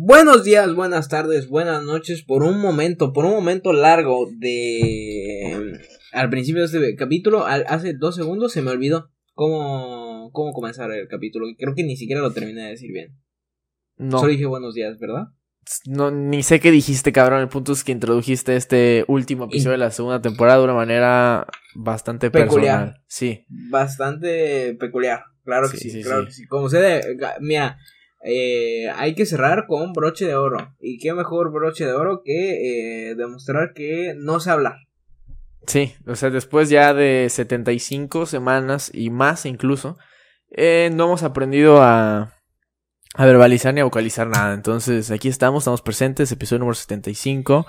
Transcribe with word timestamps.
Buenos 0.00 0.44
días, 0.44 0.72
buenas 0.76 1.08
tardes, 1.08 1.48
buenas 1.48 1.82
noches. 1.82 2.22
Por 2.22 2.44
un 2.44 2.60
momento, 2.60 3.12
por 3.12 3.24
un 3.24 3.32
momento 3.32 3.72
largo 3.72 4.28
de... 4.38 5.76
Al 6.12 6.30
principio 6.30 6.60
de 6.60 6.66
este 6.66 6.94
capítulo, 6.94 7.44
hace 7.44 7.94
dos 7.94 8.14
segundos 8.14 8.52
se 8.52 8.62
me 8.62 8.70
olvidó 8.70 9.10
cómo, 9.34 10.30
cómo 10.32 10.52
comenzar 10.52 10.92
el 10.92 11.08
capítulo. 11.08 11.48
Creo 11.58 11.74
que 11.74 11.82
ni 11.82 11.96
siquiera 11.96 12.22
lo 12.22 12.32
terminé 12.32 12.62
de 12.62 12.68
decir 12.68 12.92
bien. 12.92 13.18
No. 13.96 14.20
Solo 14.20 14.30
dije 14.30 14.46
buenos 14.46 14.74
días, 14.74 15.00
¿verdad? 15.00 15.30
No, 15.86 16.12
ni 16.12 16.44
sé 16.44 16.60
qué 16.60 16.70
dijiste, 16.70 17.10
cabrón. 17.10 17.40
El 17.40 17.48
punto 17.48 17.72
es 17.72 17.82
que 17.82 17.90
introdujiste 17.90 18.54
este 18.54 19.04
último 19.08 19.46
episodio 19.46 19.72
de 19.72 19.78
la 19.78 19.90
segunda 19.90 20.22
temporada 20.22 20.58
de 20.58 20.64
una 20.64 20.74
manera 20.74 21.48
bastante 21.74 22.30
peculiar. 22.30 22.78
Personal. 22.78 23.04
Sí. 23.08 23.46
Bastante 23.48 24.74
peculiar. 24.74 25.24
Claro 25.42 25.68
que 25.68 25.76
sí, 25.76 26.02
claro 26.04 26.24
que 26.24 26.30
sí. 26.30 26.46
Como 26.46 26.68
se 26.68 26.78
de, 26.78 27.18
mira, 27.40 27.78
eh, 28.24 28.90
hay 28.96 29.14
que 29.14 29.26
cerrar 29.26 29.66
con 29.66 29.92
broche 29.92 30.26
de 30.26 30.34
oro. 30.34 30.74
Y 30.80 30.98
qué 30.98 31.12
mejor 31.12 31.52
broche 31.52 31.84
de 31.84 31.92
oro 31.92 32.22
que 32.24 33.10
eh, 33.10 33.14
demostrar 33.14 33.72
que 33.74 34.14
no 34.16 34.40
se 34.40 34.50
habla. 34.50 34.78
Sí, 35.66 35.94
o 36.06 36.16
sea, 36.16 36.30
después 36.30 36.70
ya 36.70 36.94
de 36.94 37.28
75 37.28 38.26
semanas 38.26 38.90
y 38.92 39.10
más 39.10 39.44
incluso, 39.44 39.98
eh, 40.50 40.90
no 40.94 41.04
hemos 41.04 41.22
aprendido 41.22 41.82
a, 41.82 42.34
a 43.14 43.26
verbalizar 43.26 43.74
ni 43.74 43.80
a 43.80 43.84
vocalizar 43.84 44.28
nada. 44.28 44.54
Entonces, 44.54 45.10
aquí 45.10 45.28
estamos, 45.28 45.62
estamos 45.62 45.82
presentes, 45.82 46.32
episodio 46.32 46.60
número 46.60 46.74
75 46.74 47.66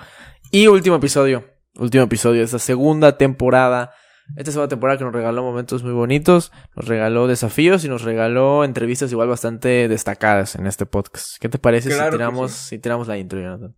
y 0.51 0.67
último 0.67 0.95
episodio, 0.95 1.45
último 1.75 2.05
episodio 2.05 2.39
de 2.39 2.45
esta 2.45 2.59
segunda 2.59 3.17
temporada 3.17 3.91
esta 4.35 4.51
segunda 4.51 4.69
temporada 4.69 4.97
que 4.97 5.03
nos 5.03 5.13
regaló 5.13 5.43
momentos 5.43 5.83
muy 5.83 5.93
bonitos, 5.93 6.51
nos 6.75 6.87
regaló 6.87 7.27
desafíos 7.27 7.83
y 7.85 7.89
nos 7.89 8.03
regaló 8.03 8.63
entrevistas 8.63 9.11
igual 9.11 9.27
bastante 9.27 9.87
destacadas 9.87 10.55
en 10.55 10.67
este 10.67 10.85
podcast. 10.85 11.37
¿Qué 11.39 11.49
te 11.49 11.59
parece 11.59 11.91
si 11.91 12.09
tiramos, 12.11 12.51
si 12.51 12.79
tiramos 12.79 13.07
la 13.07 13.17
intro, 13.17 13.41
Jonathan? 13.41 13.75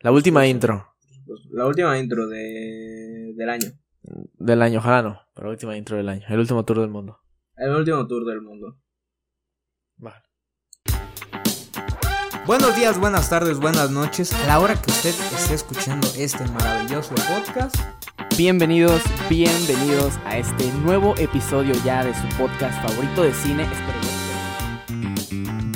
La 0.00 0.12
última 0.12 0.46
intro. 0.46 0.94
La 1.50 1.66
última 1.66 1.98
intro 1.98 2.28
de, 2.28 3.32
del 3.36 3.48
año. 3.48 3.68
Del 4.34 4.60
año, 4.60 4.80
ojalá 4.80 5.02
no, 5.02 5.20
pero 5.34 5.46
la 5.46 5.52
última 5.52 5.76
intro 5.76 5.96
del 5.96 6.08
año. 6.08 6.26
El 6.28 6.38
último 6.38 6.64
tour 6.64 6.80
del 6.80 6.90
mundo. 6.90 7.20
El 7.56 7.70
último 7.70 8.06
tour 8.06 8.26
del 8.26 8.42
mundo. 8.42 8.78
Vale. 9.96 10.23
Buenos 12.46 12.76
días, 12.76 13.00
buenas 13.00 13.30
tardes, 13.30 13.58
buenas 13.58 13.90
noches. 13.90 14.34
A 14.34 14.46
la 14.46 14.60
hora 14.60 14.74
que 14.74 14.90
usted 14.90 15.14
esté 15.34 15.54
escuchando 15.54 16.06
este 16.18 16.44
maravilloso 16.44 17.14
podcast. 17.14 17.74
Bienvenidos, 18.36 19.00
bienvenidos 19.30 20.18
a 20.26 20.36
este 20.36 20.70
nuevo 20.84 21.14
episodio 21.16 21.72
ya 21.86 22.04
de 22.04 22.12
su 22.12 22.28
podcast 22.36 22.86
favorito 22.86 23.22
de 23.22 23.32
cine. 23.32 23.66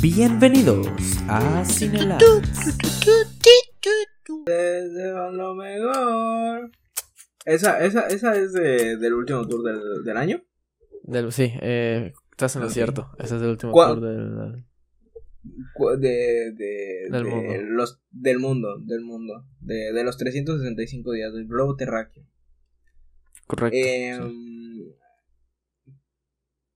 Bienvenidos 0.02 0.89
a 1.27 1.64
Cinelab. 1.64 2.20
Desde 4.44 5.12
lo 5.33 5.55
mejor. 5.55 6.70
Esa, 7.46 7.80
esa, 7.80 8.08
esa 8.08 8.36
es 8.36 8.52
de, 8.52 8.98
del 8.98 9.14
último 9.14 9.48
tour 9.48 9.62
del, 9.62 10.05
del 10.05 10.16
año. 10.19 10.42
Del, 11.02 11.33
sí, 11.33 11.50
eh, 11.62 12.12
estás 12.30 12.56
en 12.56 12.62
lo 12.62 12.69
cierto. 12.69 13.11
Ese 13.19 13.36
es 13.36 13.42
el 13.42 13.48
último 13.48 13.72
tour 13.72 14.00
del, 14.02 14.66
de, 15.99 16.53
de, 16.53 17.09
del, 17.11 17.25
mundo. 17.25 17.53
Los, 17.63 18.01
del 18.11 18.39
mundo, 18.39 18.79
del 18.81 19.01
mundo, 19.03 19.45
de, 19.61 19.93
de 19.93 20.05
los 20.05 20.17
365 20.17 21.13
días 21.13 21.33
del 21.33 21.47
globo 21.47 21.77
terráqueo. 21.77 22.25
Correcto. 23.47 23.77
Eh, 23.77 24.19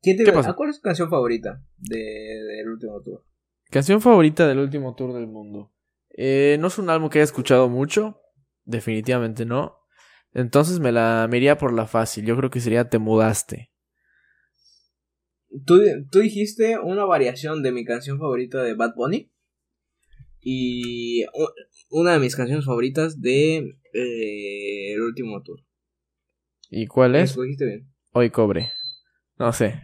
¿Qué 0.03 0.33
pasa? 0.33 0.55
¿Cuál 0.55 0.71
es 0.71 0.77
tu 0.77 0.83
canción 0.83 1.09
favorita 1.09 1.63
del 1.77 2.69
último 2.69 3.01
tour? 3.01 3.25
Canción 3.71 4.01
favorita 4.01 4.49
del 4.49 4.59
último 4.59 4.95
tour 4.95 5.15
del 5.15 5.29
mundo. 5.29 5.73
Eh, 6.11 6.57
no 6.61 6.67
es 6.67 6.79
un 6.79 6.91
álbum 6.91 7.09
que 7.09 7.19
haya 7.19 7.25
escuchado 7.25 7.69
mucho, 7.69 8.21
definitivamente 8.65 9.47
no. 9.47 9.79
Entonces 10.35 10.81
me 10.81 10.93
la 10.93 11.29
me 11.31 11.37
iría 11.37 11.57
por 11.57 11.73
la 11.73 11.87
fácil. 11.87 12.25
Yo 12.25 12.37
creo 12.37 12.51
que 12.51 12.61
sería 12.61 12.89
Te 12.89 12.99
mudaste. 12.99 13.72
Tú, 15.65 15.81
tú 16.11 16.21
dijiste 16.21 16.79
una 16.79 17.05
variación 17.05 17.63
de 17.63 17.73
mi 17.73 17.85
canción 17.85 18.19
favorita 18.19 18.63
de 18.63 18.75
Bad 18.75 18.95
Bunny. 18.95 19.31
Y 20.41 21.25
una 21.89 22.15
de 22.15 22.19
mis 22.19 22.35
canciones 22.35 22.65
favoritas 22.65 23.21
de 23.21 23.77
eh, 23.93 24.93
El 24.95 25.03
último 25.03 25.43
tour. 25.43 25.61
¿Y 26.71 26.87
cuál 26.87 27.15
es? 27.15 27.37
Bien. 27.37 27.89
Hoy 28.13 28.31
cobre. 28.31 28.73
No 29.39 29.53
sé. 29.53 29.83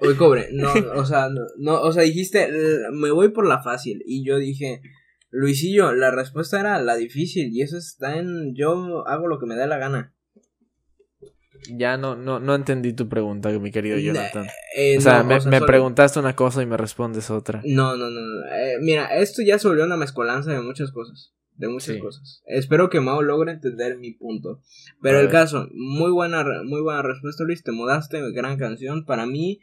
Hoy 0.00 0.14
cobre. 0.16 0.48
No, 0.52 0.72
o 0.94 1.04
sea, 1.04 1.28
no, 1.58 1.80
o 1.80 1.92
sea, 1.92 2.02
dijiste, 2.02 2.48
me 2.92 3.10
voy 3.10 3.30
por 3.30 3.46
la 3.46 3.62
fácil. 3.62 4.02
Y 4.06 4.26
yo 4.26 4.38
dije, 4.38 4.80
Luisillo, 5.30 5.92
la 5.92 6.10
respuesta 6.10 6.60
era 6.60 6.80
la 6.80 6.96
difícil. 6.96 7.50
Y 7.52 7.62
eso 7.62 7.76
está 7.76 8.18
en, 8.18 8.54
yo 8.54 9.06
hago 9.06 9.26
lo 9.26 9.38
que 9.38 9.46
me 9.46 9.56
da 9.56 9.66
la 9.66 9.78
gana. 9.78 10.13
Ya 11.70 11.96
no, 11.96 12.16
no, 12.16 12.40
no 12.40 12.54
entendí 12.54 12.92
tu 12.92 13.08
pregunta, 13.08 13.50
mi 13.50 13.70
querido 13.70 13.98
Jonathan. 13.98 14.46
Eh, 14.76 14.98
o 14.98 15.00
sea, 15.00 15.22
me, 15.22 15.60
preguntaste 15.60 16.18
una 16.18 16.36
cosa 16.36 16.62
y 16.62 16.66
me 16.66 16.76
respondes 16.76 17.30
otra. 17.30 17.62
No, 17.64 17.96
no, 17.96 18.10
no. 18.10 18.20
Eh, 18.54 18.76
mira, 18.80 19.06
esto 19.16 19.42
ya 19.42 19.58
se 19.58 19.68
volvió 19.68 19.84
una 19.84 19.96
mezcolanza 19.96 20.52
de 20.52 20.60
muchas 20.60 20.90
cosas 20.90 21.34
de 21.56 21.68
muchas 21.68 21.98
cosas. 21.98 22.42
Espero 22.46 22.90
que 22.90 23.00
Mao 23.00 23.22
logre 23.22 23.52
entender 23.52 23.96
mi 23.98 24.12
punto. 24.12 24.60
Pero 25.00 25.20
el 25.20 25.28
caso, 25.28 25.68
muy 25.72 26.10
buena, 26.10 26.44
muy 26.64 26.80
buena 26.80 27.02
respuesta, 27.02 27.44
Luis. 27.44 27.62
Te 27.62 27.72
mudaste, 27.72 28.20
gran 28.32 28.58
canción. 28.58 29.04
Para 29.04 29.26
mí, 29.26 29.60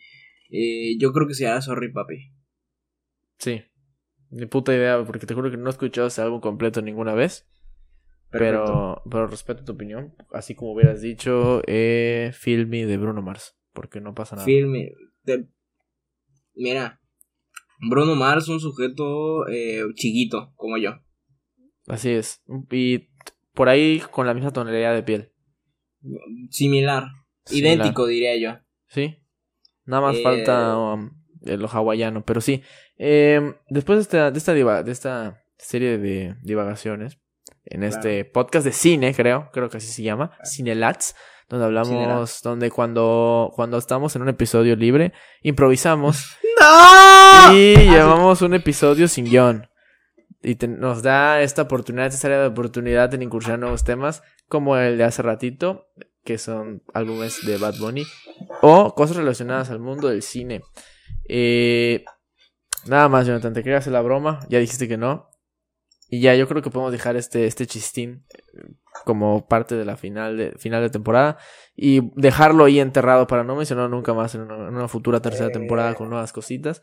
eh, 0.50 0.98
yo 1.00 1.12
creo 1.12 1.28
que 1.28 1.34
será 1.34 1.62
Sorry 1.62 1.92
Papi. 1.92 2.32
Sí, 3.38 3.64
ni 4.30 4.46
puta 4.46 4.74
idea, 4.74 5.04
porque 5.04 5.26
te 5.26 5.34
juro 5.34 5.52
que 5.52 5.58
no 5.58 5.68
he 5.68 5.72
escuchado 5.72 6.08
ese 6.08 6.22
álbum 6.22 6.40
completo 6.40 6.82
ninguna 6.82 7.14
vez. 7.14 7.48
Pero, 8.31 9.02
pero 9.09 9.28
respeto 9.28 9.64
tu 9.64 9.74
opinión. 9.74 10.16
Así 10.31 10.56
como 10.56 10.74
hubieras 10.74 11.02
dicho, 11.02 11.62
eh, 11.68 12.31
Filmy 12.34 12.84
de 12.84 12.97
Bruno 12.97 13.22
Mars. 13.22 13.58
Porque 13.74 14.00
no 14.00 14.14
pasa 14.14 14.36
nada. 14.36 14.46
Filmy. 14.46 14.90
Mira, 16.56 17.02
Bruno 17.80 18.16
Mars, 18.16 18.47
un 18.47 18.59
sujeto 18.59 19.47
eh, 19.47 19.84
chiquito, 19.96 20.53
como 20.56 20.78
yo. 20.78 21.00
Así 21.88 22.12
es. 22.12 22.44
Y 22.70 23.09
por 23.53 23.70
ahí 23.70 24.02
con 24.12 24.28
la 24.28 24.34
misma 24.34 24.52
tonalidad 24.52 24.94
de 24.94 25.03
piel. 25.03 25.31
Similar. 26.50 27.08
Idéntico, 27.50 28.08
diría 28.08 28.38
yo. 28.38 28.59
Sí. 28.88 29.18
Nada 29.86 30.03
más 30.03 30.22
falta 30.22 30.74
eh, 30.74 31.56
um, 31.56 31.59
lo 31.59 31.68
hawaiano. 31.68 32.24
Pero 32.24 32.40
sí. 32.40 32.62
Em, 32.97 33.56
después 33.70 33.97
de 33.97 34.02
esta, 34.02 34.31
de 34.31 34.38
esta, 34.38 34.84
de 34.84 34.91
esta 34.91 35.44
serie 35.58 35.97
de 35.97 36.36
divagaciones, 36.44 37.21
en 37.66 37.84
este 37.84 38.26
podcast 38.26 38.66
de 38.66 38.72
cine, 38.72 39.14
creo, 39.14 39.50
creo 39.52 39.70
que 39.70 39.78
así 39.78 39.88
se 39.88 40.04
llama, 40.04 40.32
Cinelats, 40.44 41.16
donde 41.50 41.66
hablamos, 41.66 42.42
donde 42.42 42.72
cuando, 42.72 43.52
cuando 43.56 43.78
estamos 43.78 44.16
en 44.16 44.22
un 44.22 44.30
episodio 44.30 44.76
libre, 44.76 45.14
improvisamos. 45.42 46.38
¡No! 46.60 47.54
Y 47.56 47.76
llevamos 47.76 48.42
un 48.42 48.54
episodio 48.54 49.08
sin 49.08 49.26
guion 49.26 49.68
y 50.44 50.58
nos 50.68 51.04
da 51.04 51.42
esta 51.42 51.64
oportunidad, 51.64 52.08
esta 52.08 52.28
área 52.28 52.42
de 52.42 52.48
oportunidad 52.48 53.14
en 53.14 53.22
incursionar 53.22 53.60
nuevos 53.60 53.84
temas, 53.84 54.24
como 54.48 54.76
el 54.78 54.98
de 54.98 55.04
hace 55.04 55.22
ratito, 55.22 55.88
que 56.24 56.38
son 56.38 56.84
álbumes 56.94 57.46
de 57.46 57.58
Bad 57.58 57.76
Bunny, 57.80 58.06
o 58.62 58.96
cosas 58.96 59.18
relacionadas 59.18 59.70
al 59.70 59.80
mundo 59.80 60.08
del 60.08 60.24
cine. 60.24 60.62
Eh, 61.28 62.04
nada 62.88 63.08
más, 63.08 63.28
Jonathan, 63.28 63.54
te 63.54 63.64
quería 63.64 63.78
hacer 63.78 63.94
la 63.94 64.02
broma, 64.02 64.40
ya 64.50 64.60
dijiste 64.60 64.88
que 64.88 64.98
no. 64.98 65.30
Y 66.14 66.20
ya, 66.20 66.36
yo 66.36 66.46
creo 66.46 66.62
que 66.62 66.70
podemos 66.70 66.92
dejar 66.92 67.16
este, 67.16 67.46
este 67.46 67.66
chistín 67.66 68.26
eh, 68.54 68.64
como 69.06 69.48
parte 69.48 69.76
de 69.76 69.86
la 69.86 69.96
final 69.96 70.36
de, 70.36 70.52
final 70.58 70.84
de 70.84 70.90
temporada 70.90 71.38
y 71.74 72.12
dejarlo 72.20 72.66
ahí 72.66 72.82
enterrado 72.82 73.28
para 73.28 73.46
no 73.46 73.56
mencionarlo 73.56 73.96
nunca 73.96 74.14
más 74.14 74.36
en 74.36 74.42
una, 74.42 74.90
futura 74.90 75.22
tercera 75.22 75.52
temporada 75.52 75.96
con 75.96 76.10
nuevas 76.10 76.34
cositas. 76.34 76.82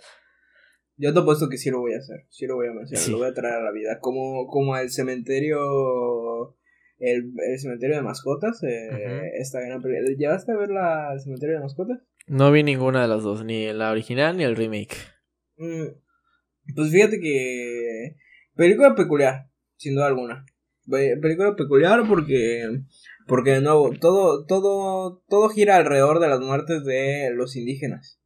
Yo 0.97 1.13
te 1.13 1.21
apuesto 1.21 1.51
que 1.51 1.59
sí 1.59 1.71
lo 1.71 1.81
voy 1.81 1.93
a 1.93 1.99
hacer. 1.99 2.25
Sí 2.31 2.47
lo 2.47 2.55
voy 2.55 2.69
a 2.69 2.73
mencionar. 2.73 3.09
Lo 3.11 3.19
voy 3.19 3.29
a 3.29 3.35
traer 3.35 3.57
a 3.57 3.65
la 3.65 3.71
vida. 3.71 3.99
Como, 4.01 4.47
como 4.47 4.79
el 4.79 4.89
cementerio. 4.89 6.57
El, 6.99 7.31
cementerio 7.59 7.97
de 7.97 8.03
mascotas. 8.03 8.63
Eh, 8.63 9.31
esta 9.39 9.61
gran 9.61 9.83
¿Llevaste 10.17 10.53
a 10.53 10.57
ver 10.57 10.71
la, 10.71 11.13
el 11.13 11.21
cementerio 11.21 11.57
de 11.57 11.63
mascotas? 11.63 11.99
No 12.27 12.51
vi 12.51 12.63
ninguna 12.63 13.03
de 13.03 13.09
las 13.09 13.23
dos. 13.23 13.45
Ni 13.45 13.71
la 13.75 13.91
original 13.91 14.39
ni 14.39 14.45
el 14.45 14.57
remake. 14.57 14.97
Mm, 15.59 15.89
pues 16.75 16.91
fíjate 16.91 17.21
que. 17.21 18.17
Película 18.59 18.97
peculiar. 18.97 19.49
Sin 19.77 19.95
duda 19.95 20.09
alguna. 20.09 20.45
Película 20.91 21.55
peculiar 21.55 22.03
porque. 22.09 22.83
Porque 23.29 23.53
de 23.53 23.61
nuevo, 23.61 23.93
todo, 24.01 24.47
todo, 24.47 25.23
todo 25.29 25.49
gira 25.51 25.77
alrededor 25.77 26.19
de 26.19 26.29
las 26.29 26.41
muertes 26.41 26.85
de 26.85 27.31
los 27.35 27.55
indígenas. 27.55 28.19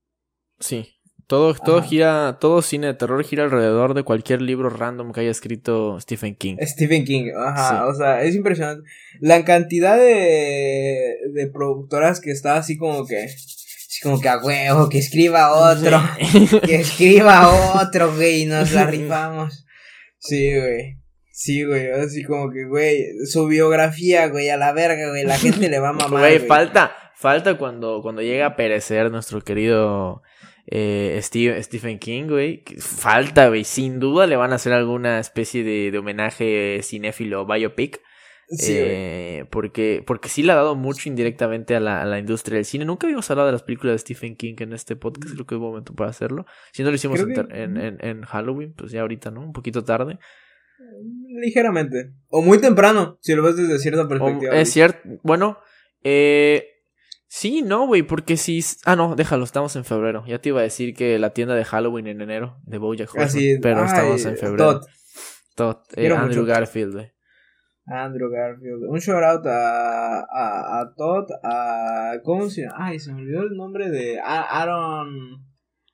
Sí. 0.59 0.97
Todo, 1.27 1.55
todo 1.55 1.83
gira, 1.83 2.39
todo 2.41 2.63
cine 2.63 2.89
de 2.89 2.95
terror 2.95 3.23
gira 3.25 3.45
alrededor 3.45 3.95
de 3.95 4.05
cualquier 4.05 4.41
libro 4.43 4.71
random 4.71 5.13
que 5.13 5.21
haya 5.21 5.31
escrito 5.31 6.01
Stephen 6.01 6.35
King. 6.35 6.57
Stephen 6.63 7.05
King, 7.05 7.31
ajá, 7.37 7.87
o 7.87 7.95
sea, 7.95 8.23
es 8.23 8.35
impresionante. 8.35 8.89
La 9.21 9.45
cantidad 9.45 9.97
de, 9.97 11.17
de 11.33 11.47
productoras 11.49 12.21
que 12.21 12.31
está 12.31 12.57
así 12.57 12.77
como 12.77 13.07
que, 13.07 13.25
así 13.25 14.01
como 14.03 14.21
que 14.21 14.29
a 14.29 14.39
huevo, 14.39 14.89
que 14.89 14.99
escriba 14.99 15.53
otro, 15.53 16.01
que 16.67 16.77
escriba 16.77 17.49
otro, 17.83 18.15
güey, 18.15 18.43
y 18.43 18.47
nos 18.47 18.73
la 18.73 18.85
rifamos. 18.85 19.65
Sí, 20.23 20.57
güey. 20.57 20.99
Sí, 21.33 21.65
güey, 21.65 21.91
así 21.91 22.23
como 22.25 22.51
que, 22.53 22.65
güey, 22.67 23.05
su 23.27 23.47
biografía, 23.47 24.29
güey, 24.29 24.51
a 24.51 24.57
la 24.57 24.73
verga, 24.73 25.09
güey, 25.09 25.25
la 25.25 25.37
gente 25.39 25.69
le 25.69 25.81
va 25.81 25.89
a 25.89 25.93
mamar. 25.95 26.21
Güey, 26.21 26.39
falta, 26.41 26.95
falta 27.17 27.57
cuando, 27.59 28.01
cuando 28.03 28.23
llega 28.23 28.47
a 28.47 28.57
perecer 28.57 29.11
nuestro 29.11 29.41
querido 29.41 30.23
eh, 30.67 31.19
Steve, 31.23 31.61
Stephen 31.63 31.99
King, 31.99 32.29
güey. 32.29 32.63
Falta, 32.79 33.49
güey, 33.49 33.65
sin 33.65 33.99
duda 33.99 34.27
le 34.27 34.37
van 34.37 34.53
a 34.53 34.57
hacer 34.57 34.73
alguna 34.73 35.19
especie 35.19 35.65
de, 35.65 35.91
de 35.91 35.99
homenaje 35.99 36.81
cinéfilo 36.83 37.47
biopic. 37.47 38.01
Sí, 38.59 38.75
eh, 38.77 39.47
porque, 39.51 40.03
porque 40.07 40.29
sí 40.29 40.43
le 40.43 40.53
ha 40.53 40.57
dado 40.57 40.75
mucho 40.77 41.09
indirectamente 41.09 41.75
a 41.75 41.81
la, 41.81 42.03
a 42.03 42.05
la 42.05 42.19
industria 42.19 42.57
del 42.57 42.65
cine. 42.65 42.85
Nunca 42.85 43.07
habíamos 43.07 43.31
hablado 43.31 43.47
de 43.47 43.53
las 43.53 43.63
películas 43.63 43.95
de 43.95 43.99
Stephen 44.01 44.37
King 44.37 44.57
en 44.59 44.73
este 44.75 44.95
podcast. 44.97 45.33
Creo 45.35 45.47
que 45.47 45.55
es 45.55 45.61
momento 45.61 45.95
para 45.95 46.11
hacerlo. 46.11 46.45
Si 46.73 46.83
no 46.83 46.91
lo 46.91 46.95
hicimos 46.97 47.19
en, 47.21 47.33
que- 47.35 47.41
en, 47.63 47.77
en- 47.79 47.99
en 48.05 48.23
Halloween, 48.23 48.75
pues 48.77 48.93
ya 48.93 49.01
ahorita, 49.01 49.31
¿no? 49.31 49.41
Un 49.41 49.53
poquito 49.53 49.83
tarde. 49.85 50.19
Ligeramente. 51.41 52.13
O 52.29 52.43
muy 52.43 52.59
temprano, 52.61 53.19
si 53.21 53.35
lo 53.35 53.43
ves 53.43 53.57
desde 53.57 53.79
cierta 53.79 54.03
O- 54.03 54.09
perspectiva. 54.09 54.55
es 54.57 54.71
cierto. 54.71 54.99
Bueno, 55.23 55.59
eh, 56.03 56.65
sí, 57.29 57.63
no, 57.63 57.87
güey, 57.87 58.03
porque 58.03 58.37
sí. 58.37 58.61
Ah, 58.85 58.97
no, 58.97 59.15
déjalo, 59.17 59.45
estamos 59.45 59.75
en 59.77 59.85
febrero. 59.85 60.25
Ya 60.27 60.41
te 60.41 60.51
iba 60.51 60.61
a 60.61 60.65
decir 60.65 60.95
que 60.95 61.19
la 61.19 61.31
tienda 61.31 61.55
de 61.55 61.65
Halloween 61.65 62.07
en 62.07 62.21
enero 62.21 62.57
de 62.65 62.79
Bojack 62.79 63.09
Horseman. 63.11 63.27
Así, 63.29 63.57
pero 63.63 63.81
ay, 63.81 63.87
estamos 63.87 64.25
en 64.25 64.37
febrero. 64.37 64.81
Todd, 64.81 64.83
Todd, 65.55 65.77
eh, 65.97 66.09
Andrew 66.09 66.43
mucho. 66.43 66.45
Garfield, 66.53 66.93
güey. 66.95 67.13
Andrew 67.87 68.31
Garfield. 68.31 68.85
Un 68.89 68.99
shout 69.01 69.23
out 69.23 69.47
a, 69.47 70.21
a, 70.21 70.81
a 70.81 70.95
Todd, 70.97 71.29
a. 71.43 72.15
¿Cómo 72.23 72.49
se 72.49 72.63
llama? 72.63 72.75
Ay, 72.79 72.99
se 73.01 73.13
me 73.13 73.23
olvidó 73.23 73.43
el 73.43 73.57
nombre 73.57 73.91
de. 73.91 74.21
a- 74.21 74.63
Aaron. 74.63 75.47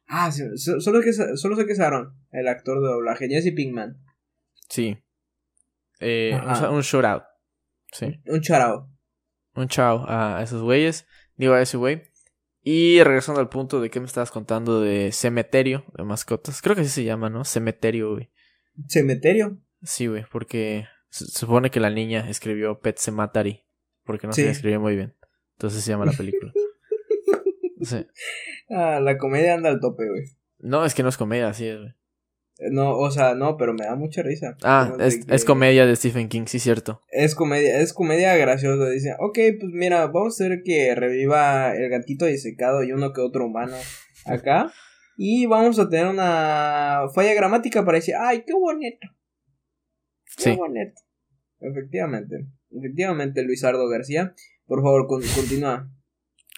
Ah, 0.06 0.31
solo, 0.32 1.00
que, 1.02 1.12
solo 1.12 1.56
sé 1.56 1.67
que 1.67 1.73
es 1.73 1.81
Aaron, 1.81 2.14
el 2.31 2.49
actor 2.49 2.81
de 2.81 2.88
doblaje. 2.88 3.29
Jesse 3.29 3.52
Pinkman. 3.55 3.96
Sí. 4.69 4.99
Eh, 6.00 6.38
un, 6.43 6.76
un 6.76 6.81
shout 6.82 7.05
out. 7.05 7.23
Sí. 7.93 8.20
Un 8.26 8.41
shout 8.41 8.61
out. 8.62 8.84
Un 9.55 9.69
chao 9.69 10.05
a 10.08 10.43
esos 10.43 10.62
güeyes. 10.62 11.06
Digo 11.37 11.55
a 11.55 11.61
ese 11.62 11.76
güey. 11.76 12.02
Y 12.62 13.02
regresando 13.02 13.41
al 13.41 13.49
punto 13.49 13.81
de 13.81 13.91
que 13.91 13.99
me 14.00 14.06
estabas 14.06 14.31
contando 14.31 14.81
de 14.81 15.11
cementerio 15.12 15.84
de 15.96 16.05
mascotas. 16.05 16.61
Creo 16.62 16.75
que 16.75 16.82
así 16.82 16.91
se 16.91 17.05
llama, 17.05 17.31
¿no? 17.31 17.44
Cementerio, 17.44 18.12
güey. 18.12 18.31
Cementerio. 18.88 19.58
Sí, 19.82 20.06
güey, 20.06 20.25
porque 20.31 20.87
se 21.10 21.26
supone 21.26 21.70
que 21.70 21.81
la 21.81 21.90
niña 21.90 22.28
escribió 22.28 22.81
Pet 22.81 22.99
Cemetery. 22.99 23.64
Porque 24.05 24.26
no 24.26 24.32
Sí. 24.32 24.43
se 24.43 24.50
escribió 24.50 24.81
muy 24.81 24.96
bien. 24.96 25.14
Entonces 25.56 25.82
se 25.84 25.90
llama 25.90 26.06
la 26.06 26.12
película. 26.12 26.52
Sí. 27.81 28.05
Ah, 28.70 28.99
la 29.00 29.16
comedia 29.19 29.55
anda 29.55 29.69
al 29.69 29.78
tope, 29.78 30.08
güey. 30.08 30.25
No, 30.58 30.84
es 30.84 30.94
que 30.94 31.05
no 31.05 31.08
es 31.08 31.16
comedia, 31.16 31.49
así 31.49 31.64
es, 31.69 31.76
güey. 31.78 31.90
Eh, 32.58 32.70
No, 32.72 32.99
o 32.99 33.08
sea, 33.12 33.37
no, 33.37 33.56
pero 33.56 33.72
me 33.72 33.84
da 33.84 33.94
mucha 33.94 34.20
risa. 34.22 34.56
Ah, 34.64 34.93
es, 34.99 35.20
es 35.28 35.44
comedia 35.44 35.87
de 35.87 35.94
Stephen 35.94 36.28
King, 36.28 36.46
sí, 36.46 36.58
cierto. 36.58 37.00
Es 37.12 37.37
comedia, 37.37 37.78
es 37.81 37.93
comedia 37.93 38.37
graciosa. 38.37 38.90
Dice, 38.90 39.14
ok, 39.20 39.38
pues 39.60 39.72
mira, 39.72 40.05
vamos 40.08 40.40
a 40.40 40.44
hacer 40.44 40.62
que 40.64 40.93
reviva 40.96 41.72
el 41.76 41.88
gatito 41.88 42.25
disecado 42.26 42.82
y 42.82 42.90
uno 42.93 43.12
que 43.12 43.20
otro 43.20 43.46
humano 43.46 43.76
acá. 44.26 44.72
Y 45.16 45.46
vamos 45.46 45.78
a 45.78 45.88
tener 45.88 46.06
una 46.08 47.02
falla 47.14 47.34
gramática 47.34 47.84
para 47.84 47.99
decir, 47.99 48.14
ay, 48.20 48.43
qué 48.44 48.55
bonito. 48.55 49.06
Sí. 50.38 50.56
bonito. 50.56 51.00
Efectivamente. 51.61 52.46
Efectivamente, 52.70 53.43
Luisardo 53.43 53.88
García. 53.88 54.35
Por 54.67 54.82
favor, 54.82 55.06
con- 55.06 55.23
continúa. 55.35 55.90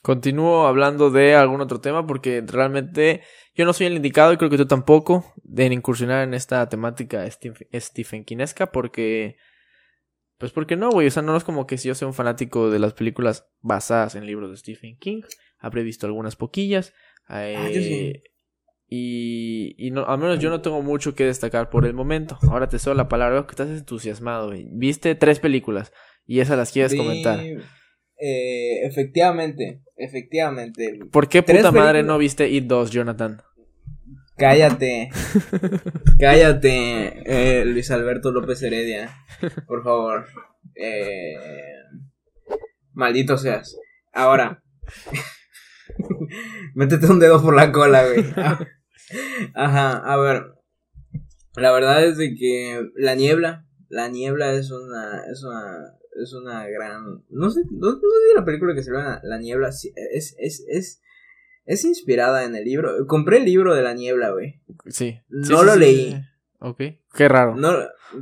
Continúo 0.02 0.66
hablando 0.66 1.10
de 1.10 1.34
algún 1.34 1.60
otro 1.60 1.80
tema 1.80 2.06
porque 2.06 2.42
realmente 2.46 3.20
yo 3.54 3.64
no 3.66 3.72
soy 3.74 3.86
el 3.86 3.96
indicado 3.96 4.32
y 4.32 4.38
creo 4.38 4.48
que 4.48 4.56
tú 4.56 4.66
tampoco 4.66 5.30
de 5.42 5.66
incursionar 5.66 6.24
en 6.26 6.32
esta 6.32 6.66
temática 6.70 7.30
Stephen, 7.30 7.68
Stephen 7.74 8.24
Kinesca 8.24 8.72
porque 8.72 9.36
pues 10.38 10.52
porque 10.52 10.74
no, 10.76 10.88
güey, 10.90 11.06
o 11.06 11.10
sea, 11.10 11.22
no 11.22 11.36
es 11.36 11.44
como 11.44 11.66
que 11.66 11.76
si 11.76 11.88
yo 11.88 11.94
sea 11.94 12.08
un 12.08 12.14
fanático 12.14 12.70
de 12.70 12.78
las 12.78 12.94
películas 12.94 13.46
basadas 13.60 14.14
en 14.14 14.24
libros 14.24 14.50
de 14.50 14.56
Stephen 14.56 14.96
King, 14.98 15.20
habré 15.58 15.82
visto 15.82 16.06
algunas 16.06 16.34
poquillas 16.34 16.94
eh, 17.28 17.54
Ah, 17.58 17.68
yo 17.68 17.80
sí. 17.82 18.22
Y, 18.92 19.74
y 19.78 19.92
no, 19.92 20.04
al 20.04 20.18
menos 20.18 20.40
yo 20.40 20.50
no 20.50 20.60
tengo 20.62 20.82
mucho 20.82 21.14
que 21.14 21.24
destacar 21.24 21.70
por 21.70 21.86
el 21.86 21.94
momento. 21.94 22.36
Ahora 22.50 22.68
te 22.68 22.78
cedo 22.80 22.94
la 22.94 23.08
palabra, 23.08 23.34
veo 23.34 23.46
que 23.46 23.52
estás 23.52 23.68
entusiasmado, 23.70 24.48
güey. 24.48 24.66
Viste 24.72 25.14
tres 25.14 25.38
películas 25.38 25.92
y 26.26 26.40
esas 26.40 26.58
las 26.58 26.72
quieres 26.72 26.90
Sí, 26.92 26.98
comentar. 26.98 27.38
eh, 27.40 28.84
efectivamente, 28.84 29.82
efectivamente. 29.96 30.98
¿Por 31.12 31.28
qué 31.28 31.42
puta 31.44 31.70
madre 31.70 32.02
no 32.02 32.18
viste 32.18 32.48
It 32.50 32.64
2, 32.64 32.90
Jonathan? 32.90 33.40
Cállate. 34.36 35.10
Cállate, 36.18 37.22
eh, 37.60 37.64
Luis 37.64 37.90
Alberto 37.92 38.32
López 38.32 38.60
Heredia. 38.62 39.14
Por 39.66 39.84
favor. 39.84 40.26
Eh, 40.74 41.34
maldito 42.94 43.38
seas. 43.38 43.76
Ahora. 44.12 44.62
Métete 46.74 47.06
un 47.06 47.18
dedo 47.20 47.42
por 47.42 47.54
la 47.54 47.70
cola, 47.70 48.04
güey. 48.06 48.24
Ajá, 49.54 49.98
a 49.98 50.16
ver. 50.18 50.44
La 51.56 51.72
verdad 51.72 52.04
es 52.04 52.16
de 52.16 52.34
que 52.34 52.80
la 52.94 53.14
niebla, 53.14 53.66
la 53.88 54.08
niebla 54.08 54.52
es 54.54 54.70
una, 54.70 55.22
es 55.30 55.42
una, 55.42 55.94
es 56.22 56.32
una 56.32 56.66
gran, 56.68 57.24
no 57.28 57.50
sé, 57.50 57.62
no, 57.70 57.90
no 57.92 57.98
sé 57.98 58.34
la 58.36 58.44
película 58.44 58.74
que 58.74 58.82
se 58.82 58.92
llama 58.92 59.20
La 59.24 59.38
Niebla 59.38 59.68
es, 59.68 59.92
es, 60.38 60.64
es, 60.68 61.02
es 61.64 61.84
inspirada 61.84 62.44
en 62.44 62.54
el 62.54 62.64
libro. 62.64 63.06
Compré 63.06 63.38
el 63.38 63.44
libro 63.44 63.74
de 63.74 63.82
La 63.82 63.94
Niebla, 63.94 64.30
güey. 64.30 64.60
Sí. 64.88 65.18
No 65.28 65.44
Sí, 65.60 65.66
lo 65.66 65.72
sí, 65.74 65.78
leí. 65.80 66.12
sí. 66.12 66.20
Ok. 66.60 66.82
Qué 67.14 67.28
raro. 67.28 67.56
No, 67.56 67.72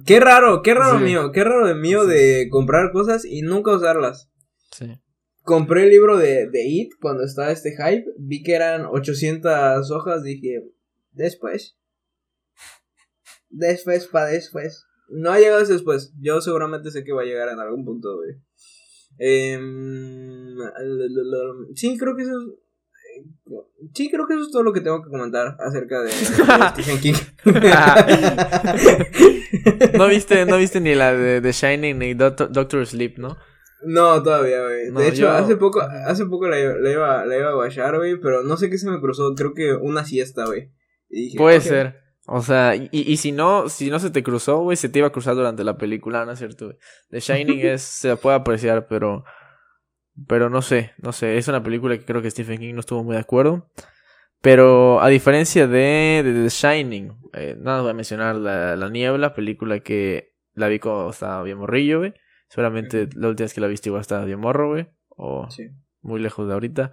qué 0.07 0.21
raro, 0.21 0.63
qué 0.63 0.73
raro 0.75 0.99
mío, 1.01 1.33
qué 1.33 1.45
raro 1.45 1.67
de 1.67 1.75
mío 1.75 2.07
de 2.07 2.49
comprar 2.51 2.93
cosas 2.93 3.25
y 3.25 3.43
nunca 3.43 3.77
usarlas. 3.77 4.31
Sí. 4.71 4.99
Compré 5.43 5.85
el 5.85 5.91
libro 5.91 6.17
de, 6.19 6.49
de 6.49 6.67
It 6.67 6.93
cuando 7.01 7.25
estaba 7.25 7.51
este 7.51 7.73
hype, 7.73 8.07
vi 8.19 8.43
que 8.43 8.55
eran 8.55 8.87
800 8.87 9.91
hojas, 9.91 10.23
dije, 10.23 10.63
después. 11.13 11.77
Después, 13.51 14.07
pa' 14.07 14.27
después. 14.27 14.85
No 15.11 15.31
ha 15.33 15.39
llegado 15.39 15.61
ese 15.63 15.73
después, 15.73 16.13
yo 16.21 16.41
seguramente 16.43 16.91
sé 16.91 17.03
que 17.03 17.13
va 17.13 17.23
a 17.23 17.25
llegar 17.27 17.49
en 17.49 17.59
algún 17.61 17.85
punto, 17.85 18.17
güey. 18.17 18.37
Em, 19.19 20.57
sí, 21.75 21.97
creo 21.99 22.15
que 22.15 22.23
eso 22.23 22.33
es... 22.33 22.47
Sí, 23.95 24.11
creo 24.11 24.27
que 24.29 24.35
eso 24.35 24.43
es 24.45 24.51
todo 24.53 24.63
lo 24.63 24.73
que 24.73 24.81
tengo 24.83 25.03
que 25.03 25.09
comentar 25.11 25.57
acerca 25.61 26.01
de, 26.03 26.11
de 26.11 26.13
Stephen 26.73 27.01
King. 27.01 27.15
No 29.97 30.09
viste, 30.09 30.45
no 30.45 30.59
viste 30.59 30.81
ni 30.81 30.95
la 30.95 31.15
de 31.15 31.41
The 31.41 31.53
Shining 31.53 31.99
ni 31.99 32.15
Doctor, 32.15 32.51
Doctor 32.53 32.87
Sleep, 32.87 33.19
¿no? 33.19 33.37
No, 33.85 34.23
todavía, 34.23 34.63
güey. 34.63 34.91
No, 34.91 35.01
de 35.01 35.09
hecho, 35.09 35.23
yo- 35.23 35.31
hace 35.31 35.57
poco, 35.57 35.81
hace 35.81 36.27
poco 36.27 36.49
la, 36.49 36.57
la 36.59 36.91
iba, 36.93 37.25
la 37.25 37.37
iba 37.39 37.49
a 37.51 37.55
guachar, 37.55 37.97
güey, 37.97 38.21
pero 38.21 38.43
no 38.43 38.57
sé 38.57 38.69
qué 38.71 38.79
se 38.79 38.91
me 38.91 39.01
cruzó. 39.01 39.35
Creo 39.35 39.55
que 39.55 39.73
una 39.75 40.05
siesta, 40.05 40.45
güey. 40.47 40.71
Y 41.11 41.23
dije, 41.25 41.39
Puede 41.39 41.61
ser. 41.61 42.01
O 42.27 42.43
sea, 42.43 42.75
y, 42.77 42.89
y 42.93 43.17
si 43.17 43.33
no, 43.33 43.69
si 43.71 43.89
no 43.91 43.99
se 43.99 44.11
te 44.11 44.23
cruzó, 44.23 44.59
güey, 44.59 44.77
se 44.77 44.89
te 44.91 44.99
iba 44.99 45.09
a 45.09 45.13
cruzar 45.13 45.35
durante 45.35 45.65
la 45.65 45.79
película, 45.79 46.27
¿no 46.27 46.33
es 46.33 46.39
cierto? 46.39 46.75
The 47.11 47.21
Shining 47.21 47.61
es, 47.67 47.83
se 47.83 48.17
puede 48.17 48.37
apreciar, 48.37 48.87
pero, 48.87 49.25
pero 50.27 50.51
no 50.51 50.61
sé, 50.61 50.93
no 50.99 51.13
sé, 51.13 51.39
es 51.39 51.49
una 51.49 51.63
película 51.63 51.97
que 51.97 52.05
creo 52.05 52.21
que 52.21 52.31
Stephen 52.31 52.59
King 52.59 52.75
no 52.75 52.81
estuvo 52.81 53.03
muy 53.03 53.15
de 53.15 53.21
acuerdo. 53.23 53.71
Pero 54.41 55.01
a 55.01 55.09
diferencia 55.09 55.67
de, 55.67 56.23
de 56.25 56.33
The 56.45 56.49
Shining, 56.49 57.13
eh, 57.33 57.57
nada, 57.59 57.81
voy 57.81 57.91
a 57.91 57.95
mencionar 57.95 58.37
la, 58.37 58.77
la 58.77 58.89
Niebla, 58.89 59.35
película 59.35 59.81
que 59.81 60.35
la 60.55 60.69
vi 60.69 60.79
cuando 60.79 61.11
estaba 61.11 61.43
bien 61.43 61.59
morrillo, 61.59 61.99
güey. 62.01 62.15
Seguramente 62.49 63.09
la 63.17 63.29
última 63.29 63.45
vez 63.45 63.55
que 63.55 63.61
la 63.61 63.67
viste 63.67 63.89
igual 63.89 64.01
estaba 64.03 64.25
bien 64.25 64.39
morro, 64.39 64.69
güey. 64.69 64.87
O 65.09 65.51
Sí. 65.51 65.71
muy 66.03 66.21
lejos 66.21 66.47
de 66.47 66.55
ahorita. 66.55 66.93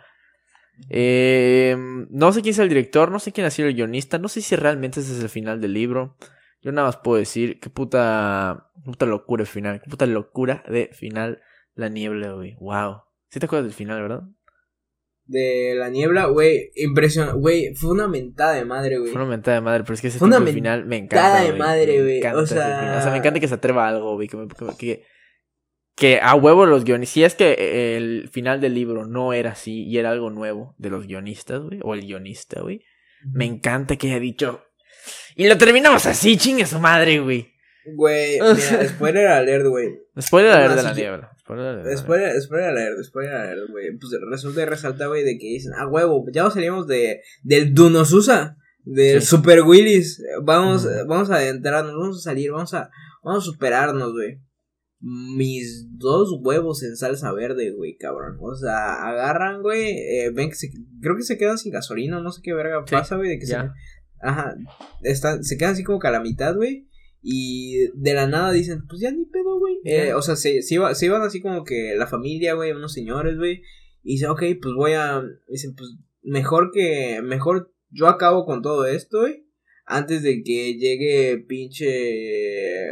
Eh, 0.89 1.75
no 2.09 2.31
sé 2.31 2.41
quién 2.41 2.51
es 2.53 2.59
el 2.59 2.69
director, 2.69 3.11
no 3.11 3.19
sé 3.19 3.31
quién 3.31 3.45
ha 3.47 3.49
sido 3.51 3.67
el 3.67 3.75
guionista, 3.75 4.17
no 4.19 4.27
sé 4.27 4.41
si 4.41 4.55
realmente 4.55 4.99
ese 4.99 5.13
es 5.13 5.21
el 5.21 5.29
final 5.29 5.61
del 5.61 5.73
libro. 5.73 6.17
Yo 6.61 6.71
nada 6.71 6.87
más 6.87 6.97
puedo 6.97 7.17
decir 7.17 7.59
qué 7.59 7.69
puta, 7.69 8.71
puta 8.83 9.05
locura 9.05 9.41
el 9.43 9.47
final, 9.47 9.81
qué 9.83 9.89
puta 9.89 10.05
locura 10.05 10.63
de 10.67 10.89
final 10.93 11.41
la 11.75 11.89
niebla, 11.89 12.33
güey. 12.33 12.55
Wow. 12.59 13.01
¿Sí 13.29 13.39
te 13.39 13.45
acuerdas 13.45 13.65
del 13.65 13.73
final, 13.73 14.01
verdad? 14.01 14.23
De 15.27 15.73
la 15.75 15.89
niebla, 15.89 16.25
güey, 16.27 16.71
impresionante. 16.75 17.39
Güey, 17.39 17.73
fue 17.75 17.91
una 17.91 18.07
mentada 18.07 18.53
de 18.53 18.63
madre, 18.65 18.99
güey. 18.99 19.11
Fue 19.11 19.21
una 19.21 19.29
mentada 19.31 19.57
de 19.57 19.61
madre, 19.61 19.83
pero 19.83 19.95
es 19.95 20.01
que 20.01 20.07
ese 20.07 20.19
Fue 20.19 20.27
una 20.27 20.37
tipo 20.37 20.47
de 20.47 20.53
final 20.53 20.85
me 20.85 20.99
mentada 20.99 21.39
encanta. 21.39 21.41
de 21.43 21.47
güey. 21.49 21.59
madre, 21.59 22.01
güey. 22.03 22.33
O 22.35 22.45
sea- 22.45 22.95
o 22.99 23.01
sea, 23.01 23.11
me 23.11 23.17
encanta 23.17 23.39
que 23.39 23.47
se 23.47 23.55
atreva 23.55 23.85
a 23.85 23.89
algo, 23.89 24.13
güey. 24.15 24.27
Que, 24.27 24.37
me- 24.37 24.47
que, 24.47 24.65
que, 24.77 25.03
que 25.95 26.19
a 26.21 26.35
huevo 26.35 26.65
los 26.65 26.83
guionistas. 26.83 27.13
Si 27.13 27.23
es 27.23 27.35
que 27.35 27.97
el 27.97 28.29
final 28.29 28.61
del 28.61 28.73
libro 28.73 29.05
no 29.05 29.33
era 29.33 29.51
así 29.51 29.83
y 29.83 29.97
era 29.97 30.11
algo 30.11 30.29
nuevo 30.29 30.75
de 30.77 30.89
los 30.89 31.07
guionistas, 31.07 31.61
güey, 31.61 31.79
o 31.83 31.93
el 31.93 32.01
guionista, 32.01 32.61
güey. 32.61 32.81
Me 33.33 33.45
encanta 33.45 33.95
que 33.95 34.07
haya 34.07 34.19
dicho. 34.19 34.61
Y 35.35 35.47
lo 35.47 35.57
terminamos 35.57 36.05
así, 36.05 36.37
chingue 36.37 36.65
su 36.65 36.79
madre, 36.79 37.19
güey. 37.19 37.53
Güey, 37.85 38.39
mira, 38.41 38.87
spoiler 38.87 39.27
alert, 39.27 39.65
güey. 39.67 39.89
Spoiler 40.19 40.51
alert 40.51 40.75
de 40.75 40.83
la 40.83 40.93
niebla. 40.93 41.31
Spoiler 41.39 41.65
alert 41.67 41.85
de 41.85 41.91
la 41.91 41.97
Spoiler, 41.97 42.41
spoiler 42.41 42.69
alert, 42.69 43.03
spoiler 43.03 43.33
alert, 43.33 43.69
güey. 43.69 43.97
Pues 43.97 44.11
resulta 44.29 44.61
y 44.63 44.65
resalta, 44.65 45.07
güey, 45.07 45.23
de 45.23 45.37
que 45.37 45.47
dicen, 45.47 45.73
ah, 45.77 45.87
huevo, 45.87 46.25
ya 46.31 46.43
nos 46.43 46.53
salimos 46.53 46.87
de, 46.87 47.21
del 47.43 47.73
Dunosusa. 47.73 48.57
De 48.83 49.19
Super 49.19 49.61
Willis. 49.63 50.21
Vamos, 50.43 50.87
vamos 51.07 51.31
a 51.31 51.37
adentrarnos, 51.37 51.93
vamos 51.93 52.17
a 52.19 52.21
salir, 52.21 52.51
vamos 52.51 52.73
a, 52.75 52.91
vamos 53.23 53.43
a 53.43 53.45
superarnos, 53.45 54.13
güey. 54.13 54.39
Mis 55.07 55.85
dos 55.99 56.39
huevos 56.41 56.81
en 56.81 56.95
salsa 56.95 57.31
verde, 57.31 57.69
güey, 57.69 57.95
cabrón. 57.95 58.39
O 58.41 58.55
sea, 58.55 59.07
agarran, 59.07 59.61
güey. 59.61 59.91
Eh, 59.91 60.31
ven 60.33 60.49
que 60.49 60.55
se, 60.55 60.71
creo 60.99 61.15
que 61.15 61.21
se 61.21 61.37
quedan 61.37 61.59
sin 61.59 61.71
gasolina, 61.71 62.19
no 62.21 62.31
sé 62.31 62.41
qué 62.43 62.55
verga 62.55 62.83
pasa, 62.85 63.15
güey. 63.15 63.29
De 63.29 63.37
que 63.37 63.45
se, 63.45 63.55
ajá, 63.55 64.55
están, 65.03 65.43
se 65.43 65.57
quedan 65.57 65.73
así 65.73 65.83
como 65.83 65.99
que 65.99 66.07
a 66.07 66.11
la 66.11 66.21
mitad, 66.21 66.55
güey. 66.55 66.87
Y 67.21 67.87
de 67.93 68.15
la 68.15 68.25
nada 68.25 68.51
dicen, 68.51 68.87
pues 68.87 68.99
ya 68.99 69.11
ni 69.11 69.25
pedo, 69.25 69.59
güey. 69.59 69.75
Eh, 69.83 70.15
o 70.15 70.23
sea, 70.23 70.35
se, 70.35 70.63
se, 70.63 70.73
iba, 70.73 70.95
se, 70.95 71.05
iban 71.05 71.21
así 71.21 71.39
como 71.39 71.63
que 71.63 71.93
la 71.95 72.07
familia, 72.07 72.55
güey, 72.55 72.71
unos 72.71 72.93
señores, 72.93 73.37
güey. 73.37 73.61
Y 74.01 74.13
dicen, 74.13 74.29
ok, 74.29 74.41
pues 74.59 74.73
voy 74.75 74.93
a. 74.93 75.21
Dicen, 75.47 75.75
pues 75.75 75.97
mejor 76.23 76.71
que. 76.73 77.21
Mejor 77.23 77.71
yo 77.91 78.07
acabo 78.07 78.43
con 78.43 78.63
todo 78.63 78.87
esto, 78.87 79.21
güey. 79.21 79.45
Antes 79.85 80.23
de 80.23 80.41
que 80.41 80.79
llegue 80.79 81.37
pinche. 81.47 82.91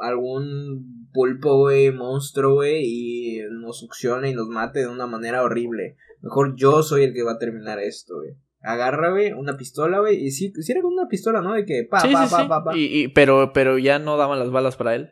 Algún 0.00 1.07
pulpo, 1.18 1.58
güey, 1.58 1.90
monstruo, 1.90 2.54
güey. 2.54 2.82
Y 2.84 3.40
nos 3.50 3.80
succione 3.80 4.30
y 4.30 4.34
nos 4.34 4.48
mate 4.48 4.80
de 4.80 4.88
una 4.88 5.06
manera 5.06 5.42
horrible. 5.42 5.96
Mejor 6.20 6.54
yo 6.56 6.82
soy 6.82 7.04
el 7.04 7.12
que 7.12 7.22
va 7.22 7.32
a 7.32 7.38
terminar 7.38 7.78
esto, 7.80 8.16
güey 8.16 8.36
agarra, 8.60 9.10
güey, 9.10 9.32
una 9.32 9.56
pistola, 9.56 10.00
güey, 10.00 10.24
y 10.24 10.30
sí, 10.30 10.52
sí 10.54 10.72
era 10.72 10.82
con 10.82 10.92
una 10.92 11.08
pistola, 11.08 11.40
¿no? 11.40 11.54
De 11.54 11.64
que 11.64 11.86
pa, 11.88 12.00
pa, 12.00 12.28
pa, 12.28 12.48
pa, 12.48 12.64
pa, 12.64 12.76
Y, 12.76 13.02
y, 13.02 13.08
pero, 13.08 13.52
pero 13.52 13.78
ya 13.78 13.98
no 13.98 14.16
daban 14.16 14.38
las 14.38 14.50
balas 14.50 14.76
para 14.76 14.94
él. 14.94 15.10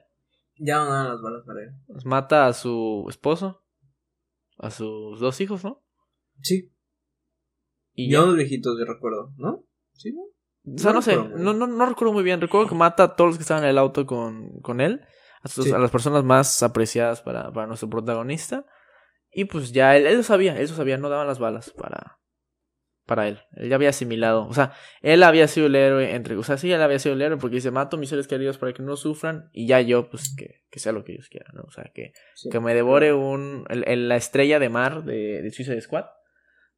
Ya 0.58 0.78
no 0.78 0.86
daban 0.86 1.08
las 1.08 1.22
balas 1.22 1.42
para 1.46 1.62
él. 1.62 1.70
Mata 2.04 2.46
a 2.46 2.52
su 2.52 3.06
esposo, 3.08 3.64
a 4.58 4.70
sus 4.70 5.20
dos 5.20 5.40
hijos, 5.40 5.64
¿no? 5.64 5.82
Sí. 6.40 6.72
Y 7.94 8.10
yo 8.10 8.26
los 8.26 8.36
viejitos, 8.36 8.78
yo 8.78 8.84
recuerdo, 8.84 9.32
¿no? 9.36 9.64
Sí, 9.92 10.12
¿no? 10.12 10.22
O 10.74 10.78
sea, 10.78 10.92
no, 10.92 11.00
sé, 11.00 11.16
no, 11.16 11.52
no, 11.52 11.66
no, 11.66 11.86
recuerdo 11.86 12.12
muy 12.12 12.24
bien. 12.24 12.40
Recuerdo 12.40 12.68
que 12.68 12.74
mata 12.74 13.04
a 13.04 13.16
todos 13.16 13.28
los 13.28 13.36
que 13.38 13.42
estaban 13.42 13.62
en 13.62 13.70
el 13.70 13.78
auto 13.78 14.04
con, 14.04 14.60
con 14.60 14.80
él, 14.80 15.00
a, 15.46 15.76
a 15.76 15.78
las 15.78 15.90
personas 15.90 16.24
más 16.24 16.62
apreciadas 16.62 17.22
para, 17.22 17.52
para 17.52 17.66
nuestro 17.66 17.88
protagonista. 17.88 18.66
Y 19.32 19.44
pues 19.44 19.72
ya 19.72 19.96
él, 19.96 20.06
él 20.06 20.16
lo 20.16 20.22
sabía, 20.22 20.58
él 20.58 20.68
lo 20.68 20.74
sabía, 20.74 20.96
no 20.96 21.08
daban 21.08 21.26
las 21.26 21.38
balas 21.38 21.70
para, 21.70 22.18
para 23.06 23.28
él. 23.28 23.40
Él 23.52 23.68
ya 23.68 23.76
había 23.76 23.90
asimilado. 23.90 24.46
O 24.46 24.52
sea, 24.52 24.72
él 25.00 25.22
había 25.22 25.48
sido 25.48 25.66
el 25.66 25.76
héroe 25.76 26.14
entre. 26.14 26.36
O 26.36 26.42
sea, 26.42 26.58
sí, 26.58 26.70
él 26.70 26.82
había 26.82 26.98
sido 26.98 27.14
el 27.14 27.22
héroe 27.22 27.38
porque 27.38 27.56
dice: 27.56 27.70
Mato 27.70 27.96
a 27.96 28.00
mis 28.00 28.08
seres 28.08 28.26
queridos 28.26 28.58
para 28.58 28.72
que 28.72 28.82
no 28.82 28.96
sufran. 28.96 29.48
Y 29.52 29.66
ya 29.66 29.80
yo, 29.80 30.10
pues, 30.10 30.34
que, 30.36 30.64
que 30.70 30.80
sea 30.80 30.92
lo 30.92 31.04
que 31.04 31.12
ellos 31.12 31.28
quieran, 31.28 31.52
¿no? 31.54 31.62
O 31.62 31.70
sea, 31.70 31.90
que, 31.94 32.12
que 32.50 32.60
me 32.60 32.74
devore 32.74 33.12
un. 33.12 33.64
El, 33.68 34.08
la 34.08 34.16
estrella 34.16 34.58
de 34.58 34.68
mar 34.68 35.04
de, 35.04 35.42
de 35.42 35.50
Suicide 35.50 35.80
Squad. 35.80 36.06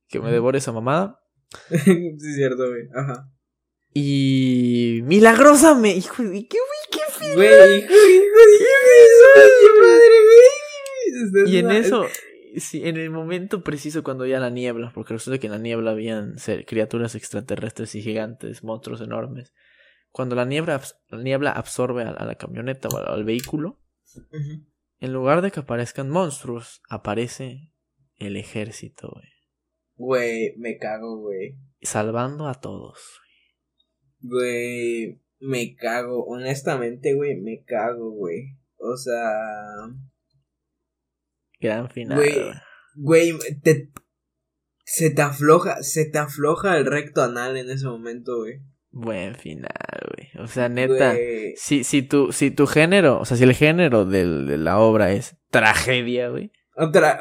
Que 0.09 0.21
me 0.21 0.31
devore 0.31 0.59
esa 0.59 0.73
mamada. 0.73 1.21
sí, 1.69 2.15
es 2.17 2.37
cierto, 2.37 2.69
güey. 2.69 2.89
Ajá. 2.95 3.31
Y. 3.95 5.01
Milagrosamente. 5.05 5.99
Hijo. 5.99 6.17
¿Qué, 6.17 6.23
güey? 6.31 6.43
¿Qué 6.91 7.01
final? 7.19 7.37
Güey, 7.37 7.79
hijo, 7.79 7.93
hijo, 7.93 8.41
hijo, 9.37 9.81
madre, 9.81 10.17
güey. 10.25 11.53
Y 11.53 11.59
en 11.59 11.71
eso. 11.71 12.07
Sí, 12.57 12.87
en 12.87 12.97
el 12.97 13.11
momento 13.11 13.63
preciso 13.63 14.03
cuando 14.03 14.27
ya 14.27 14.41
la 14.41 14.51
niebla, 14.51 14.91
porque 14.95 15.13
resulta 15.15 15.39
que 15.39 15.47
en 15.47 15.53
la 15.53 15.59
niebla 15.59 15.93
habían 15.93 16.37
criaturas 16.67 17.15
extraterrestres 17.15 17.95
y 17.95 18.03
gigantes, 18.03 18.65
monstruos 18.65 19.01
enormes. 19.01 19.55
Cuando 20.11 20.35
la 20.35 20.45
niebla, 20.45 20.81
la 21.11 21.23
niebla 21.23 21.53
absorbe 21.53 22.03
a, 22.03 22.25
la 22.25 22.35
camioneta 22.37 22.89
o 22.89 22.97
al, 22.97 23.25
vehículo, 23.25 23.79
en 25.01 25.13
lugar 25.13 25.43
de 25.43 25.51
que 25.51 25.61
aparezcan 25.61 26.09
monstruos, 26.09 26.81
aparece 26.89 27.73
el 28.17 28.37
ejército, 28.37 29.11
güey. 29.13 29.29
Güey, 29.97 30.55
me 30.57 30.79
cago, 30.79 31.19
güey. 31.19 31.57
Salvando 31.83 32.49
a 32.49 32.55
todos. 32.55 33.21
Güey, 34.21 35.21
me 35.41 35.75
cago. 35.77 36.25
Honestamente, 36.25 37.15
güey, 37.15 37.37
me 37.41 37.63
cago, 37.65 38.11
güey. 38.11 38.57
O 38.77 38.97
sea... 38.97 39.33
Gran 41.61 41.91
final. 41.91 42.21
Güey, 42.95 43.33
te, 43.63 43.91
se 44.85 45.11
te 45.11 45.23
afloja, 45.23 45.83
se 45.83 46.07
te 46.07 46.19
afloja 46.19 46.77
el 46.79 46.87
recto 46.87 47.23
anal 47.23 47.57
en 47.57 47.71
ese 47.71 47.87
momento, 47.87 48.39
güey. 48.39 48.61
Buen 48.91 49.35
final, 49.35 49.69
güey. 50.17 50.43
O 50.43 50.47
sea, 50.49 50.69
neta, 50.69 51.15
si, 51.57 51.85
si, 51.85 52.03
tu, 52.03 52.33
si 52.33 52.51
tu 52.51 52.67
género, 52.67 53.21
o 53.21 53.25
sea, 53.25 53.37
si 53.37 53.45
el 53.45 53.55
género 53.55 54.07
de 54.07 54.25
la 54.57 54.79
obra 54.79 55.13
es 55.13 55.37
tragedia, 55.51 56.31
güey. 56.31 56.53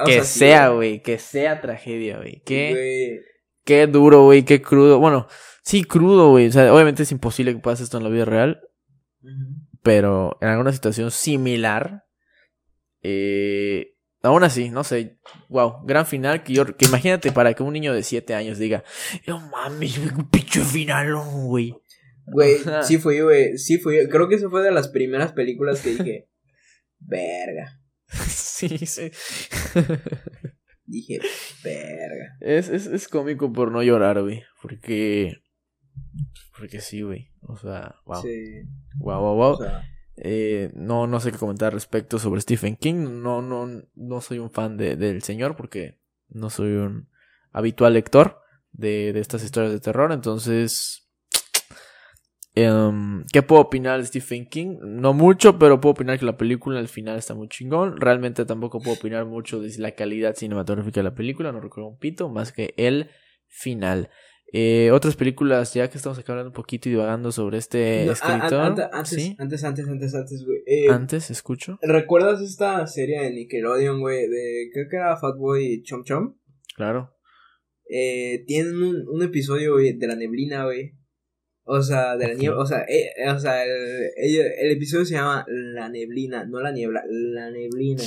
que 0.06 0.24
sea, 0.24 0.70
güey, 0.70 1.02
que 1.02 1.20
sea 1.20 1.60
tragedia, 1.60 2.18
güey. 2.18 2.42
Qué, 2.46 3.22
qué 3.68 3.86
duro, 3.86 4.24
güey, 4.24 4.46
qué 4.46 4.62
crudo. 4.62 4.98
Bueno, 5.00 5.28
sí, 5.62 5.84
crudo, 5.84 6.32
güey. 6.32 6.48
O 6.48 6.52
sea, 6.52 6.74
obviamente 6.74 7.04
es 7.04 7.12
imposible 7.12 7.54
que 7.54 7.60
pase 7.60 7.84
esto 7.84 7.98
en 7.98 8.04
la 8.04 8.10
vida 8.10 8.26
real. 8.26 8.62
Pero 9.84 10.38
en 10.42 10.48
alguna 10.48 10.72
situación 10.72 11.12
similar, 11.12 12.06
eh, 13.04 13.98
Aún 14.24 14.44
así, 14.44 14.70
no 14.70 14.84
sé, 14.84 15.20
wow, 15.48 15.86
gran 15.86 16.06
final 16.06 16.44
que 16.44 16.52
yo, 16.52 16.66
que 16.76 16.86
imagínate 16.86 17.32
para 17.32 17.54
que 17.54 17.62
un 17.62 17.72
niño 17.72 17.94
de 17.94 18.02
7 18.02 18.34
años 18.34 18.58
diga, 18.58 18.84
no 19.28 19.40
mames, 19.40 19.98
un 20.00 20.30
pinche 20.30 20.62
finalón, 20.62 21.46
güey. 21.46 21.74
Güey, 22.26 22.58
sí 22.84 22.98
fue, 22.98 23.22
güey, 23.22 23.58
sí 23.58 23.78
fue, 23.78 24.10
creo 24.10 24.28
que 24.28 24.36
eso 24.36 24.50
fue 24.50 24.64
de 24.64 24.72
las 24.72 24.90
primeras 24.90 25.34
películas 25.34 25.82
que 25.82 25.92
dije, 25.92 26.30
verga. 27.00 27.80
Sí, 28.28 28.86
sí. 28.86 29.12
dije, 30.86 31.20
verga. 31.64 32.38
Es, 32.40 32.70
es, 32.70 32.88
es 32.88 33.08
cómico 33.08 33.52
por 33.52 33.72
no 33.72 33.84
llorar, 33.84 34.22
güey, 34.22 34.44
porque, 34.62 35.42
porque 36.58 36.82
sí, 36.82 37.02
güey, 37.02 37.32
o 37.42 37.58
sea, 37.58 37.96
wow. 38.06 38.22
Sí. 38.22 38.62
Wow, 38.98 39.22
wow, 39.22 39.36
wow. 39.36 39.52
O 39.54 39.58
sea, 39.58 39.84
eh, 40.18 40.72
no, 40.74 41.06
no 41.06 41.20
sé 41.20 41.32
qué 41.32 41.38
comentar 41.38 41.74
respecto 41.74 42.18
sobre 42.20 42.42
Stephen 42.42 42.76
King. 42.76 43.22
No, 43.22 43.42
no, 43.42 43.84
no 43.96 44.22
soy 44.22 44.40
un 44.40 44.52
fan 44.52 44.76
de, 44.76 44.96
del 44.96 45.22
señor 45.22 45.56
porque 45.56 46.00
no 46.30 46.50
soy 46.50 46.72
un 46.72 47.10
habitual 47.52 47.94
lector 47.94 48.42
de, 48.72 49.14
de 49.14 49.20
estas 49.20 49.44
historias 49.44 49.74
de 49.74 49.80
terror. 49.80 50.12
Entonces, 50.12 51.07
em, 52.64 53.26
¿qué 53.32 53.42
puedo 53.42 53.62
opinar 53.62 54.00
de 54.00 54.06
Stephen 54.06 54.48
King? 54.48 54.78
No 54.82 55.14
mucho, 55.14 55.58
pero 55.58 55.80
puedo 55.80 55.94
opinar 55.94 56.20
que 56.20 56.26
la 56.26 56.38
película 56.38 56.80
al 56.80 56.88
final 56.88 57.18
está 57.18 57.34
muy 57.34 57.48
chingón. 57.48 57.98
Realmente 57.98 58.46
tampoco 58.46 58.80
puedo 58.80 58.98
opinar 58.98 59.26
mucho 59.26 59.60
de 59.60 59.72
la 59.78 59.92
calidad 59.92 60.36
cinematográfica 60.36 61.00
de 61.00 61.04
la 61.04 61.16
película. 61.16 61.52
No 61.52 61.60
recuerdo 61.60 61.90
un 61.90 61.98
pito, 61.98 62.30
más 62.30 62.52
que 62.52 62.74
el 62.78 63.10
final. 63.48 64.10
Eh, 64.54 64.92
otras 64.92 65.18
películas, 65.18 65.74
ya 65.74 65.90
que 65.90 65.98
estamos 65.98 66.18
acá 66.18 66.32
hablando 66.32 66.52
un 66.52 66.56
poquito 66.56 66.88
y 66.88 66.94
divagando 66.94 67.32
sobre 67.32 67.58
este 67.58 68.10
escritor. 68.10 68.54
antes, 68.62 68.86
antes, 68.94 69.64
antes, 69.64 69.88
antes, 69.88 70.16
antes, 70.16 70.46
güey. 70.46 70.60
Eh, 70.66 70.90
antes, 70.90 71.30
escucho. 71.30 71.78
¿Recuerdas 71.82 72.42
esta 72.42 72.88
serie 72.88 73.22
de 73.22 73.32
Nickelodeon, 73.32 74.00
güey? 74.00 74.28
De, 74.30 74.70
creo 74.74 74.86
que 74.90 74.96
era 74.96 75.18
Fatboy 75.18 75.84
Chom 75.84 76.04
Chom. 76.04 76.36
Claro. 76.76 77.14
Eh, 77.90 78.44
tienen 78.48 78.82
un, 78.82 79.06
un 79.10 79.24
episodio, 79.24 79.74
güey, 79.74 79.98
de 79.98 80.08
la 80.08 80.16
neblina, 80.16 80.64
güey. 80.64 80.97
O 81.70 81.82
sea, 81.82 82.16
de 82.16 82.30
la 82.30 82.34
niebla, 82.34 82.60
o 82.60 82.66
sea, 82.66 82.86
eh, 82.88 83.12
o 83.30 83.38
sea 83.38 83.62
el, 83.66 84.10
el, 84.16 84.72
episodio 84.72 85.04
se 85.04 85.16
llama 85.16 85.46
La 85.50 85.90
neblina, 85.90 86.46
no 86.46 86.62
la 86.62 86.72
niebla, 86.72 87.04
la 87.10 87.52
neblina. 87.52 88.04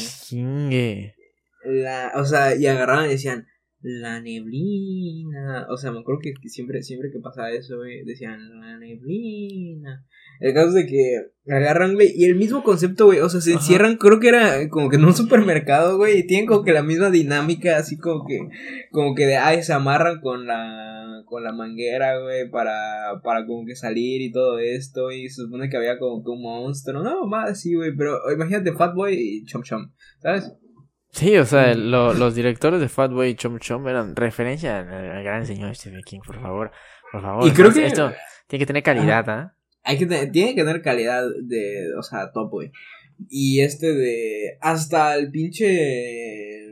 La, 1.65 2.13
o 2.15 2.25
sea, 2.25 2.57
y 2.57 2.67
agarraban 2.67 3.07
y 3.07 3.11
decían, 3.11 3.47
la 3.83 4.19
neblina. 4.23 5.67
O 5.69 5.77
sea, 5.77 5.93
me 5.93 6.01
acuerdo 6.01 6.21
que 6.23 6.49
siempre, 6.49 6.83
siempre 6.83 7.11
que 7.11 7.21
pasaba 7.21 7.51
eso, 7.51 7.81
decían 8.07 8.61
la 8.61 8.79
neblina. 8.79 10.07
El 10.41 10.55
caso 10.55 10.69
es 10.69 10.75
de 10.75 10.87
que 10.87 11.53
agarran, 11.53 11.95
güey, 11.95 12.13
y 12.15 12.25
el 12.25 12.35
mismo 12.35 12.63
concepto, 12.63 13.07
güey, 13.07 13.21
o 13.21 13.29
sea, 13.29 13.43
se 13.43 13.53
encierran, 13.53 13.97
creo 13.97 14.21
que 14.21 14.29
era 14.29 14.69
como 14.71 14.89
que 14.89 14.97
en 14.97 15.05
un 15.05 15.15
supermercado, 15.15 15.99
güey, 15.99 16.21
y 16.21 16.27
tienen 16.27 16.47
como 16.47 16.65
que 16.65 16.73
la 16.73 16.83
misma 16.83 17.11
dinámica, 17.11 17.77
así 17.77 17.99
como 17.99 18.25
que, 18.27 18.49
como 18.91 19.15
que 19.15 19.27
de, 19.27 19.37
ay, 19.37 19.63
se 19.63 19.75
amarran 19.75 20.21
con 20.21 20.47
la, 20.47 21.23
con 21.27 21.45
la 21.45 21.53
manguera, 21.53 22.19
güey, 22.21 22.49
para, 22.51 23.21
para 23.23 23.47
como 23.47 23.67
que 23.67 23.77
salir 23.77 24.23
y 24.23 24.33
todo 24.33 24.59
esto, 24.59 25.13
y 25.13 25.29
se 25.29 25.43
supone 25.43 25.69
que 25.69 25.77
había 25.77 25.99
como 25.99 26.25
que 26.25 26.31
un 26.31 26.43
monstruo, 26.43 27.03
no, 27.03 27.27
más 27.27 27.51
así, 27.51 27.75
güey, 27.75 27.95
pero 27.95 28.19
imagínate 28.33 28.73
Fatboy 28.73 29.15
y 29.15 29.45
Chom 29.45 29.63
Chom, 29.63 29.93
¿sabes? 30.23 30.51
Sí, 31.13 31.37
o 31.37 31.45
sea, 31.45 31.75
los 31.75 32.35
directores 32.35 32.81
de 32.81 32.89
Fatboy 32.89 33.31
y 33.31 33.35
Chom 33.35 33.59
Chom 33.59 33.89
eran 33.89 34.17
referencia 34.17 34.79
al, 34.79 35.23
gran 35.25 35.45
señor 35.45 35.75
Stephen 35.75 36.03
King, 36.03 36.21
por 36.25 36.41
favor. 36.41 36.71
Por 37.11 37.21
favor. 37.21 37.47
Y 37.47 37.51
creo 37.51 37.73
que 37.73 37.87
esto 37.87 38.13
tiene 38.47 38.61
que 38.61 38.67
tener 38.67 38.83
calidad, 38.85 39.29
¿ah? 39.29 39.57
Hay 39.91 39.99
que 39.99 40.07
tiene 40.07 40.55
que 40.55 40.63
tener 40.63 40.83
calidad 40.83 41.25
de, 41.43 41.93
o 41.99 42.03
sea, 42.05 42.31
top, 42.31 42.51
güey. 42.51 42.71
Y 43.29 43.61
este 43.61 43.93
de 43.93 44.57
hasta 44.61 45.17
el 45.17 45.33
pinche 45.33 46.67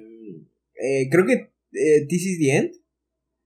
eh, 0.78 1.08
creo 1.10 1.26
que 1.26 1.50
eh, 1.72 2.06
This 2.08 2.26
is 2.26 2.38
the 2.38 2.56
End. 2.56 2.70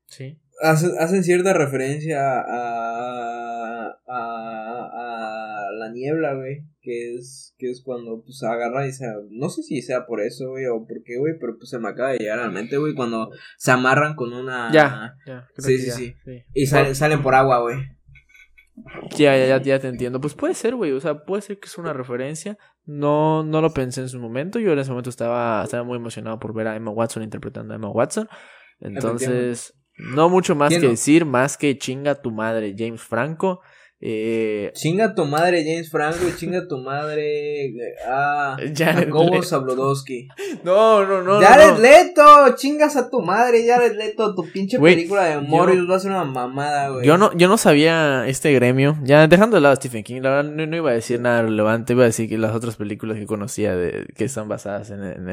Sí. 0.07 0.39
Hacen, 0.61 1.25
cierta 1.25 1.55
referencia 1.55 2.41
a, 2.41 3.97
a, 4.07 4.87
a, 4.87 5.73
la 5.79 5.91
niebla, 5.91 6.35
güey. 6.35 6.65
Que 6.83 7.15
es, 7.15 7.55
que 7.57 7.71
es 7.71 7.81
cuando 7.81 8.23
pues 8.23 8.43
agarra 8.43 8.87
y 8.87 8.93
se. 8.93 9.07
No 9.31 9.49
sé 9.49 9.63
si 9.63 9.81
sea 9.81 10.05
por 10.05 10.21
eso, 10.21 10.51
güey, 10.51 10.67
o 10.67 10.87
por 10.87 11.03
qué, 11.03 11.17
güey, 11.17 11.39
pero 11.41 11.57
pues 11.57 11.71
se 11.71 11.79
me 11.79 11.89
acaba 11.89 12.13
de 12.13 12.19
llegar 12.19 12.39
a 12.39 12.47
la 12.47 12.51
mente, 12.51 12.77
güey, 12.77 12.95
cuando 12.95 13.31
se 13.57 13.71
amarran 13.71 14.15
con 14.15 14.35
una. 14.35 14.71
Ya, 14.73 15.17
ya. 15.27 15.49
Sí, 15.57 15.79
sí, 15.79 15.91
sí. 15.91 16.15
Y 16.53 16.67
salen, 16.67 16.95
salen 16.95 17.23
por 17.23 17.35
agua, 17.35 17.61
güey. 17.63 17.79
Ya, 19.17 19.37
ya, 19.37 19.47
ya, 19.47 19.63
ya 19.63 19.79
te 19.79 19.89
entiendo. 19.89 20.21
Pues 20.21 20.35
puede 20.35 20.55
ser, 20.55 20.75
güey. 20.75 20.93
O 20.93 21.01
sea, 21.01 21.25
puede 21.25 21.43
ser 21.43 21.59
que 21.59 21.67
es 21.67 21.77
una 21.79 21.93
referencia. 21.93 22.59
No, 22.85 23.43
no 23.43 23.61
lo 23.61 23.73
pensé 23.73 24.01
en 24.01 24.09
su 24.09 24.19
momento. 24.19 24.59
Yo 24.59 24.73
en 24.73 24.79
ese 24.79 24.91
momento 24.91 25.11
estaba, 25.11 25.63
estaba 25.63 25.85
muy 25.85 25.97
emocionado 25.97 26.39
por 26.39 26.55
ver 26.55 26.69
a 26.69 26.77
Emma 26.77 26.91
Watson 26.91 27.23
interpretando 27.23 27.75
a 27.75 27.77
Emma 27.77 27.91
Watson. 27.91 28.29
Entonces, 28.81 29.75
no 29.97 30.29
mucho 30.29 30.55
más 30.55 30.71
¿Quién 30.71 30.81
que 30.81 30.89
decir, 30.89 31.25
más 31.25 31.57
que 31.57 31.79
chinga 31.79 32.15
tu 32.17 32.31
madre, 32.31 32.75
James 32.77 33.03
Franco. 33.03 33.61
Eh, 34.05 34.73
Chinga 34.75 35.15
tu 35.15 35.25
madre, 35.27 35.63
James 35.65 35.89
Franco, 35.89 36.25
chinga 36.37 36.67
tu 36.67 36.77
madre. 36.79 37.67
eh, 37.67 37.73
Ah. 38.09 38.57
Jacobo 38.77 39.31
Leto. 39.31 39.43
Sabludowski. 39.45 40.27
no, 40.65 41.07
no, 41.07 41.23
no. 41.23 41.41
Jared 41.41 41.75
no. 41.75 41.79
Leto, 41.79 42.57
chingas 42.57 42.97
a 42.97 43.09
tu 43.09 43.21
madre, 43.21 43.65
Jared 43.65 43.95
Leto, 43.97 44.35
tu 44.35 44.43
pinche 44.51 44.81
película 44.81 45.25
de 45.27 45.39
Morbius 45.41 45.89
va 45.89 45.95
a 45.97 46.01
ser 46.01 46.11
una 46.11 46.25
mamada, 46.25 46.89
güey. 46.89 47.07
Yo 47.07 47.17
no, 47.17 47.31
yo 47.37 47.47
no 47.47 47.57
sabía 47.57 48.27
este 48.27 48.53
gremio. 48.53 48.99
Ya 49.05 49.29
dejando 49.29 49.55
de 49.57 49.61
lado 49.61 49.75
a 49.75 49.77
Stephen 49.77 50.03
King, 50.03 50.21
la 50.23 50.31
verdad 50.31 50.51
no, 50.51 50.67
no 50.67 50.77
iba 50.77 50.91
a 50.91 50.95
decir 50.95 51.21
nada 51.21 51.43
relevante. 51.43 51.93
Iba 51.93 52.03
a 52.03 52.07
decir 52.07 52.29
que 52.29 52.39
las 52.39 52.57
otras 52.57 52.75
películas 52.75 53.19
que 53.19 53.27
conocía 53.27 53.77
de, 53.77 54.07
que 54.17 54.25
están 54.25 54.49
basadas 54.49 54.91
en, 54.91 55.05
en 55.05 55.29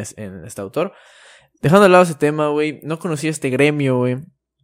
este 0.45 0.61
autor. 0.61 0.93
Dejando 1.63 1.83
de 1.83 1.89
lado 1.89 2.03
ese 2.03 2.13
tema, 2.13 2.49
güey. 2.49 2.79
No 2.83 2.99
conocía 2.99 3.31
este 3.31 3.49
gremio, 3.49 3.97
güey. 3.97 4.17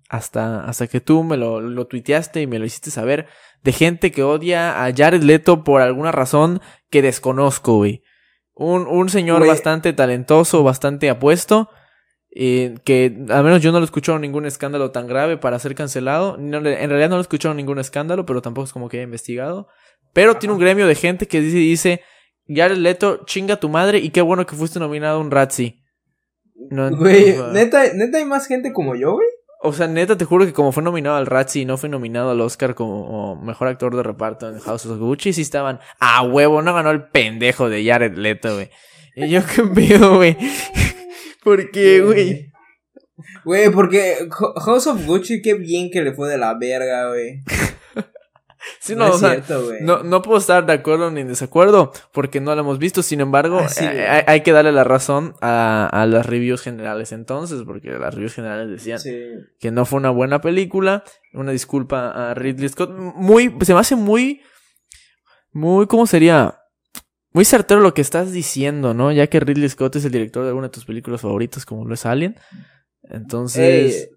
Hasta, 0.10 0.66
hasta 0.66 0.88
que 0.88 1.02
tú 1.02 1.24
me 1.24 1.36
lo, 1.38 1.62
lo 1.62 1.88
tuiteaste 1.88 2.42
y 2.42 2.48
me 2.48 2.60
lo 2.60 2.66
hiciste 2.66 2.92
saber. 2.92 3.28
De 3.64 3.72
gente 3.72 4.12
que 4.12 4.22
odia 4.24 4.86
a 4.86 4.94
Jared 4.96 5.24
Leto 5.24 5.64
por 5.64 5.82
alguna 5.82 6.12
razón 6.12 6.62
que 6.92 7.02
desconozco, 7.02 7.78
güey. 7.78 8.04
Un, 8.54 8.88
un 8.88 9.10
señor 9.10 9.40
Güey. 9.40 9.50
bastante 9.50 9.94
talentoso, 9.94 10.64
bastante 10.64 11.10
apuesto. 11.10 11.70
eh, 12.38 12.76
que 12.86 13.18
al 13.30 13.44
menos 13.44 13.62
yo 13.62 13.72
no 13.72 13.80
lo 13.80 13.86
escuchado 13.86 14.20
ningún 14.20 14.46
escándalo 14.46 14.92
tan 14.92 15.08
grave 15.08 15.38
para 15.38 15.58
ser 15.58 15.74
cancelado. 15.74 16.38
No 16.38 16.58
en 16.58 16.64
realidad 16.90 17.10
no 17.10 17.16
lo 17.16 17.22
he 17.22 17.24
escuchado 17.24 17.54
ningún 17.56 17.80
escándalo, 17.80 18.26
pero 18.26 18.42
tampoco 18.42 18.66
es 18.66 18.74
como 18.74 18.90
que 18.90 18.98
haya 18.98 19.06
investigado. 19.06 19.68
Pero 20.14 20.36
tiene 20.38 20.54
un 20.54 20.60
gremio 20.60 20.86
de 20.88 20.96
gente 20.96 21.28
que 21.28 21.42
dice, 21.42 21.58
dice 21.58 22.02
Jared 22.48 22.78
Leto, 22.78 23.24
chinga 23.26 23.58
tu 23.60 23.70
madre 23.70 23.98
y 24.00 24.10
qué 24.12 24.22
bueno 24.22 24.46
que 24.46 24.56
fuiste 24.56 24.80
nominado 24.80 25.18
a 25.18 25.22
un 25.22 25.32
Razzie. 25.32 25.82
No, 26.70 26.90
Güey, 26.96 27.36
neta, 27.54 27.84
neta 27.94 28.18
hay 28.20 28.26
más 28.26 28.48
gente 28.48 28.72
como 28.72 28.96
yo, 28.96 29.14
güey. 29.14 29.28
O 29.66 29.74
sea, 29.74 29.88
neta, 29.88 30.18
te 30.18 30.26
juro 30.26 30.46
que 30.46 30.54
como 30.54 30.72
fue 30.72 30.84
nominado 30.84 31.16
al 31.18 31.26
Razzie 31.26 31.64
y 31.64 31.66
no 31.66 31.78
fue 31.78 31.90
nominado 31.90 32.32
al 32.32 32.42
Oscar 32.42 32.76
como 32.76 33.36
mejor 33.42 33.68
actor 33.68 33.96
de 33.96 34.04
reparto 34.04 34.50
en 34.50 34.60
House 34.60 34.86
of 34.86 34.98
Gucci, 35.00 35.34
sí 35.34 35.42
estaban 35.42 35.80
a 36.00 36.22
huevo, 36.24 36.62
no 36.62 36.74
ganó 36.74 36.92
el 36.92 37.04
pendejo 37.04 37.70
de 37.70 37.86
Jared 37.86 38.18
Leto, 38.18 38.54
güey. 38.56 38.70
Y 39.16 39.30
yo 39.30 39.42
qué 39.46 39.64
pedo, 39.64 40.16
güey. 40.18 40.38
¿Por 41.44 41.72
qué, 41.72 42.02
güey? 42.02 42.52
Güey, 43.46 43.70
porque 43.70 44.28
Ho- 44.40 44.60
House 44.60 44.88
of 44.88 45.06
Gucci, 45.06 45.42
qué 45.42 45.54
bien 45.54 45.90
que 45.92 46.02
le 46.02 46.14
fue 46.14 46.30
de 46.30 46.38
la 46.38 46.54
verga, 46.56 47.10
güey. 47.10 47.42
Sí, 48.80 48.96
no, 48.96 49.06
no, 49.06 49.12
o 49.12 49.16
es 49.16 49.20
sea, 49.20 49.30
cierto, 49.32 49.66
güey. 49.66 49.82
no, 49.84 50.04
no 50.04 50.22
puedo 50.22 50.38
estar 50.38 50.66
de 50.66 50.74
acuerdo 50.74 51.10
ni 51.12 51.22
en 51.22 51.28
desacuerdo 51.28 51.92
porque 52.12 52.40
no 52.42 52.54
lo 52.56 52.62
hemos 52.62 52.80
visto. 52.80 53.02
Sin 53.04 53.20
embargo, 53.22 53.60
Ah, 53.64 53.70
sí, 53.70 53.84
eh, 53.86 54.08
hay, 54.08 54.24
hay 54.28 54.42
que 54.44 54.52
darle 54.52 54.72
la 54.72 54.84
razón 54.84 55.34
a, 55.42 55.88
a 55.92 56.06
las 56.06 56.26
reviews 56.26 56.62
generales 56.62 57.12
entonces, 57.12 57.62
porque 57.66 57.90
las 57.92 58.14
reviews 58.14 58.34
generales 58.34 58.70
decían 58.70 59.00
Sí. 59.00 59.16
que 59.60 59.72
no 59.72 59.86
fue 59.86 59.98
una 60.00 60.10
buena 60.10 60.42
película. 60.42 61.04
Una 61.34 61.52
disculpa 61.52 62.10
a 62.32 62.34
Ridley 62.34 62.70
Scott. 62.70 62.92
Muy, 62.96 63.56
se 63.62 63.74
me 63.74 63.80
hace 63.80 63.96
muy, 63.96 64.42
muy, 65.52 65.88
¿cómo 65.88 66.06
sería? 66.08 66.60
Muy 67.32 67.44
certero 67.46 67.82
lo 67.82 67.94
que 67.94 68.02
estás 68.02 68.32
diciendo, 68.32 68.94
¿no? 68.94 69.12
Ya 69.12 69.28
que 69.28 69.40
Ridley 69.42 69.68
Scott 69.70 69.96
es 69.98 70.06
el 70.06 70.12
director 70.12 70.44
de 70.44 70.50
alguna 70.50 70.68
de 70.68 70.72
tus 70.74 70.86
películas 70.86 71.20
favoritas, 71.22 71.66
como 71.66 71.86
lo 71.86 71.94
es 71.94 72.06
Alien. 72.06 72.36
Entonces, 73.04 73.96
Ey, 74.04 74.10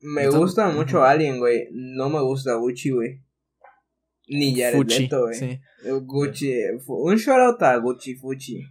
me 0.00 0.28
gusta 0.28 0.68
mucho. 0.70 1.04
Alien, 1.04 1.38
güey. 1.38 1.68
No 1.72 2.08
me 2.08 2.20
gusta 2.20 2.54
Gucci, 2.54 2.90
güey. 2.90 3.22
Ni 4.28 4.54
Jared 4.58 4.76
Fuchi, 4.76 5.02
Leto, 5.04 5.22
güey. 5.22 5.34
sí, 5.34 5.60
Gucci. 6.02 6.52
Un 6.86 7.16
shout 7.16 7.40
out 7.40 7.62
a 7.62 7.76
Gucci 7.76 8.14
Fuchi. 8.14 8.62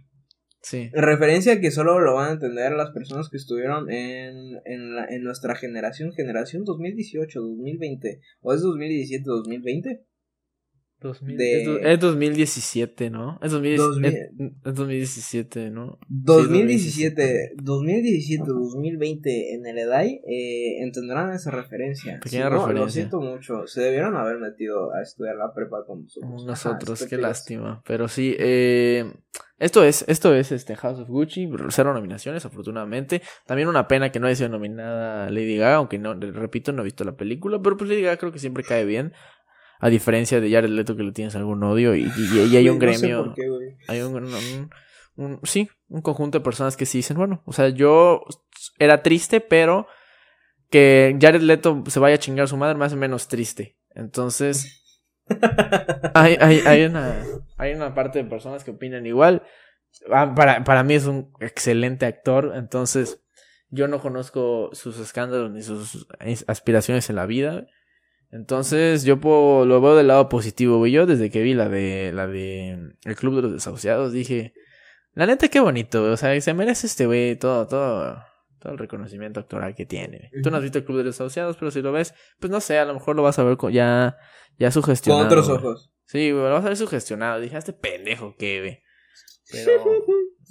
sí. 0.62 0.90
Referencia 0.92 1.60
que 1.60 1.70
solo 1.70 1.98
lo 2.00 2.14
van 2.14 2.28
a 2.28 2.32
entender 2.32 2.72
las 2.72 2.90
personas 2.90 3.28
que 3.30 3.36
estuvieron 3.38 3.90
en, 3.90 4.58
en, 4.64 4.94
la- 4.94 5.06
en 5.06 5.22
nuestra 5.22 5.54
generación, 5.54 6.12
generación 6.12 6.64
2018, 6.64 7.40
2020, 7.40 8.20
o 8.40 8.52
es 8.54 8.60
2017, 8.60 9.24
2020. 9.24 10.04
2000, 11.00 11.36
de- 11.36 11.62
es, 11.62 11.68
es 11.94 12.00
2017, 12.00 13.10
¿no? 13.10 13.38
Es, 13.42 13.52
2010 13.52 13.78
Dos 13.80 13.98
mil- 13.98 14.06
es, 14.06 14.30
es 14.64 14.74
2017, 14.74 15.70
¿no? 15.70 15.98
2017, 16.08 17.52
2017, 17.62 18.44
2020 18.46 19.54
en 19.54 19.66
el 19.66 19.78
EDAI 19.78 20.20
eh, 20.26 20.82
entenderán 20.82 21.32
esa 21.32 21.50
referencia. 21.50 22.18
Pequeña 22.22 22.46
Si 22.48 22.50
no, 22.50 22.56
Lo 22.58 22.66
referencia. 22.66 23.02
siento 23.02 23.20
mucho. 23.20 23.66
Se 23.66 23.80
debieron 23.82 24.16
haber 24.16 24.38
metido 24.38 24.92
a 24.94 25.02
estudiar 25.02 25.36
la 25.36 25.52
prepa 25.54 25.84
con 25.86 26.02
nosotros. 26.02 26.44
Nosotros, 26.44 27.06
qué 27.06 27.16
lástima. 27.16 27.82
Pero 27.86 28.08
sí, 28.08 28.34
eh, 28.38 29.12
esto 29.58 29.84
es, 29.84 30.04
esto 30.08 30.34
es 30.34 30.52
este 30.52 30.76
House 30.76 31.00
of 31.00 31.08
Gucci, 31.08 31.48
cero 31.70 31.92
nominaciones, 31.94 32.44
afortunadamente. 32.44 33.22
También 33.46 33.68
una 33.68 33.88
pena 33.88 34.10
que 34.12 34.20
no 34.20 34.26
haya 34.26 34.36
sido 34.36 34.48
nominada 34.50 35.30
Lady 35.30 35.56
Gaga, 35.56 35.76
aunque 35.76 35.98
no, 35.98 36.14
repito, 36.14 36.72
no 36.72 36.82
he 36.82 36.84
visto 36.84 37.04
la 37.04 37.16
película, 37.16 37.60
pero 37.62 37.76
pues 37.76 37.88
Lady 37.90 38.02
Gaga 38.02 38.16
creo 38.18 38.32
que 38.32 38.38
siempre 38.38 38.62
cae 38.64 38.84
bien. 38.84 39.12
A 39.80 39.88
diferencia 39.90 40.40
de 40.40 40.50
Jared 40.50 40.70
Leto 40.70 40.96
que 40.96 41.02
le 41.02 41.12
tienes 41.12 41.36
algún 41.36 41.62
odio 41.62 41.94
y, 41.94 42.02
y- 42.04 42.38
y 42.52 42.56
hay 42.56 42.68
un 42.68 42.78
Güey, 42.78 42.88
no 42.92 42.98
sé 42.98 43.06
gremio. 43.06 43.24
por 43.26 43.34
qué, 43.34 43.48
güey. 43.48 43.76
hay 43.86 44.00
un, 44.02 44.14
un- 44.24 44.70
un- 45.16 45.40
sí, 45.44 45.68
un 45.88 46.02
conjunto 46.02 46.38
de 46.38 46.44
personas 46.44 46.76
que 46.76 46.86
sí 46.86 46.98
dicen, 46.98 47.16
bueno, 47.16 47.42
o 47.46 47.52
sea, 47.52 47.68
yo 47.68 48.22
era 48.78 49.02
triste, 49.02 49.40
pero 49.40 49.86
que 50.70 51.16
Jared 51.20 51.42
Leto 51.42 51.82
se 51.88 51.98
vaya 52.00 52.16
a 52.16 52.18
chingar 52.18 52.44
a 52.44 52.48
su 52.48 52.56
madre 52.56 52.76
me 52.76 52.84
hace 52.84 52.96
menos 52.96 53.28
triste. 53.28 53.78
Entonces, 53.94 54.84
hay, 56.14 56.36
hay, 56.40 56.60
hay, 56.66 56.84
una, 56.84 57.22
hay 57.56 57.72
una 57.74 57.94
parte 57.94 58.22
de 58.22 58.28
personas 58.28 58.64
que 58.64 58.70
opinan 58.72 59.06
igual. 59.06 59.42
Ah, 60.12 60.34
Para, 60.34 60.64
para 60.64 60.82
mí 60.84 60.94
es 60.94 61.06
un 61.06 61.32
excelente 61.40 62.06
actor, 62.06 62.52
entonces 62.56 63.22
yo 63.70 63.88
no 63.88 64.00
conozco 64.00 64.70
sus 64.72 64.98
escándalos 64.98 65.50
ni 65.50 65.62
sus 65.62 66.06
aspiraciones 66.46 67.08
en 67.10 67.16
la 67.16 67.26
vida. 67.26 67.66
Entonces 68.30 69.04
yo 69.04 69.18
puedo- 69.20 69.64
lo 69.64 69.80
veo 69.80 69.96
del 69.96 70.08
lado 70.08 70.28
positivo, 70.28 70.78
güey. 70.78 70.92
Yo 70.92 71.06
desde 71.06 71.30
que 71.30 71.42
vi 71.42 71.54
la 71.54 71.68
de 71.68 72.12
la 72.14 72.26
de 72.26 72.70
El 73.04 73.16
Club 73.16 73.36
de 73.36 73.42
los 73.42 73.52
Desahuciados 73.52 74.12
dije, 74.12 74.52
la 75.14 75.26
neta 75.26 75.48
qué 75.48 75.60
bonito, 75.60 76.00
güey. 76.00 76.12
O 76.12 76.16
sea, 76.16 76.38
se 76.40 76.54
merece 76.54 76.86
este 76.86 77.06
güey 77.06 77.36
todo, 77.36 77.66
todo, 77.66 78.18
todo 78.60 78.72
el 78.72 78.78
reconocimiento 78.78 79.40
actoral 79.40 79.74
que 79.74 79.86
tiene. 79.86 80.30
Tú 80.42 80.50
no 80.50 80.58
has 80.58 80.62
visto 80.62 80.78
El 80.78 80.84
Club 80.84 80.98
de 80.98 81.04
los 81.04 81.14
Desahuciados, 81.14 81.56
pero 81.56 81.70
si 81.70 81.80
lo 81.80 81.90
ves, 81.92 82.14
pues 82.38 82.50
no 82.50 82.60
sé, 82.60 82.78
a 82.78 82.84
lo 82.84 82.94
mejor 82.94 83.16
lo 83.16 83.22
vas 83.22 83.38
a 83.38 83.44
ver 83.44 83.56
con- 83.56 83.72
ya, 83.72 84.16
ya 84.58 84.66
Con 84.68 84.72
sugestionado. 84.72 85.24
otros 85.26 85.46
güey. 85.48 85.58
ojos. 85.58 85.92
Sí, 86.04 86.30
güey, 86.30 86.44
lo 86.44 86.50
vas 86.52 86.64
a 86.64 86.68
ver 86.68 86.76
sugestionado. 86.76 87.40
Dije, 87.40 87.56
"Ah, 87.56 87.58
este 87.60 87.72
pendejo 87.72 88.34
que 88.38 88.60
ve. 88.60 88.82
Pero, 89.50 89.84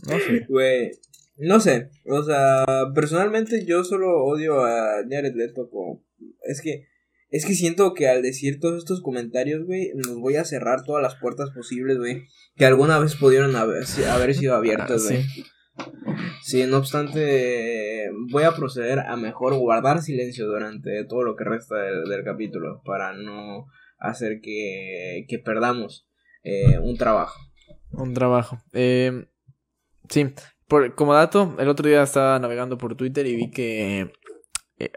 no 0.07 0.19
sé. 0.19 0.45
Güey, 0.49 0.91
no 1.37 1.59
sé, 1.59 1.89
o 2.09 2.23
sea, 2.23 2.65
personalmente 2.95 3.63
yo 3.67 3.83
solo 3.83 4.23
odio 4.25 4.65
a 4.65 5.03
Jared 5.07 5.35
Leto 5.35 5.69
como... 5.69 6.03
Es 6.41 6.61
que, 6.61 6.87
es 7.29 7.45
que 7.45 7.53
siento 7.53 7.93
que 7.93 8.07
al 8.07 8.21
decir 8.21 8.59
todos 8.59 8.77
estos 8.77 9.01
comentarios, 9.01 9.65
güey, 9.65 9.91
nos 9.95 10.15
voy 10.17 10.35
a 10.37 10.45
cerrar 10.45 10.83
todas 10.85 11.01
las 11.03 11.15
puertas 11.15 11.49
posibles, 11.51 11.97
güey, 11.97 12.23
que 12.55 12.65
alguna 12.65 12.99
vez 12.99 13.15
pudieron 13.15 13.55
haber, 13.55 13.83
haber 14.09 14.33
sido 14.35 14.55
abiertas, 14.55 15.05
Ah, 15.05 15.09
güey. 15.13 15.23
sí. 15.23 15.43
Sí, 16.41 16.63
no 16.65 16.77
obstante, 16.77 18.09
voy 18.31 18.43
a 18.43 18.55
proceder 18.55 18.99
a 18.99 19.15
mejor 19.15 19.55
guardar 19.55 20.01
silencio 20.01 20.47
durante 20.47 21.03
todo 21.05 21.23
lo 21.23 21.35
que 21.35 21.43
resta 21.43 21.75
del, 21.75 22.05
del 22.05 22.23
capítulo 22.23 22.81
para 22.83 23.13
no 23.13 23.67
hacer 23.99 24.39
que, 24.41 25.25
que 25.27 25.37
perdamos 25.39 26.07
eh, 26.43 26.79
un 26.79 26.97
trabajo. 26.97 27.39
Un 27.91 28.13
trabajo. 28.13 28.57
Eh, 28.73 29.27
sí, 30.09 30.33
por, 30.67 30.95
como 30.95 31.13
dato, 31.13 31.55
el 31.59 31.67
otro 31.69 31.87
día 31.87 32.01
estaba 32.03 32.39
navegando 32.39 32.77
por 32.77 32.95
Twitter 32.95 33.27
y 33.27 33.35
vi 33.35 33.51
que 33.51 34.11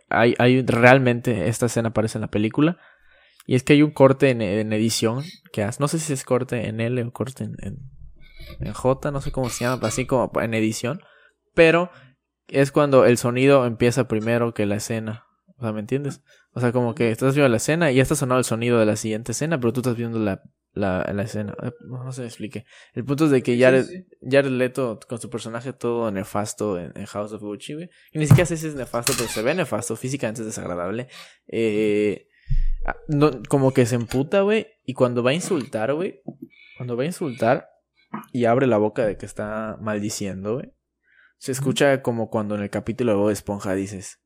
hay, 0.08 0.34
hay 0.38 0.62
realmente 0.62 1.48
esta 1.48 1.66
escena 1.66 1.90
aparece 1.90 2.18
en 2.18 2.22
la 2.22 2.30
película. 2.30 2.78
Y 3.46 3.54
es 3.54 3.62
que 3.62 3.72
hay 3.72 3.82
un 3.82 3.90
corte 3.90 4.30
en, 4.30 4.42
en 4.42 4.72
edición 4.72 5.24
que 5.52 5.62
hace. 5.62 5.80
No 5.80 5.88
sé 5.88 5.98
si 5.98 6.12
es 6.12 6.24
corte 6.24 6.68
en 6.68 6.80
L 6.80 7.02
o 7.02 7.12
corte 7.12 7.44
en 7.44 8.72
J, 8.72 9.10
no 9.10 9.20
sé 9.20 9.32
cómo 9.32 9.48
se 9.48 9.64
llama, 9.64 9.86
así 9.86 10.06
como 10.06 10.30
en 10.40 10.54
edición. 10.54 11.00
Pero 11.54 11.90
es 12.48 12.72
cuando 12.72 13.04
el 13.04 13.16
sonido 13.18 13.66
empieza 13.66 14.08
primero 14.08 14.54
que 14.54 14.66
la 14.66 14.76
escena. 14.76 15.26
O 15.56 15.62
sea, 15.62 15.72
¿me 15.72 15.80
entiendes? 15.80 16.22
O 16.52 16.60
sea, 16.60 16.72
como 16.72 16.94
que 16.94 17.10
estás 17.10 17.34
viendo 17.34 17.48
la 17.48 17.58
escena 17.58 17.90
y 17.90 17.96
ya 17.96 18.02
está 18.02 18.14
sonando 18.14 18.38
el 18.38 18.44
sonido 18.44 18.78
de 18.78 18.86
la 18.86 18.96
siguiente 18.96 19.32
escena, 19.32 19.58
pero 19.60 19.72
tú 19.72 19.80
estás 19.80 19.96
viendo 19.96 20.18
la, 20.18 20.42
la, 20.72 21.08
la 21.12 21.22
escena. 21.22 21.54
Eh, 21.62 21.72
No 21.80 22.12
se 22.12 22.22
me 22.22 22.26
explique. 22.26 22.64
El 22.94 23.04
punto 23.04 23.26
es 23.26 23.30
de 23.30 23.42
que 23.42 23.58
Jared, 23.58 23.84
Sí, 23.84 23.98
sí. 23.98 24.06
Jared 24.30 24.50
Leto, 24.50 24.98
con 25.08 25.20
su 25.20 25.30
personaje 25.30 25.72
todo 25.72 26.10
nefasto 26.10 26.78
en, 26.78 26.92
en 26.94 27.06
House 27.06 27.32
of 27.32 27.42
Gucci, 27.42 27.74
güey. 27.74 27.90
Y 28.12 28.18
ni 28.18 28.26
siquiera 28.26 28.46
sé 28.46 28.56
si 28.56 28.66
es 28.68 28.74
nefasto, 28.74 29.12
pero 29.16 29.28
se 29.28 29.42
ve 29.42 29.54
nefasto. 29.54 29.96
Físicamente 29.96 30.42
es 30.42 30.46
desagradable. 30.46 31.08
Eh, 31.48 32.28
ah, 32.86 32.96
no, 33.08 33.30
como 33.48 33.72
que 33.72 33.86
se 33.86 33.96
emputa, 33.96 34.42
güey. 34.42 34.66
Y 34.84 34.94
cuando 34.94 35.22
va 35.22 35.30
a 35.30 35.34
insultar, 35.34 35.92
güey. 35.94 36.22
cuando 36.76 36.96
va 36.96 37.02
a 37.02 37.06
insultar 37.06 37.68
y 38.32 38.44
abre 38.46 38.66
la 38.66 38.78
boca 38.78 39.04
de 39.06 39.16
que 39.16 39.26
está 39.26 39.76
maldiciendo, 39.80 40.54
güey, 40.54 40.72
se 41.38 41.52
escucha 41.52 42.02
como 42.02 42.28
cuando 42.28 42.54
en 42.54 42.62
el 42.62 42.70
capítulo 42.70 43.12
de 43.12 43.18
Bob 43.18 43.30
Esponja 43.30 43.74
dices, 43.74 44.20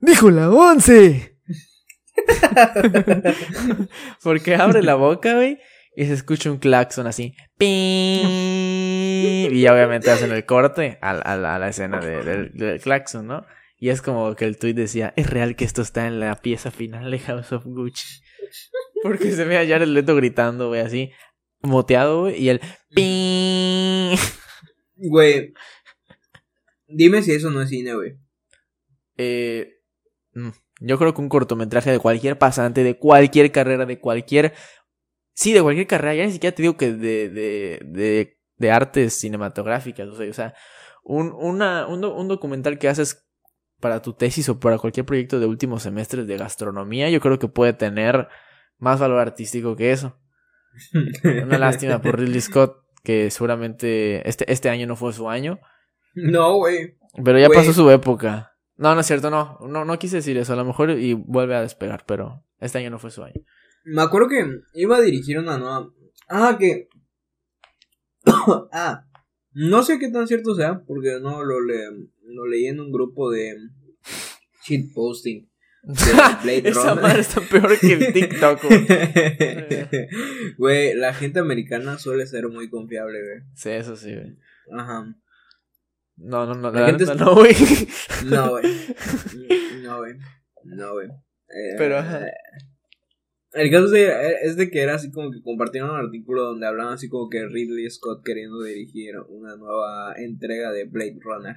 ¡Dijo 0.00 0.30
la 0.30 0.50
once! 0.50 1.38
Porque 4.22 4.54
abre 4.54 4.82
la 4.82 4.94
boca, 4.94 5.34
güey, 5.34 5.58
y 5.96 6.06
se 6.06 6.14
escucha 6.14 6.50
un 6.50 6.58
claxon 6.58 7.06
así. 7.06 7.34
Y 7.58 9.66
obviamente 9.68 10.10
hacen 10.10 10.32
el 10.32 10.46
corte 10.46 10.98
a, 11.02 11.36
la 11.36 11.68
escena 11.68 12.00
del, 12.00 12.52
del 12.52 12.80
claxon, 12.80 13.26
¿no? 13.26 13.44
Y 13.80 13.88
es 13.88 14.02
como 14.02 14.36
que 14.36 14.44
el 14.44 14.58
tweet 14.58 14.74
decía, 14.74 15.14
es 15.16 15.30
real 15.30 15.56
que 15.56 15.64
esto 15.64 15.80
está 15.80 16.06
en 16.06 16.20
la 16.20 16.36
pieza 16.36 16.70
final 16.70 17.10
de 17.10 17.18
House 17.18 17.52
of 17.52 17.64
Gucci. 17.64 18.20
Porque 19.02 19.32
se 19.32 19.44
ve 19.44 19.56
a 19.56 19.66
Jared 19.66 19.88
Leto 19.88 20.14
gritando, 20.14 20.68
güey, 20.68 20.82
así, 20.82 21.10
moteado, 21.62 22.22
güey, 22.22 22.42
y 22.42 22.50
el 22.50 22.60
Güey. 24.96 25.54
Dime 26.86 27.22
si 27.22 27.32
eso 27.32 27.50
no 27.50 27.62
es 27.62 27.70
cine, 27.70 27.94
güey. 27.94 28.18
Eh, 29.16 29.78
mm, 30.34 30.50
yo 30.80 30.98
creo 30.98 31.14
que 31.14 31.22
un 31.22 31.30
cortometraje 31.30 31.90
de 31.90 31.98
cualquier 31.98 32.36
pasante, 32.36 32.84
de 32.84 32.98
cualquier 32.98 33.50
carrera, 33.50 33.86
de 33.86 33.98
cualquier... 33.98 34.52
Sí, 35.32 35.52
de 35.52 35.62
cualquier 35.62 35.86
carrera, 35.86 36.14
ya 36.14 36.26
ni 36.26 36.32
siquiera 36.32 36.54
te 36.54 36.62
digo 36.62 36.76
que 36.76 36.92
de, 36.92 37.28
de, 37.28 37.80
de, 37.84 38.38
de 38.56 38.70
artes 38.70 39.18
cinematográficas, 39.18 40.08
o 40.08 40.16
sea, 40.16 40.28
o 40.28 40.32
sea 40.32 40.54
un, 41.02 41.32
una, 41.32 41.86
un, 41.86 42.04
un 42.04 42.28
documental 42.28 42.78
que 42.78 42.88
haces 42.88 43.26
para 43.80 44.02
tu 44.02 44.12
tesis 44.12 44.48
o 44.48 44.60
para 44.60 44.78
cualquier 44.78 45.06
proyecto 45.06 45.40
de 45.40 45.46
últimos 45.46 45.82
semestres 45.82 46.26
de 46.26 46.36
gastronomía, 46.36 47.08
yo 47.10 47.20
creo 47.20 47.38
que 47.38 47.48
puede 47.48 47.72
tener 47.72 48.28
más 48.78 49.00
valor 49.00 49.18
artístico 49.18 49.76
que 49.76 49.92
eso. 49.92 50.18
Una 51.24 51.58
lástima 51.58 52.00
por 52.00 52.18
Ridley 52.18 52.40
Scott, 52.40 52.76
que 53.02 53.30
seguramente 53.30 54.28
este, 54.28 54.50
este 54.52 54.68
año 54.68 54.86
no 54.86 54.96
fue 54.96 55.12
su 55.12 55.28
año. 55.28 55.58
No, 56.14 56.56
güey. 56.56 56.98
Pero 57.24 57.38
ya 57.38 57.48
pasó 57.48 57.72
su 57.72 57.90
época. 57.90 58.56
No, 58.76 58.94
no 58.94 59.00
es 59.00 59.06
cierto, 59.06 59.30
no. 59.30 59.58
no. 59.68 59.84
No 59.84 59.98
quise 59.98 60.16
decir 60.16 60.36
eso. 60.38 60.52
A 60.52 60.56
lo 60.56 60.64
mejor 60.64 60.90
y 60.90 61.14
vuelve 61.14 61.54
a 61.54 61.62
despegar, 61.62 62.04
pero 62.06 62.44
este 62.58 62.78
año 62.78 62.90
no 62.90 62.98
fue 62.98 63.10
su 63.10 63.22
año. 63.22 63.40
Me 63.84 64.02
acuerdo 64.02 64.28
que 64.28 64.60
iba 64.74 64.96
a 64.96 65.00
dirigir 65.00 65.38
una 65.38 65.58
nueva. 65.58 65.90
Ah, 66.28 66.56
que. 66.58 66.88
ah, 68.72 69.06
no 69.52 69.82
sé 69.82 69.98
qué 69.98 70.08
tan 70.10 70.28
cierto 70.28 70.54
sea, 70.54 70.82
porque 70.86 71.18
no 71.20 71.42
lo, 71.42 71.60
le... 71.60 72.08
lo 72.24 72.46
leí 72.46 72.66
en 72.66 72.80
un 72.80 72.92
grupo 72.92 73.30
de 73.30 73.56
shitposting. 74.64 75.50
Esa 76.64 76.94
madre 76.94 77.20
está 77.20 77.40
peor 77.40 77.78
que 77.78 77.94
el 77.94 78.12
TikTok, 78.12 78.60
güey. 80.58 80.94
la 80.94 81.14
gente 81.14 81.40
americana 81.40 81.98
suele 81.98 82.26
ser 82.26 82.48
muy 82.48 82.68
confiable, 82.68 83.18
güey. 83.22 83.40
Sí, 83.54 83.70
eso 83.70 83.96
sí, 83.96 84.14
güey. 84.14 84.36
Ajá. 84.76 85.06
No, 86.16 86.44
no, 86.44 86.54
no, 86.54 86.70
la, 86.70 86.86
gente 86.86 87.06
no, 87.14 87.34
güey. 87.34 87.54
No, 88.26 88.50
güey. 88.50 88.64
No, 89.82 89.98
güey. 89.98 90.14
No, 90.64 90.92
güey. 90.92 91.08
Eh, 91.08 91.74
Pero, 91.78 91.98
ajá. 91.98 92.26
El 93.52 93.70
caso 93.70 93.92
es 93.94 94.56
de, 94.56 94.70
que 94.70 94.80
era 94.80 94.94
así 94.94 95.10
como 95.10 95.30
que 95.30 95.42
compartieron 95.42 95.90
un 95.90 95.96
artículo 95.96 96.42
donde 96.44 96.66
hablaban 96.66 96.94
así 96.94 97.08
como 97.08 97.28
que 97.28 97.46
Ridley 97.46 97.90
Scott 97.90 98.24
queriendo 98.24 98.62
dirigir 98.62 99.16
una 99.28 99.56
nueva 99.56 100.14
entrega 100.16 100.70
de 100.70 100.84
Blade 100.84 101.18
Runner. 101.20 101.56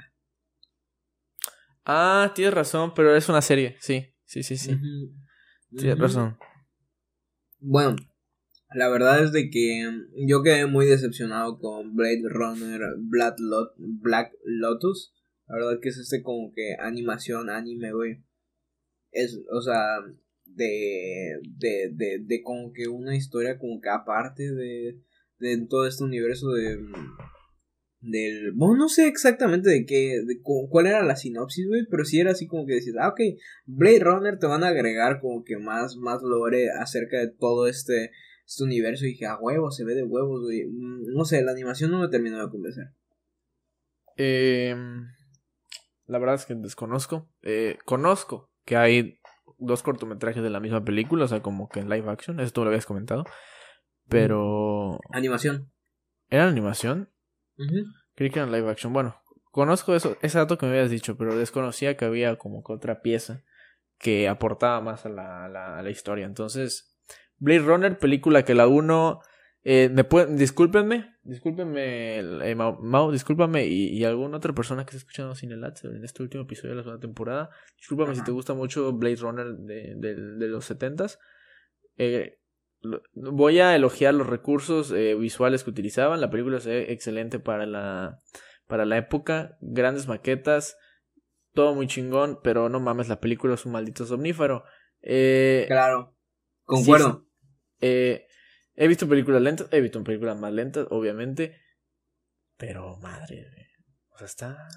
Ah, 1.85 2.31
tienes 2.33 2.53
razón, 2.53 2.93
pero 2.95 3.15
es 3.15 3.29
una 3.29 3.41
serie, 3.41 3.75
sí. 3.79 4.07
Sí, 4.25 4.41
sí, 4.41 4.57
sí. 4.57 4.79
Tienes 5.77 5.99
razón. 5.99 6.37
Bueno, 7.59 7.95
la 8.73 8.89
verdad 8.89 9.23
es 9.23 9.31
de 9.31 9.51
que 9.51 9.87
yo 10.27 10.41
quedé 10.41 10.65
muy 10.65 10.87
decepcionado 10.87 11.59
con 11.59 11.95
Blade 11.95 12.23
Runner 12.23 12.81
Black, 12.97 13.35
Black 13.77 14.33
Lotus. 14.43 15.13
La 15.47 15.57
verdad 15.57 15.79
que 15.79 15.89
es 15.89 15.97
este 15.97 16.23
como 16.23 16.51
que 16.53 16.75
animación, 16.79 17.49
anime, 17.51 17.93
güey. 17.93 18.23
Es, 19.11 19.39
o 19.51 19.61
sea, 19.61 19.99
de, 20.45 21.39
de, 21.57 21.91
de, 21.93 22.19
de 22.23 22.41
como 22.41 22.71
que 22.73 22.87
una 22.87 23.15
historia 23.15 23.57
como 23.57 23.81
que 23.81 23.89
aparte 23.89 24.51
de, 24.51 24.99
de 25.39 25.65
todo 25.67 25.87
este 25.87 26.03
universo 26.03 26.51
de 26.51 26.79
del... 28.03 28.51
Bueno, 28.53 28.75
no 28.75 28.89
sé 28.89 29.07
exactamente 29.07 29.69
de 29.69 29.85
qué, 29.85 30.21
de 30.25 30.41
cuál 30.43 30.87
era 30.87 31.03
la 31.03 31.15
sinopsis, 31.15 31.67
güey, 31.67 31.85
pero 31.89 32.05
sí 32.05 32.19
era 32.19 32.31
así 32.31 32.47
como 32.47 32.65
que 32.65 32.73
decías, 32.73 32.97
ah, 32.99 33.09
ok, 33.09 33.19
Blade 33.65 33.99
Runner 33.99 34.37
te 34.37 34.47
van 34.47 34.63
a 34.63 34.67
agregar 34.67 35.19
como 35.19 35.43
que 35.43 35.57
más, 35.57 35.95
más 35.95 36.21
lore 36.21 36.69
acerca 36.71 37.17
de 37.17 37.29
todo 37.29 37.67
este, 37.67 38.11
este 38.45 38.63
universo. 38.63 39.05
Y 39.05 39.09
dije, 39.09 39.25
a 39.25 39.37
huevo, 39.37 39.71
se 39.71 39.85
ve 39.85 39.95
de 39.95 40.03
huevos, 40.03 40.41
güey. 40.43 40.65
Mm, 40.65 41.13
no 41.13 41.25
sé, 41.25 41.41
la 41.43 41.53
animación 41.53 41.91
no 41.91 41.99
me 41.99 42.09
terminó 42.09 42.43
de 42.43 42.51
convencer. 42.51 42.87
Eh, 44.17 44.75
la 46.05 46.19
verdad 46.19 46.35
es 46.35 46.45
que 46.45 46.55
desconozco. 46.55 47.29
Eh, 47.41 47.77
conozco 47.85 48.51
que 48.65 48.75
hay 48.75 49.17
dos 49.65 49.83
cortometrajes 49.83 50.43
de 50.43 50.49
la 50.49 50.59
misma 50.59 50.83
película, 50.83 51.25
o 51.25 51.27
sea, 51.27 51.41
como 51.41 51.69
que 51.69 51.79
en 51.79 51.89
live 51.89 52.09
action, 52.09 52.39
eso 52.39 52.51
tú 52.51 52.61
lo 52.61 52.69
habías 52.69 52.85
comentado. 52.85 53.25
Pero... 54.09 54.99
Animación. 55.11 55.71
¿Era 56.29 56.47
animación? 56.47 57.09
Creí 58.15 58.29
que 58.29 58.39
era 58.39 58.49
live 58.49 58.69
action. 58.69 58.93
Bueno, 58.93 59.21
conozco 59.51 59.95
eso, 59.95 60.17
ese 60.21 60.37
dato 60.37 60.57
que 60.57 60.65
me 60.65 60.73
habías 60.73 60.89
dicho, 60.89 61.17
pero 61.17 61.35
desconocía 61.35 61.95
que 61.95 62.05
había 62.05 62.37
como 62.37 62.63
que 62.63 62.73
otra 62.73 63.01
pieza 63.01 63.43
que 63.97 64.27
aportaba 64.27 64.81
más 64.81 65.05
a 65.05 65.09
la, 65.09 65.45
a 65.45 65.81
la, 65.81 65.89
historia. 65.89 66.25
Entonces, 66.25 66.97
Blade 67.37 67.59
Runner, 67.59 67.97
película 67.97 68.43
que 68.43 68.53
la 68.53 68.67
uno... 68.67 69.21
Eh, 69.63 69.89
me 69.93 70.03
pueden, 70.03 70.35
discúlpenme, 70.35 71.12
discúlpenme, 71.23 72.19
eh, 72.19 72.55
Mau, 72.55 73.11
discúlpame 73.11 73.65
y, 73.65 73.87
y, 73.89 74.03
alguna 74.03 74.37
otra 74.37 74.53
persona 74.53 74.85
que 74.85 74.91
esté 74.91 74.97
escuchando 74.97 75.35
Sin 75.35 75.51
el 75.51 75.63
en 75.63 76.03
este 76.03 76.23
último 76.23 76.43
episodio 76.43 76.71
de 76.71 76.75
la 76.77 76.83
segunda 76.83 77.01
temporada. 77.01 77.49
Discúlpame 77.77 78.15
si 78.15 78.23
te 78.23 78.31
gusta 78.31 78.53
mucho 78.53 78.93
Blade 78.93 79.15
Runner 79.17 79.47
de, 79.47 79.93
de, 79.95 80.15
de 80.15 80.47
los 80.47 80.65
setentas. 80.65 81.19
Eh, 81.97 82.39
voy 83.13 83.59
a 83.59 83.75
elogiar 83.75 84.13
los 84.13 84.27
recursos 84.27 84.91
eh, 84.91 85.15
visuales 85.15 85.63
que 85.63 85.69
utilizaban. 85.69 86.21
La 86.21 86.29
película 86.29 86.59
ve 86.65 86.91
excelente 86.91 87.39
para 87.39 87.65
la, 87.65 88.19
para 88.67 88.85
la 88.85 88.97
época. 88.97 89.57
Grandes 89.61 90.07
maquetas. 90.07 90.77
Todo 91.53 91.73
muy 91.75 91.87
chingón. 91.87 92.39
Pero 92.43 92.69
no 92.69 92.79
mames, 92.79 93.07
la 93.07 93.19
película 93.19 93.53
es 93.53 93.65
un 93.65 93.71
maldito 93.73 94.05
somnífero. 94.05 94.63
Eh, 95.01 95.65
claro. 95.67 96.15
Concuerdo. 96.65 97.27
eh, 97.81 98.25
he 98.75 98.87
visto 98.87 99.07
películas 99.07 99.41
lentas. 99.41 99.67
He 99.71 99.81
visto 99.81 100.03
películas 100.03 100.39
más 100.39 100.53
lentas, 100.53 100.87
obviamente. 100.89 101.59
Pero 102.57 102.97
madre, 102.97 103.47
O 104.09 104.17
sea, 104.17 104.27
está. 104.27 104.67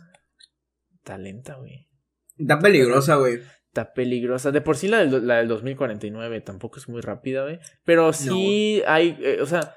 Está 0.95 1.19
lenta, 1.19 1.55
güey. 1.57 1.89
Está 2.37 2.59
peligrosa, 2.59 3.17
güey 3.17 3.41
peligrosa. 3.85 4.51
De 4.51 4.61
por 4.61 4.77
sí 4.77 4.89
la 4.89 4.99
del, 4.99 5.27
la 5.27 5.37
del 5.37 5.49
2049 5.49 6.41
tampoco 6.41 6.79
es 6.79 6.89
muy 6.89 7.01
rápida, 7.01 7.43
güey. 7.43 7.59
Pero 7.85 8.13
sí 8.13 8.83
hay, 8.87 9.19
eh, 9.21 9.39
o 9.41 9.47
sea, 9.47 9.75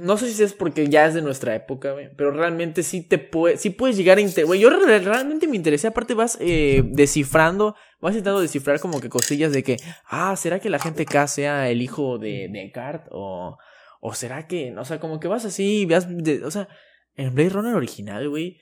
no 0.00 0.16
sé 0.16 0.32
si 0.32 0.42
es 0.42 0.52
porque 0.52 0.88
ya 0.88 1.06
es 1.06 1.14
de 1.14 1.22
nuestra 1.22 1.54
época, 1.54 1.92
güey. 1.92 2.08
Pero 2.16 2.30
realmente 2.30 2.82
sí 2.82 3.02
te 3.02 3.18
puede, 3.18 3.56
sí 3.56 3.70
puedes 3.70 3.96
llegar 3.96 4.18
a... 4.18 4.44
Güey, 4.44 4.60
yo 4.60 4.70
realmente 4.70 5.46
me 5.46 5.56
interesé. 5.56 5.88
Aparte 5.88 6.14
vas 6.14 6.36
eh, 6.40 6.82
descifrando, 6.84 7.74
vas 8.00 8.12
intentando 8.12 8.40
descifrar 8.40 8.80
como 8.80 9.00
que 9.00 9.08
cosillas 9.08 9.52
de 9.52 9.62
que, 9.62 9.76
ah, 10.06 10.34
¿será 10.36 10.60
que 10.60 10.70
la 10.70 10.78
gente 10.78 11.04
K 11.04 11.26
sea 11.26 11.70
el 11.70 11.82
hijo 11.82 12.18
de 12.18 12.48
Descartes? 12.50 13.08
O, 13.12 13.56
o 14.00 14.14
será 14.14 14.46
que, 14.46 14.74
o 14.76 14.84
sea, 14.84 15.00
como 15.00 15.20
que 15.20 15.28
vas 15.28 15.44
así, 15.44 15.86
veas, 15.86 16.06
o 16.44 16.50
sea, 16.50 16.68
en 17.14 17.34
Blade 17.34 17.50
Runner 17.50 17.74
original, 17.74 18.28
güey. 18.28 18.58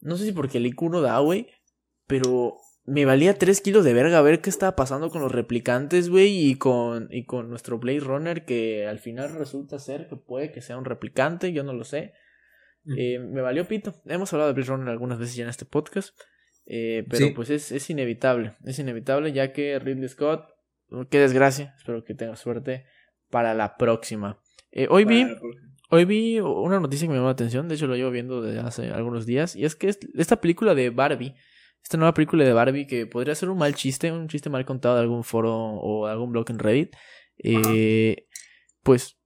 No 0.00 0.16
sé 0.16 0.24
si 0.24 0.32
porque 0.32 0.58
el 0.58 0.66
IQ 0.66 0.82
no 0.90 1.00
da, 1.00 1.18
güey. 1.18 1.48
Pero 2.06 2.58
me 2.88 3.04
valía 3.04 3.34
3 3.34 3.60
kilos 3.60 3.84
de 3.84 3.92
verga 3.92 4.18
a 4.18 4.22
ver 4.22 4.40
qué 4.40 4.48
estaba 4.48 4.74
pasando 4.74 5.10
con 5.10 5.20
los 5.20 5.30
replicantes, 5.30 6.08
güey, 6.08 6.48
y 6.48 6.54
con, 6.54 7.08
y 7.10 7.26
con 7.26 7.50
nuestro 7.50 7.78
Blade 7.78 8.00
Runner, 8.00 8.44
que 8.46 8.86
al 8.86 8.98
final 8.98 9.34
resulta 9.34 9.78
ser 9.78 10.08
que 10.08 10.16
puede 10.16 10.52
que 10.52 10.62
sea 10.62 10.78
un 10.78 10.86
replicante, 10.86 11.52
yo 11.52 11.62
no 11.64 11.74
lo 11.74 11.84
sé. 11.84 12.14
Eh, 12.96 13.18
me 13.18 13.42
valió 13.42 13.68
pito. 13.68 13.94
Hemos 14.06 14.32
hablado 14.32 14.48
de 14.48 14.54
Blade 14.54 14.70
Runner 14.70 14.88
algunas 14.88 15.18
veces 15.18 15.36
ya 15.36 15.44
en 15.44 15.50
este 15.50 15.66
podcast, 15.66 16.18
eh, 16.64 17.04
pero 17.10 17.34
pues 17.34 17.50
es, 17.50 17.72
es 17.72 17.90
inevitable, 17.90 18.56
es 18.64 18.78
inevitable 18.78 19.32
ya 19.32 19.52
que 19.52 19.78
Ridley 19.78 20.08
Scott, 20.08 20.48
qué 21.10 21.18
desgracia, 21.18 21.74
espero 21.76 22.02
que 22.04 22.14
tenga 22.14 22.36
suerte 22.36 22.86
para 23.28 23.52
la 23.52 23.76
próxima. 23.76 24.40
Eh, 24.72 24.86
hoy 24.90 25.04
vi... 25.04 25.26
Hoy 25.90 26.04
vi 26.04 26.38
una 26.38 26.80
noticia 26.80 27.06
que 27.06 27.08
me 27.08 27.14
llamó 27.14 27.28
la 27.28 27.32
atención, 27.32 27.66
de 27.66 27.74
hecho 27.74 27.86
lo 27.86 27.96
llevo 27.96 28.10
viendo 28.10 28.42
desde 28.42 28.60
hace 28.60 28.90
algunos 28.90 29.24
días, 29.24 29.56
y 29.56 29.64
es 29.64 29.74
que 29.74 29.88
esta 29.88 30.38
película 30.38 30.74
de 30.74 30.90
Barbie, 30.90 31.34
esta 31.82 31.96
nueva 31.96 32.14
película 32.14 32.44
de 32.44 32.52
Barbie 32.52 32.86
que 32.86 33.06
podría 33.06 33.34
ser 33.34 33.48
un 33.48 33.58
mal 33.58 33.74
chiste, 33.74 34.12
un 34.12 34.28
chiste 34.28 34.50
mal 34.50 34.64
contado 34.64 34.96
de 34.96 35.02
algún 35.02 35.24
foro 35.24 35.54
o 35.54 36.06
algún 36.06 36.32
blog 36.32 36.50
en 36.50 36.58
Reddit. 36.58 36.94
Eh, 37.42 38.26
pues, 38.82 39.18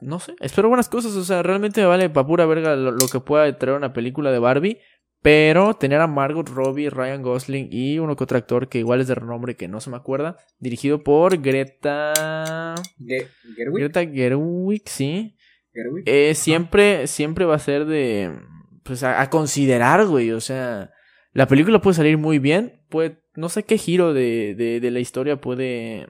no 0.00 0.20
sé, 0.20 0.34
espero 0.40 0.68
buenas 0.68 0.88
cosas. 0.88 1.14
O 1.16 1.24
sea, 1.24 1.42
realmente 1.42 1.80
me 1.80 1.86
vale 1.86 2.10
pa' 2.10 2.26
pura 2.26 2.46
verga 2.46 2.76
lo, 2.76 2.96
que 3.10 3.20
pueda 3.20 3.58
traer 3.58 3.76
una 3.76 3.92
película 3.92 4.30
de 4.30 4.38
Barbie. 4.38 4.78
Pero 5.22 5.72
tener 5.72 6.02
a 6.02 6.06
Margot 6.06 6.46
Robbie, 6.50 6.90
Ryan 6.90 7.22
Gosling 7.22 7.68
y 7.72 7.98
uno 7.98 8.14
que 8.14 8.24
otro 8.24 8.36
actor 8.36 8.68
que 8.68 8.80
igual 8.80 9.00
es 9.00 9.08
de 9.08 9.14
renombre 9.14 9.56
que 9.56 9.68
no 9.68 9.80
se 9.80 9.88
me 9.88 9.96
acuerda. 9.96 10.36
Dirigido 10.58 11.02
por 11.02 11.40
Greta. 11.40 12.74
Gerwig. 12.98 13.78
Greta 13.78 14.04
Gerwig, 14.04 14.82
sí. 14.84 15.34
Gerwig. 15.72 16.04
eh, 16.06 16.34
siempre, 16.34 17.06
siempre 17.06 17.46
va 17.46 17.54
a 17.54 17.58
ser 17.58 17.86
de, 17.86 18.38
pues 18.82 19.02
a, 19.02 19.22
a 19.22 19.30
considerar, 19.30 20.04
güey, 20.04 20.30
o 20.30 20.42
sea, 20.42 20.92
la 21.34 21.46
película 21.46 21.80
puede 21.80 21.94
salir 21.94 22.16
muy 22.18 22.38
bien, 22.38 22.80
puede, 22.88 23.22
no 23.34 23.48
sé 23.50 23.64
qué 23.64 23.76
giro 23.78 24.14
de, 24.14 24.54
de, 24.56 24.80
de 24.80 24.90
la 24.90 25.00
historia 25.00 25.40
puede, 25.40 26.08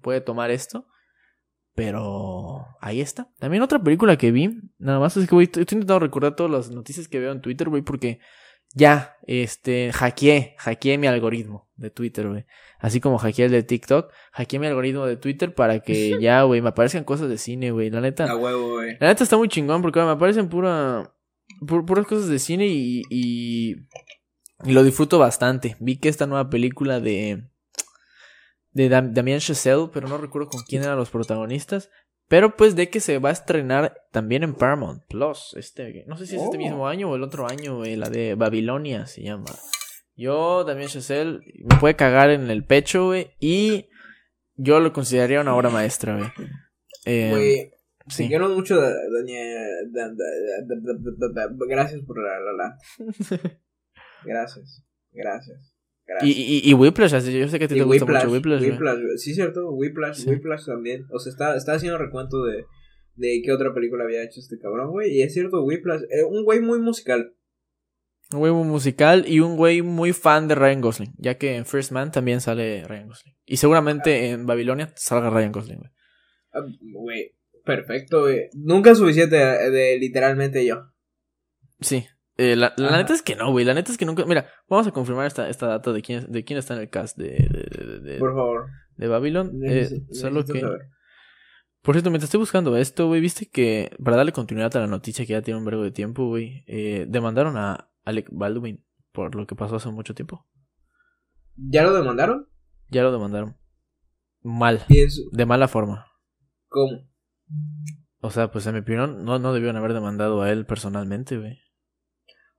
puede 0.00 0.20
tomar 0.22 0.50
esto, 0.50 0.86
pero 1.74 2.66
ahí 2.80 3.00
está. 3.00 3.30
También 3.38 3.62
otra 3.62 3.82
película 3.82 4.16
que 4.16 4.32
vi, 4.32 4.50
nada 4.78 4.98
más 4.98 5.16
es 5.16 5.28
que, 5.28 5.34
güey, 5.34 5.44
estoy 5.46 5.62
intentando 5.62 5.98
recordar 5.98 6.36
todas 6.36 6.50
las 6.52 6.70
noticias 6.70 7.08
que 7.08 7.18
veo 7.20 7.32
en 7.32 7.40
Twitter, 7.40 7.68
güey, 7.68 7.82
porque 7.82 8.20
ya, 8.74 9.16
este, 9.26 9.90
hackeé, 9.92 10.54
hackeé 10.58 10.98
mi 10.98 11.06
algoritmo 11.06 11.68
de 11.76 11.90
Twitter, 11.90 12.28
güey. 12.28 12.44
Así 12.78 13.00
como 13.00 13.18
hackeé 13.18 13.46
el 13.46 13.50
de 13.52 13.62
TikTok, 13.62 14.12
hackeé 14.32 14.58
mi 14.58 14.66
algoritmo 14.66 15.06
de 15.06 15.16
Twitter 15.16 15.54
para 15.54 15.80
que 15.80 16.18
ya, 16.20 16.42
güey, 16.42 16.60
me 16.62 16.68
aparezcan 16.68 17.04
cosas 17.04 17.28
de 17.28 17.38
cine, 17.38 17.70
güey. 17.72 17.90
La 17.90 18.00
neta, 18.00 18.24
A 18.30 18.36
huevo, 18.36 18.74
güey. 18.76 18.96
la 19.00 19.08
neta 19.08 19.24
está 19.24 19.36
muy 19.36 19.48
chingón 19.48 19.82
porque 19.82 20.00
me 20.00 20.10
aparecen 20.10 20.48
pura, 20.48 21.12
pu- 21.62 21.84
puras 21.84 22.06
cosas 22.06 22.28
de 22.28 22.38
cine 22.38 22.66
y, 22.68 23.02
y, 23.10 23.74
y 24.64 24.72
lo 24.72 24.82
disfruto 24.84 25.18
bastante. 25.18 25.76
Vi 25.80 25.98
que 25.98 26.08
esta 26.08 26.26
nueva 26.26 26.50
película 26.50 27.00
de, 27.00 27.44
de 28.72 28.90
Dam- 28.90 29.12
Damien 29.12 29.40
Chazelle, 29.40 29.88
pero 29.92 30.08
no 30.08 30.18
recuerdo 30.18 30.48
con 30.48 30.62
quién 30.62 30.82
eran 30.82 30.96
los 30.98 31.10
protagonistas. 31.10 31.90
Pero 32.28 32.56
pues 32.56 32.76
de 32.76 32.88
que 32.90 33.00
se 33.00 33.18
va 33.18 33.30
a 33.30 33.32
estrenar 33.32 33.96
también 34.12 34.44
en 34.44 34.54
Paramount 34.54 35.02
Plus. 35.08 35.54
Este, 35.56 36.04
no 36.06 36.16
sé 36.16 36.26
si 36.26 36.36
es 36.36 36.42
este 36.42 36.56
Oh. 36.58 36.60
mismo 36.60 36.86
año 36.86 37.10
o 37.10 37.16
el 37.16 37.24
otro 37.24 37.48
año, 37.48 37.82
la 37.84 38.08
de 38.08 38.36
Babilonia 38.36 39.06
se 39.06 39.22
llama. 39.22 39.46
Yo, 40.14 40.62
Damien 40.64 40.88
Chazelle, 40.88 41.40
me 41.64 41.76
puede 41.80 41.96
cagar 41.96 42.30
en 42.30 42.48
el 42.50 42.64
pecho, 42.64 43.06
güey, 43.06 43.30
y 43.40 43.88
yo 44.54 44.78
lo 44.78 44.92
consideraría 44.92 45.40
una 45.40 45.56
obra 45.56 45.70
maestra, 45.70 46.18
güey. 46.18 46.28
Eh, 47.06 47.30
Güey, 47.30 47.72
sí. 48.08 48.28
mucho, 48.54 48.78
Gracias 51.68 52.00
por 52.06 52.18
la, 52.22 52.40
la, 52.40 52.52
la. 52.52 52.78
Gracias. 54.24 54.84
Gracias. 55.12 55.58
Y, 55.62 56.06
Gracias. 56.06 56.36
y, 56.36 56.70
y 56.70 56.74
Whiplash, 56.74 57.14
así, 57.14 57.38
yo 57.38 57.46
sé 57.48 57.58
que 57.58 57.66
a 57.66 57.68
ti 57.68 57.74
Y 57.74 57.78
te 57.78 57.84
gusta 57.84 58.04
Whiplash, 58.04 58.24
mucho 58.24 58.34
Whiplash. 58.34 58.62
Whiplash. 58.62 58.98
Sí, 59.16 59.34
cierto, 59.34 59.70
Whiplash, 59.70 60.16
Sí. 60.16 60.30
Whiplash 60.30 60.66
también. 60.66 61.04
O 61.12 61.18
sea, 61.18 61.30
está, 61.30 61.56
está 61.56 61.74
haciendo 61.74 61.98
recuento 61.98 62.44
de, 62.44 62.64
de 63.14 63.42
qué 63.44 63.52
otra 63.52 63.72
película 63.72 64.04
había 64.04 64.22
hecho 64.24 64.40
este 64.40 64.58
cabrón, 64.58 64.90
güey. 64.90 65.12
Y 65.12 65.22
es 65.22 65.32
cierto, 65.32 65.62
Whiplash, 65.62 66.02
eh, 66.10 66.24
un 66.28 66.44
güey 66.44 66.60
muy 66.60 66.80
musical. 66.80 67.34
Un 68.32 68.38
güey 68.40 68.52
muy 68.52 68.64
musical 68.64 69.24
y 69.26 69.40
un 69.40 69.56
güey 69.56 69.82
muy 69.82 70.12
fan 70.12 70.46
de 70.48 70.54
Ryan 70.54 70.80
Gosling, 70.80 71.12
ya 71.18 71.36
que 71.36 71.56
en 71.56 71.66
First 71.66 71.90
Man 71.92 72.12
también 72.12 72.40
sale 72.40 72.86
Ryan 72.86 73.08
Gosling. 73.08 73.34
Y 73.44 73.56
seguramente 73.56 74.30
en 74.30 74.46
Babilonia 74.46 74.92
salga 74.96 75.30
Ryan 75.30 75.50
Gosling, 75.52 75.78
güey. 75.78 75.90
Ah, 76.52 76.60
Güey, 76.92 77.34
perfecto, 77.64 78.22
güey. 78.22 78.48
Nunca 78.54 78.92
es 78.92 78.98
suficiente 78.98 79.36
de, 79.36 79.70
de 79.70 79.98
literalmente 79.98 80.64
yo. 80.64 80.92
Sí. 81.80 82.06
Eh, 82.42 82.56
la 82.56 82.72
la 82.78 82.96
neta 82.96 83.12
es 83.12 83.20
que 83.22 83.36
no, 83.36 83.50
güey. 83.50 83.64
La 83.66 83.74
neta 83.74 83.92
es 83.92 83.98
que 83.98 84.06
nunca. 84.06 84.24
Mira, 84.24 84.46
vamos 84.68 84.86
a 84.86 84.92
confirmar 84.92 85.26
esta, 85.26 85.48
esta 85.50 85.66
data 85.66 85.92
de 85.92 86.00
quién, 86.00 86.30
de 86.32 86.42
quién 86.44 86.58
está 86.58 86.74
en 86.74 86.80
el 86.80 86.88
cast 86.88 87.18
de, 87.18 87.28
de, 87.30 87.84
de, 87.84 88.00
de- 88.00 88.18
Por 88.18 88.34
favor. 88.34 88.66
de 88.96 89.08
Babylon. 89.08 89.60
Eh, 89.64 89.88
solo 90.12 90.44
que. 90.44 90.60
saber. 90.60 90.88
Por 91.82 91.94
cierto, 91.94 92.10
mientras 92.10 92.28
estoy 92.28 92.40
buscando 92.40 92.76
esto, 92.76 93.06
güey, 93.08 93.20
viste 93.20 93.48
que 93.50 93.90
para 94.02 94.16
darle 94.16 94.32
continuidad 94.32 94.74
a 94.76 94.80
la 94.80 94.86
noticia 94.86 95.26
que 95.26 95.32
ya 95.32 95.42
tiene 95.42 95.58
un 95.58 95.64
vergo 95.64 95.82
de 95.82 95.90
tiempo, 95.90 96.26
güey, 96.28 96.64
eh, 96.66 97.06
demandaron 97.08 97.56
a 97.56 97.90
Alec 98.04 98.28
Baldwin 98.30 98.84
por 99.12 99.34
lo 99.34 99.46
que 99.46 99.54
pasó 99.54 99.76
hace 99.76 99.90
mucho 99.90 100.14
tiempo. 100.14 100.46
¿Ya 101.56 101.82
lo 101.82 101.92
demandaron? 101.94 102.48
Ya 102.88 103.02
lo 103.02 103.12
demandaron. 103.12 103.56
Mal. 104.42 104.82
Pienso, 104.88 105.22
De 105.32 105.44
mala 105.46 105.68
forma. 105.68 106.06
¿cómo? 106.68 107.06
O 108.20 108.30
sea, 108.30 108.50
pues 108.50 108.66
en 108.66 108.74
mi 108.74 108.80
opinión, 108.80 109.24
no, 109.24 109.38
no 109.38 109.52
debieron 109.52 109.76
haber 109.76 109.92
demandado 109.94 110.42
a 110.42 110.50
él 110.50 110.64
personalmente, 110.66 111.38
güey. 111.38 111.58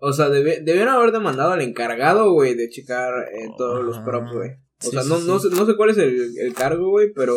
O 0.03 0.11
sea, 0.13 0.29
debe- 0.29 0.61
debieron 0.63 0.89
haber 0.95 1.11
demandado 1.11 1.51
al 1.51 1.61
encargado, 1.61 2.33
güey, 2.33 2.55
de 2.55 2.69
checar 2.69 3.13
eh, 3.33 3.49
todos 3.57 3.83
los 3.83 3.97
Ajá. 3.97 4.05
props, 4.05 4.31
güey. 4.33 4.49
O 4.51 4.55
Sí, 4.79 4.91
sea, 4.91 5.03
sí, 5.03 5.09
no, 5.09 5.19
no, 5.19 5.39
sí. 5.39 5.49
sé, 5.49 5.55
no 5.55 5.65
sé 5.65 5.75
cuál 5.77 5.91
es 5.91 5.97
el, 5.99 6.37
el 6.39 6.53
cargo, 6.55 6.89
güey, 6.89 7.13
pero 7.13 7.35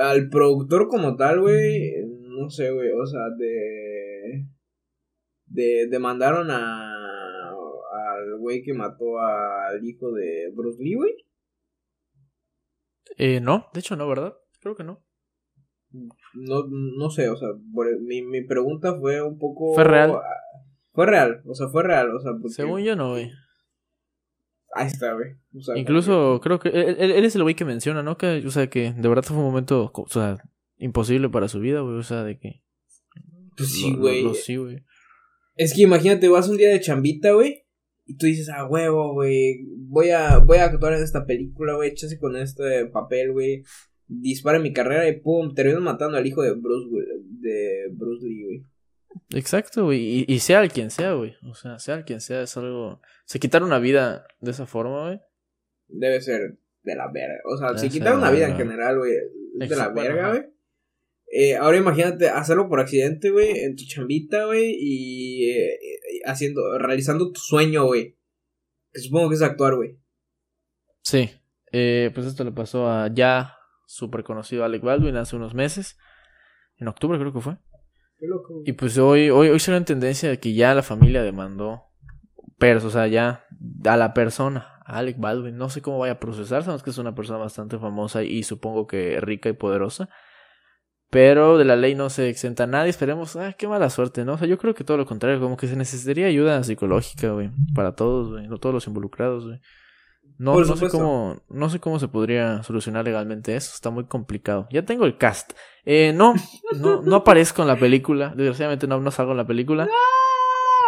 al 0.00 0.30
productor 0.30 0.88
como 0.88 1.16
tal, 1.16 1.40
güey, 1.42 1.92
no 2.22 2.48
sé, 2.48 2.70
güey, 2.70 2.90
o 2.92 3.06
sea, 3.06 3.20
de... 3.38 4.46
de 5.46 5.86
demandaron 5.90 6.50
a 6.50 6.90
al 8.16 8.38
güey 8.38 8.62
que 8.62 8.72
mató 8.72 9.18
al 9.18 9.84
hijo 9.84 10.12
de 10.12 10.50
Bruce 10.54 10.82
Lee, 10.82 10.94
güey. 10.94 11.12
Eh, 13.18 13.40
no, 13.40 13.66
de 13.74 13.80
hecho 13.80 13.96
no, 13.96 14.08
¿verdad? 14.08 14.34
Creo 14.60 14.74
que 14.74 14.84
no. 14.84 15.04
No, 16.32 16.64
no 16.70 17.10
sé, 17.10 17.28
o 17.28 17.36
sea, 17.36 17.48
por- 17.74 18.00
mi, 18.00 18.22
mi 18.22 18.42
pregunta 18.44 18.98
fue 18.98 19.22
un 19.22 19.38
poco... 19.38 19.74
¿Fue 19.74 19.84
real? 19.84 20.18
Fue 20.94 21.06
real, 21.06 21.42
o 21.44 21.54
sea, 21.54 21.68
fue 21.68 21.82
real, 21.82 22.14
o 22.14 22.20
sea, 22.20 22.32
porque... 22.32 22.54
Según 22.54 22.82
yo 22.82 22.94
no, 22.96 23.10
güey. 23.10 23.30
Ahí 24.74 24.86
está, 24.86 25.12
güey. 25.12 25.32
O 25.54 25.60
sea, 25.60 25.76
Incluso 25.76 26.40
creo 26.42 26.58
que 26.58 26.68
él, 26.68 26.96
él- 26.98 27.24
es 27.24 27.34
el 27.36 27.42
güey 27.42 27.54
que 27.54 27.64
menciona, 27.64 28.02
¿no? 28.02 28.16
Que, 28.16 28.44
o 28.46 28.50
sea, 28.50 28.68
que 28.68 28.92
de 28.92 29.08
verdad 29.08 29.24
fue 29.24 29.36
un 29.36 29.44
momento, 29.44 29.90
o 29.92 30.08
sea, 30.08 30.38
imposible 30.78 31.28
para 31.28 31.48
su 31.48 31.60
vida, 31.60 31.80
güey. 31.80 31.96
O 31.96 32.02
sea, 32.02 32.22
de 32.24 32.38
que... 32.38 32.62
Pues 33.56 33.72
sí, 33.72 33.92
güey. 33.94 34.34
sí, 34.34 34.56
güey. 34.56 34.84
Es 35.56 35.74
que 35.74 35.82
imagínate, 35.82 36.28
vas 36.28 36.48
un 36.48 36.56
día 36.56 36.70
de 36.70 36.80
chambita, 36.80 37.32
güey. 37.32 37.64
Y 38.06 38.16
tú 38.16 38.26
dices, 38.26 38.48
ah, 38.48 38.66
huevo, 38.66 39.14
güey. 39.14 39.64
Voy 39.88 40.10
a, 40.10 40.38
voy 40.38 40.58
a 40.58 40.64
actuar 40.64 40.94
en 40.94 41.02
esta 41.02 41.24
película, 41.24 41.74
güey. 41.76 41.90
Échase 41.90 42.18
con 42.18 42.36
este 42.36 42.86
papel, 42.86 43.32
güey. 43.32 43.62
Dispara 44.06 44.58
mi 44.58 44.72
carrera 44.72 45.08
y 45.08 45.20
pum, 45.20 45.54
terminas 45.54 45.80
matando 45.82 46.18
al 46.18 46.26
hijo 46.26 46.42
de 46.42 46.52
Bruce. 46.54 46.88
De 47.40 47.88
Bruce 47.92 48.26
Lee, 48.26 48.44
güey. 48.44 48.66
Exacto, 49.30 49.84
güey. 49.84 50.00
Y, 50.00 50.24
y 50.28 50.38
sea 50.40 50.62
el 50.62 50.70
quien 50.70 50.90
sea, 50.90 51.12
güey. 51.12 51.36
O 51.44 51.54
sea, 51.54 51.78
sea 51.78 51.96
el 51.96 52.04
quien 52.04 52.20
sea, 52.20 52.42
es 52.42 52.56
algo... 52.56 53.00
Se 53.24 53.38
quitar 53.38 53.62
una 53.62 53.78
vida 53.78 54.26
de 54.40 54.50
esa 54.50 54.66
forma, 54.66 55.06
güey. 55.06 55.20
Debe 55.88 56.20
ser 56.20 56.58
de 56.82 56.94
la 56.94 57.10
verga. 57.10 57.40
O 57.46 57.56
sea, 57.56 57.68
Debe 57.68 57.80
si 57.80 57.88
quitar 57.88 58.16
una 58.16 58.30
vida 58.30 58.48
en 58.48 58.56
general, 58.56 58.98
güey. 58.98 59.12
Es 59.60 59.68
de 59.68 59.76
la 59.76 59.88
verga, 59.88 60.30
güey. 60.30 60.54
Eh, 61.36 61.56
ahora 61.56 61.78
imagínate 61.78 62.28
hacerlo 62.28 62.68
por 62.68 62.78
accidente, 62.78 63.30
güey, 63.30 63.58
en 63.58 63.74
tu 63.74 63.84
chambita, 63.84 64.44
güey, 64.44 64.76
y 64.78 65.50
eh, 65.50 65.72
eh, 65.72 66.20
haciendo, 66.26 66.78
realizando 66.78 67.32
tu 67.32 67.40
sueño, 67.40 67.86
güey. 67.86 68.16
Que 68.92 69.00
supongo 69.00 69.30
que 69.30 69.34
es 69.34 69.42
actuar, 69.42 69.74
güey. 69.74 69.98
Sí. 71.02 71.30
Eh, 71.72 72.12
pues 72.14 72.26
esto 72.26 72.44
le 72.44 72.52
pasó 72.52 72.88
a 72.88 73.12
ya 73.12 73.56
súper 73.86 74.22
conocido 74.22 74.64
Alec 74.64 74.82
Baldwin 74.82 75.16
hace 75.16 75.34
unos 75.34 75.54
meses. 75.54 75.98
En 76.76 76.86
octubre 76.86 77.18
creo 77.18 77.32
que 77.32 77.40
fue. 77.40 77.56
Qué 78.24 78.30
loco. 78.30 78.62
Y 78.64 78.72
pues 78.72 78.96
hoy, 78.96 79.28
hoy, 79.28 79.48
hoy 79.48 79.60
salió 79.60 79.76
en 79.76 79.84
tendencia 79.84 80.30
de 80.30 80.40
que 80.40 80.54
ya 80.54 80.74
la 80.74 80.82
familia 80.82 81.22
demandó. 81.22 81.82
Pero, 82.58 82.86
o 82.86 82.90
sea, 82.90 83.06
ya 83.06 83.44
a 83.84 83.96
la 83.98 84.14
persona, 84.14 84.80
a 84.86 84.98
Alec 84.98 85.18
Baldwin. 85.18 85.58
No 85.58 85.68
sé 85.68 85.82
cómo 85.82 85.98
vaya 85.98 86.14
a 86.14 86.20
procesar. 86.20 86.62
Sabemos 86.62 86.82
que 86.82 86.88
es 86.88 86.96
una 86.96 87.14
persona 87.14 87.38
bastante 87.38 87.78
famosa 87.78 88.22
y 88.22 88.42
supongo 88.42 88.86
que 88.86 89.20
rica 89.20 89.50
y 89.50 89.52
poderosa. 89.52 90.08
Pero 91.10 91.58
de 91.58 91.66
la 91.66 91.76
ley 91.76 91.94
no 91.94 92.08
se 92.08 92.30
exenta 92.30 92.64
a 92.64 92.66
nadie. 92.66 92.88
Esperemos, 92.88 93.36
ah, 93.36 93.52
qué 93.52 93.68
mala 93.68 93.90
suerte, 93.90 94.24
¿no? 94.24 94.32
O 94.32 94.38
sea, 94.38 94.48
yo 94.48 94.56
creo 94.56 94.74
que 94.74 94.84
todo 94.84 94.96
lo 94.96 95.04
contrario, 95.04 95.38
como 95.38 95.58
que 95.58 95.66
se 95.66 95.76
necesitaría 95.76 96.26
ayuda 96.26 96.62
psicológica, 96.64 97.30
güey. 97.32 97.50
Para 97.74 97.94
todos, 97.94 98.30
güey. 98.30 98.48
No 98.48 98.56
todos 98.56 98.74
los 98.74 98.86
involucrados, 98.86 99.44
güey. 99.44 99.60
No, 100.38 100.58
no 100.58 100.76
sé 100.76 100.88
cómo, 100.88 101.42
no 101.50 101.68
sé 101.68 101.78
cómo 101.78 102.00
se 102.00 102.08
podría 102.08 102.62
solucionar 102.62 103.04
legalmente 103.04 103.54
eso. 103.54 103.72
Está 103.74 103.90
muy 103.90 104.04
complicado. 104.04 104.66
Ya 104.70 104.86
tengo 104.86 105.04
el 105.04 105.18
cast. 105.18 105.52
Eh, 105.86 106.12
no, 106.14 106.34
no, 106.80 107.02
no 107.02 107.16
aparezco 107.16 107.62
en 107.62 107.68
la 107.68 107.76
película. 107.78 108.32
Desgraciadamente 108.36 108.86
no, 108.86 109.00
no 109.00 109.10
salgo 109.10 109.32
en 109.32 109.36
la 109.38 109.46
película. 109.46 109.88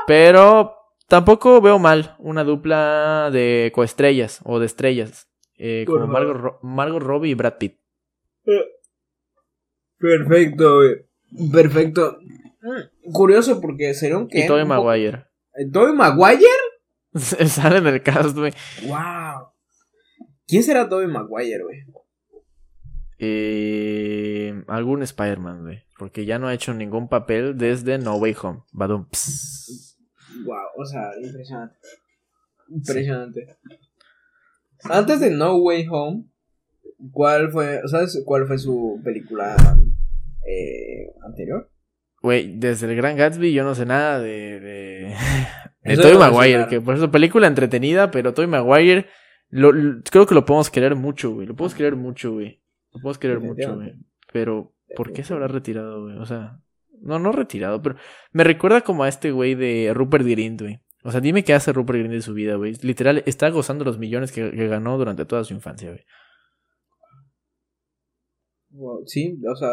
Pero 0.07 0.75
tampoco 1.09 1.61
veo 1.61 1.79
mal 1.79 2.17
una 2.19 2.45
dupla 2.45 3.31
de 3.33 3.71
coestrellas 3.75 4.41
o 4.45 4.59
de 4.59 4.67
estrellas. 4.67 5.29
Eh, 5.59 5.85
como 5.87 6.07
Margot, 6.07 6.37
Ro- 6.37 6.59
Margot 6.63 7.03
Robbie 7.03 7.31
y 7.31 7.35
Brad 7.35 7.59
Pitt. 7.59 7.79
Perfecto, 9.99 10.77
güey. 10.77 11.51
Perfecto. 11.53 12.19
Mm, 12.63 13.13
Curioso 13.13 13.61
porque 13.61 13.95
sería 13.95 14.19
un 14.19 14.29
que. 14.29 14.41
Y 14.45 14.47
Tobey 14.47 14.65
Maguire. 14.65 15.27
¿Tobey 15.73 15.95
Maguire? 15.95 16.47
Sale 17.15 17.79
en 17.79 17.87
el 17.87 18.03
cast, 18.03 18.37
güey. 18.37 18.53
Wow. 18.87 19.51
¿Quién 20.47 20.63
será 20.63 20.89
Tobey 20.89 21.07
Maguire, 21.07 21.63
güey? 21.63 21.79
Eh, 23.19 24.63
algún 24.69 25.03
Spider-Man, 25.03 25.63
güey. 25.63 25.83
Porque 25.99 26.25
ya 26.27 26.39
no 26.39 26.49
ha 26.49 26.55
hecho 26.55 26.75
ningún 26.75 27.09
papel 27.09 27.57
desde 27.57 27.99
No 27.99 28.17
Way 28.17 28.37
Home. 28.43 28.61
Badum, 28.73 29.09
ps. 29.09 29.99
Wow, 30.45 30.57
o 30.77 30.85
sea, 30.85 31.11
impresionante. 31.23 31.77
Impresionante. 32.69 33.47
Antes 34.85 35.21
de 35.21 35.31
No 35.31 35.57
Way 35.57 35.87
Home, 35.91 36.25
¿cuál 37.11 37.51
fue, 37.51 37.81
sabes 37.87 38.23
cuál 38.27 38.47
fue 38.47 38.59
su 38.59 39.01
película 39.03 39.57
eh, 40.47 41.13
anterior? 41.27 41.71
Güey, 42.23 42.59
desde 42.59 42.87
el 42.89 42.97
Gran 42.97 43.17
Gatsby 43.17 43.53
yo 43.53 43.65
no 43.65 43.75
sé 43.75 43.87
nada 43.87 44.19
de. 44.19 44.61
de, 44.61 45.17
Tobey 45.97 46.19
Maguire. 46.19 46.67
Que 46.69 46.81
por 46.81 46.97
eso, 46.97 47.11
película 47.11 47.47
entretenida, 47.47 48.11
pero 48.11 48.35
Tobey 48.35 48.49
Maguire. 48.51 49.07
Lo, 49.49 49.71
lo- 49.73 50.03
creo 50.11 50.27
que 50.27 50.35
lo 50.35 50.45
podemos 50.45 50.71
querer 50.71 50.97
mucho, 50.97 51.33
güey. 51.33 51.47
Lo 51.47 51.55
podemos 51.55 51.75
querer 51.77 51.95
mucho, 51.97 52.33
güey. 52.33 52.61
Lo 52.97 53.03
podemos 53.03 53.19
querer 53.19 53.41
mucho, 53.41 53.77
güey. 53.77 53.95
Pero, 54.33 54.75
¿por 54.97 55.13
qué 55.13 55.23
se 55.23 55.33
habrá 55.33 55.49
retirado, 55.49 56.03
güey? 56.05 56.19
O 56.19 56.27
sea, 56.27 56.61
No, 57.01 57.19
no 57.19 57.31
retirado, 57.33 57.83
pero 57.83 57.97
me 58.33 58.43
recuerda 58.43 58.81
como 58.81 59.05
a 59.05 59.09
este 59.09 59.31
güey 59.31 59.55
de 59.55 59.93
Rupert 59.95 60.25
Grint, 60.25 60.63
güey. 60.63 60.81
O 61.05 61.13
sea, 61.13 61.21
dime 61.21 61.45
qué 61.45 61.53
hace 61.55 61.73
Rupert 61.73 61.99
Grint 61.99 62.15
de 62.15 62.23
su 62.23 62.35
vida, 62.35 62.57
güey. 62.57 62.75
Literal, 62.83 63.23
está 63.27 63.49
gozando 63.51 63.85
los 63.85 63.99
millones 63.99 64.33
que, 64.33 64.51
que 64.51 64.67
ganó 64.67 64.99
durante 64.99 65.25
toda 65.25 65.45
su 65.45 65.55
infancia, 65.55 65.91
güey. 65.91 66.05
Wow, 68.71 69.03
sí, 69.07 69.39
o 69.51 69.57
sea. 69.57 69.71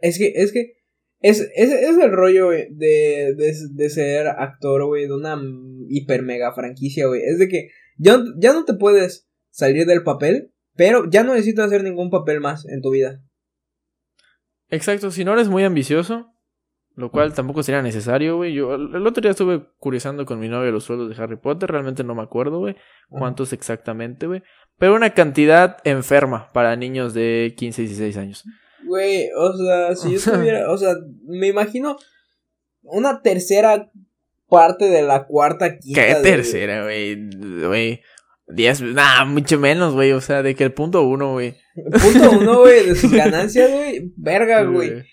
Es 0.00 0.18
que, 0.18 0.32
es 0.34 0.52
que. 0.52 0.82
Es, 1.20 1.40
es, 1.54 1.70
es 1.70 1.98
el 1.98 2.10
rollo, 2.10 2.46
güey, 2.46 2.66
de, 2.72 3.34
de, 3.36 3.54
de 3.70 3.90
ser 3.90 4.26
actor, 4.26 4.84
güey, 4.86 5.06
de 5.06 5.14
una 5.14 5.40
hiper 5.88 6.22
mega 6.22 6.52
franquicia, 6.52 7.06
güey. 7.06 7.20
Es 7.22 7.38
de 7.38 7.46
que 7.46 7.68
ya, 7.96 8.18
ya 8.38 8.52
no 8.52 8.64
te 8.64 8.74
puedes 8.74 9.28
salir 9.50 9.86
del 9.86 10.02
papel, 10.02 10.51
pero 10.76 11.08
ya 11.10 11.22
no 11.22 11.32
necesitas 11.32 11.66
hacer 11.66 11.82
ningún 11.84 12.10
papel 12.10 12.40
más 12.40 12.66
en 12.68 12.80
tu 12.80 12.90
vida. 12.90 13.20
Exacto, 14.68 15.10
si 15.10 15.24
no 15.24 15.34
eres 15.34 15.48
muy 15.48 15.64
ambicioso, 15.64 16.32
lo 16.94 17.10
cual 17.10 17.34
tampoco 17.34 17.62
sería 17.62 17.82
necesario, 17.82 18.36
güey. 18.36 18.54
Yo 18.54 18.74
el 18.74 19.06
otro 19.06 19.20
día 19.20 19.30
estuve 19.30 19.66
curiosando 19.78 20.24
con 20.24 20.40
mi 20.40 20.48
novia 20.48 20.70
los 20.70 20.84
sueldos 20.84 21.14
de 21.14 21.22
Harry 21.22 21.36
Potter, 21.36 21.70
realmente 21.70 22.04
no 22.04 22.14
me 22.14 22.22
acuerdo, 22.22 22.58
güey, 22.58 22.76
cuántos 23.08 23.52
exactamente, 23.52 24.26
güey. 24.26 24.42
Pero 24.78 24.94
una 24.94 25.14
cantidad 25.14 25.76
enferma 25.84 26.50
para 26.52 26.76
niños 26.76 27.14
de 27.14 27.54
15 27.56 27.82
y 27.82 27.86
16 27.86 28.16
años. 28.16 28.44
Güey, 28.84 29.28
o 29.36 29.56
sea, 29.56 29.96
si 29.96 30.12
yo 30.12 30.20
tuviera, 30.32 30.70
o 30.70 30.76
sea, 30.76 30.94
me 31.24 31.48
imagino 31.48 31.96
una 32.82 33.22
tercera 33.22 33.90
parte 34.48 34.86
de 34.86 35.02
la 35.02 35.26
cuarta 35.26 35.78
quinta. 35.78 36.06
¿Qué 36.06 36.14
tercera, 36.22 36.82
güey? 36.82 37.30
Güey. 37.66 38.02
Diez, 38.54 38.80
nah, 38.82 39.24
mucho 39.24 39.58
menos, 39.58 39.94
güey. 39.94 40.12
O 40.12 40.20
sea, 40.20 40.42
de 40.42 40.54
que 40.54 40.64
el 40.64 40.72
punto 40.72 41.02
uno, 41.02 41.32
güey. 41.32 41.56
Punto 41.74 42.30
uno, 42.38 42.60
güey, 42.60 42.86
de 42.86 42.94
sus 42.94 43.12
ganancias, 43.12 43.70
güey. 43.70 44.12
Verga, 44.16 44.62
güey. 44.64 45.04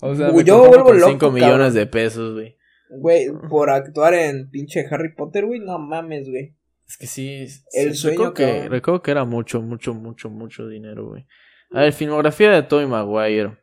O 0.00 0.14
sea, 0.14 0.32
yo 0.44 0.68
vuelvo 0.68 0.92
loco. 0.92 1.10
5 1.10 1.30
millones 1.30 1.74
de 1.74 1.86
pesos, 1.86 2.34
güey. 2.34 2.56
Güey, 2.88 3.28
por 3.48 3.70
actuar 3.70 4.14
en 4.14 4.48
pinche 4.50 4.84
Harry 4.90 5.14
Potter, 5.14 5.44
güey, 5.46 5.60
no 5.60 5.78
mames, 5.78 6.28
güey. 6.28 6.54
Es 6.86 6.96
que 6.96 7.06
sí. 7.06 7.46
El 7.72 7.94
sueño 7.94 8.32
que. 8.32 8.68
Recuerdo 8.68 9.02
que 9.02 9.10
era 9.10 9.24
mucho, 9.24 9.60
mucho, 9.60 9.94
mucho, 9.94 10.30
mucho 10.30 10.68
dinero, 10.68 11.08
güey. 11.08 11.26
A 11.72 11.80
ver, 11.80 11.92
filmografía 11.92 12.50
de 12.50 12.62
Tobey 12.62 12.86
Maguire. 12.86 13.58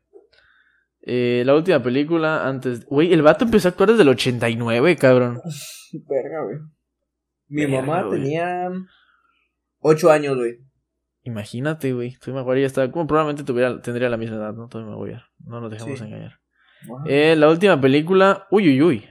Eh, 1.06 1.44
la 1.46 1.56
última 1.56 1.82
película 1.82 2.48
antes. 2.48 2.86
Güey, 2.86 3.14
el 3.14 3.22
vato 3.22 3.46
empezó 3.46 3.68
a 3.68 3.72
actuar 3.72 3.90
desde 3.92 4.04
el 4.04 4.10
89, 4.10 4.96
cabrón. 4.98 5.40
Verga, 5.94 6.44
güey. 6.44 6.58
Mi 7.48 7.68
mamá 7.68 8.10
tenía 8.10 8.70
8 9.84 10.12
años, 10.12 10.38
güey. 10.38 10.60
Imagínate, 11.24 11.94
güey. 11.94 12.16
Tobey 12.18 12.34
Maguire 12.34 12.62
ya 12.62 12.68
estaba. 12.68 12.92
Como 12.92 13.08
probablemente 13.08 13.44
tuviera, 13.44 13.82
tendría 13.82 14.10
la 14.10 14.18
misma 14.18 14.38
edad, 14.38 14.54
¿no? 14.54 14.68
Tobey 14.68 14.88
Maguire. 14.88 15.24
No 15.46 15.62
nos 15.62 15.72
dejamos 15.72 16.02
engañar. 16.02 16.40
Eh, 17.06 17.36
la 17.38 17.50
última 17.50 17.80
película. 17.80 18.48
Uy, 18.50 18.70
uy, 18.70 18.82
uy. 18.82 19.06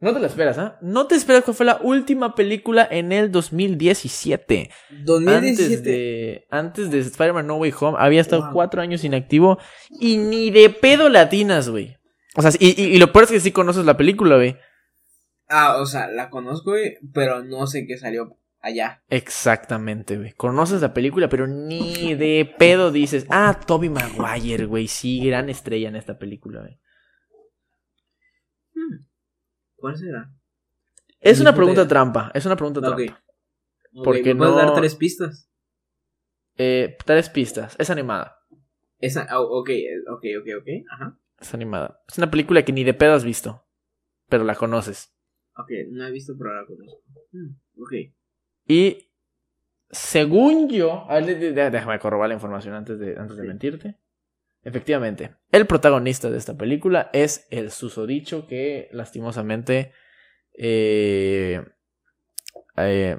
No 0.00 0.12
te 0.12 0.18
la 0.18 0.26
esperas, 0.26 0.58
¿ah? 0.58 0.78
No 0.82 1.06
te 1.06 1.14
esperas 1.14 1.44
que 1.44 1.52
fue 1.52 1.64
la 1.64 1.78
última 1.80 2.34
película 2.34 2.86
en 2.90 3.12
el 3.12 3.30
2017. 3.30 4.70
2017. 5.04 5.28
Antes 5.30 5.84
de, 5.84 6.46
antes 6.50 6.90
de 6.90 6.98
Spider-Man 6.98 7.46
No 7.46 7.56
Way 7.56 7.72
Home 7.80 7.98
había 8.00 8.20
estado 8.20 8.50
cuatro 8.52 8.82
años 8.82 9.04
inactivo 9.04 9.58
y 10.00 10.16
ni 10.16 10.50
de 10.50 10.70
pedo 10.70 11.08
latinas, 11.08 11.68
güey. 11.68 11.96
O 12.34 12.42
sea, 12.42 12.50
y, 12.58 12.80
y, 12.82 12.98
lo 12.98 13.12
peor 13.12 13.24
es 13.24 13.30
que 13.30 13.40
sí 13.40 13.52
conoces 13.52 13.84
la 13.84 13.96
película, 13.96 14.36
güey. 14.36 14.56
Ah, 15.48 15.76
o 15.80 15.86
sea, 15.86 16.08
la 16.08 16.30
conozco, 16.30 16.70
güey, 16.70 16.96
pero 17.12 17.44
no 17.44 17.66
sé 17.66 17.86
qué 17.86 17.96
salió 17.96 18.38
allá. 18.62 19.02
Exactamente, 19.08 20.16
güey. 20.16 20.32
Conoces 20.32 20.80
la 20.80 20.94
película, 20.94 21.28
pero 21.28 21.46
ni 21.46 22.14
de 22.14 22.54
pedo 22.58 22.90
dices, 22.90 23.26
ah, 23.28 23.60
Toby 23.66 23.90
Maguire, 23.90 24.64
güey, 24.64 24.88
sí, 24.88 25.24
gran 25.26 25.50
estrella 25.50 25.88
en 25.88 25.96
esta 25.96 26.18
película, 26.18 26.60
güey. 26.60 26.78
¿Cuál 29.76 29.96
será? 29.96 30.32
Es 31.20 31.40
una 31.40 31.54
pregunta 31.54 31.86
trampa. 31.86 32.30
Es 32.34 32.46
una 32.46 32.56
pregunta 32.56 32.80
trampa. 32.80 33.22
Porque 34.04 34.32
¿Me 34.32 34.36
puedes 34.36 34.54
dar 34.54 34.74
tres 34.74 34.94
pistas? 34.94 35.50
Eh, 36.56 36.96
tres 37.04 37.28
pistas. 37.28 37.76
Es 37.78 37.90
animada. 37.90 38.38
Es, 38.98 39.16
oh, 39.16 39.58
ok, 39.58 39.70
ok, 40.08 40.24
ok, 40.40 40.48
ok. 40.60 40.68
Ajá. 40.88 41.18
Es 41.40 41.52
animada. 41.52 42.00
Es 42.08 42.18
una 42.18 42.30
película 42.30 42.64
que 42.64 42.72
ni 42.72 42.84
de 42.84 42.94
pedo 42.94 43.14
has 43.14 43.24
visto. 43.24 43.66
Pero 44.28 44.44
la 44.44 44.54
conoces. 44.54 45.12
Ok, 45.56 45.70
no 45.90 46.06
he 46.06 46.10
visto, 46.10 46.34
pero 46.38 46.54
la 46.54 46.64
conozco. 46.64 47.02
Hmm, 47.32 47.56
ok. 47.82 47.92
Y 48.66 49.10
según 49.90 50.68
yo. 50.68 51.06
A 51.08 51.20
ver, 51.20 51.54
déjame 51.70 51.98
corrobar 51.98 52.28
la 52.28 52.34
información 52.34 52.74
antes 52.74 52.98
de, 52.98 53.16
antes 53.18 53.36
de 53.36 53.42
mentirte. 53.44 53.96
Efectivamente, 54.64 55.34
el 55.50 55.66
protagonista 55.66 56.30
de 56.30 56.38
esta 56.38 56.56
película 56.56 57.10
es 57.12 57.48
el 57.50 57.72
susodicho 57.72 58.46
que 58.46 58.88
lastimosamente, 58.92 59.92
eh, 60.56 61.64
eh, 62.76 63.18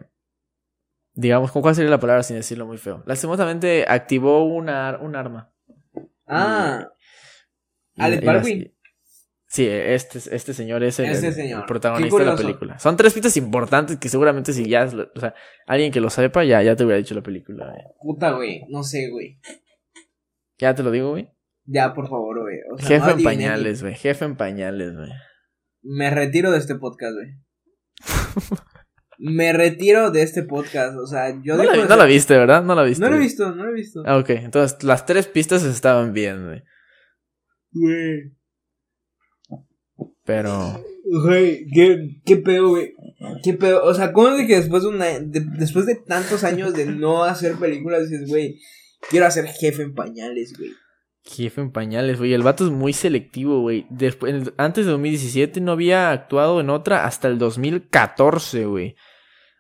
digamos, 1.13 1.51
¿cuál 1.51 1.75
sería 1.75 1.91
la 1.91 1.99
palabra 1.99 2.23
sin 2.23 2.38
decirlo 2.38 2.65
muy 2.65 2.77
feo? 2.77 3.03
Lastimosamente 3.06 3.86
activó 3.88 4.45
una, 4.45 4.97
un 5.01 5.17
arma. 5.17 5.53
Ah, 6.25 6.93
Alex 7.97 8.25
Baldwin. 8.25 8.72
Sí, 9.54 9.68
este, 9.68 10.18
este 10.36 10.52
señor 10.56 10.84
es 10.84 10.98
el, 10.98 11.06
protagonista 11.68 12.18
de 12.18 12.26
la 12.26 12.36
película. 12.36 12.80
Son 12.80 12.98
tres 12.98 13.13
pistas 13.13 13.38
importantes 13.38 13.98
que 13.98 14.10
seguramente 14.10 14.52
si 14.52 14.68
ya, 14.68 14.86
o 14.86 15.20
sea, 15.20 15.36
alguien 15.68 15.92
que 15.92 16.02
lo 16.02 16.10
sepa 16.10 16.44
ya, 16.44 16.63
ya 16.63 16.76
te 16.76 16.84
hubiera 16.84 16.98
dicho 16.98 17.13
la 17.13 17.22
película. 17.22 17.72
Eh. 17.72 17.94
Puta, 18.02 18.32
güey, 18.32 18.63
no 18.70 18.82
sé, 18.82 19.12
güey. 19.12 19.39
¿Ya 20.58 20.74
te 20.74 20.82
lo 20.82 20.89
digo, 20.89 21.12
güey? 21.12 21.30
Ya, 21.66 21.94
por 21.94 22.10
favor, 22.10 22.42
güey. 22.42 22.58
Jefe 22.80 23.12
en 23.12 23.22
pañales, 23.22 23.84
güey. 23.84 23.94
Jefe 23.94 24.26
en 24.26 24.38
pañales, 24.38 24.96
güey. 24.96 25.12
Me 25.84 26.10
retiro 26.10 26.50
de 26.50 26.58
este 26.58 26.74
podcast, 26.74 27.13
güey. 27.13 27.30
Me 29.20 29.54
retiro 29.54 30.10
de 30.10 30.24
este 30.24 30.42
podcast, 30.42 30.98
o 30.98 31.06
sea, 31.06 31.30
yo... 31.44 31.58
No, 31.58 31.63
la, 31.63 31.86
no 31.86 31.96
la, 31.96 32.06
viste, 32.06 32.36
¿verdad? 32.36 32.63
No 32.63 32.74
la 32.74 32.82
viste. 32.82 33.04
No 33.04 33.12
la 33.12 33.18
he 33.18 33.20
visto, 33.20 33.54
no 33.54 33.66
la 33.66 33.70
he 33.70 33.74
visto. 33.74 34.02
Ah, 34.04 34.18
ok, 34.18 34.32
entonces 34.32 34.84
las 34.84 35.06
tres 35.06 35.28
pistas 35.28 35.63
estaban 35.63 36.12
bien, 36.12 36.44
güey. 36.44 36.63
Güey. 37.72 38.34
Pero... 40.25 40.81
Güey, 41.05 41.67
qué, 41.67 42.21
qué 42.25 42.38
pedo, 42.38 42.69
güey. 42.69 42.93
Qué 43.43 43.53
pedo. 43.53 43.83
O 43.83 43.93
sea, 43.93 44.13
¿cómo 44.13 44.29
es 44.29 44.38
de 44.38 44.47
que 44.47 44.55
después 44.55 44.83
de, 44.83 44.89
una, 44.89 45.05
después 45.19 45.86
de 45.86 45.95
tantos 45.95 46.43
años 46.43 46.73
de 46.73 46.86
no 46.86 47.23
hacer 47.23 47.55
películas 47.55 48.09
dices, 48.09 48.27
güey, 48.29 48.59
quiero 49.09 49.25
hacer 49.25 49.45
jefe 49.47 49.83
en 49.83 49.93
pañales, 49.93 50.57
güey? 50.57 50.71
Jefe 51.25 51.62
en 51.62 51.71
pañales, 51.71 52.17
güey. 52.17 52.33
El 52.33 52.43
vato 52.43 52.65
es 52.65 52.71
muy 52.71 52.93
selectivo, 52.93 53.62
güey. 53.62 53.86
Después, 53.89 54.51
antes 54.57 54.86
de 54.86 54.91
2017 54.91 55.62
no 55.62 55.73
había 55.73 56.12
actuado 56.12 56.59
en 56.59 56.69
otra 56.69 57.05
hasta 57.05 57.27
el 57.27 57.38
2014, 57.38 58.65
güey. 58.65 58.95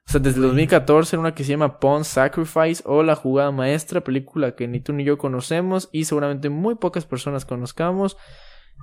O 0.07 0.11
sea, 0.11 0.19
desde 0.19 0.37
el 0.37 0.47
2014 0.47 1.15
en 1.15 1.19
una 1.21 1.33
que 1.33 1.43
se 1.43 1.51
llama 1.51 1.79
Pawn 1.79 2.03
Sacrifice 2.03 2.83
o 2.85 3.03
La 3.03 3.15
Jugada 3.15 3.51
Maestra, 3.51 4.03
película 4.03 4.55
que 4.55 4.67
ni 4.67 4.81
tú 4.81 4.91
ni 4.91 5.05
yo 5.05 5.17
conocemos 5.17 5.87
y 5.93 6.05
seguramente 6.05 6.49
muy 6.49 6.75
pocas 6.75 7.05
personas 7.05 7.45
conozcamos. 7.45 8.17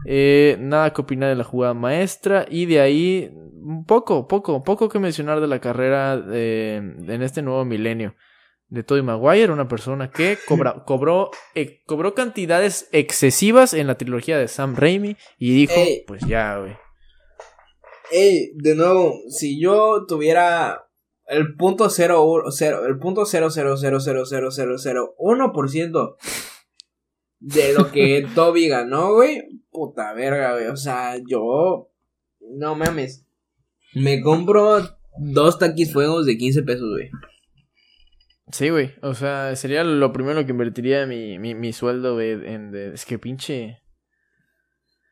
Eh, 0.06 0.56
nada 0.60 0.92
que 0.92 1.02
opinar 1.02 1.28
de 1.28 1.36
La 1.36 1.44
Jugada 1.44 1.74
Maestra 1.74 2.46
y 2.48 2.66
de 2.66 2.80
ahí 2.80 3.30
poco, 3.86 4.26
poco, 4.26 4.64
poco 4.64 4.88
que 4.88 4.98
mencionar 4.98 5.40
de 5.40 5.46
la 5.46 5.60
carrera 5.60 6.14
en 6.14 7.22
este 7.22 7.42
nuevo 7.42 7.64
milenio 7.64 8.14
de 8.70 8.84
Tobey 8.84 9.02
Maguire, 9.02 9.52
una 9.52 9.68
persona 9.68 10.10
que 10.10 10.38
cobró, 10.86 11.30
eh, 11.54 11.82
cobró 11.84 12.14
cantidades 12.14 12.88
excesivas 12.92 13.74
en 13.74 13.86
la 13.86 13.96
trilogía 13.96 14.38
de 14.38 14.48
Sam 14.48 14.76
Raimi 14.76 15.16
y 15.38 15.54
dijo, 15.54 15.80
pues 16.06 16.22
ya, 16.26 16.58
güey. 16.58 16.76
Ey, 18.12 18.52
de 18.54 18.74
nuevo, 18.74 19.14
si 19.28 19.60
yo 19.60 20.04
tuviera 20.06 20.88
el 21.26 21.54
punto 21.54 21.90
cero, 21.90 22.26
cero 22.50 22.86
el 22.86 22.98
punto 22.98 23.24
cero 23.24 23.50
cero 23.50 23.76
cero 23.76 24.00
cero 24.00 24.24
cero 24.26 24.50
cero 24.50 24.78
cero 24.78 25.14
uno 25.16 25.52
por 25.52 25.70
ciento 25.70 26.16
de 27.38 27.72
lo 27.72 27.92
que 27.92 28.26
Toby 28.34 28.66
ganó, 28.66 29.14
güey, 29.14 29.42
puta 29.80 30.12
verga, 30.12 30.52
güey, 30.52 30.66
o 30.66 30.76
sea, 30.76 31.16
yo, 31.26 31.90
no 32.40 32.74
mames, 32.74 33.26
me 33.94 34.20
compro 34.20 34.78
dos 35.18 35.58
taquis 35.58 35.92
fuegos 35.92 36.26
de 36.26 36.36
15 36.36 36.62
pesos, 36.62 36.90
güey. 36.90 37.10
Sí, 38.52 38.68
güey. 38.70 38.92
O 39.02 39.14
sea, 39.14 39.54
sería 39.56 39.84
lo 39.84 40.12
primero 40.12 40.44
que 40.44 40.52
invertiría 40.52 41.06
mi, 41.06 41.38
mi, 41.38 41.54
mi 41.54 41.72
sueldo, 41.72 42.14
güey, 42.14 42.32
en... 42.32 42.74
es 42.74 43.04
que 43.04 43.18
pinche... 43.18 43.80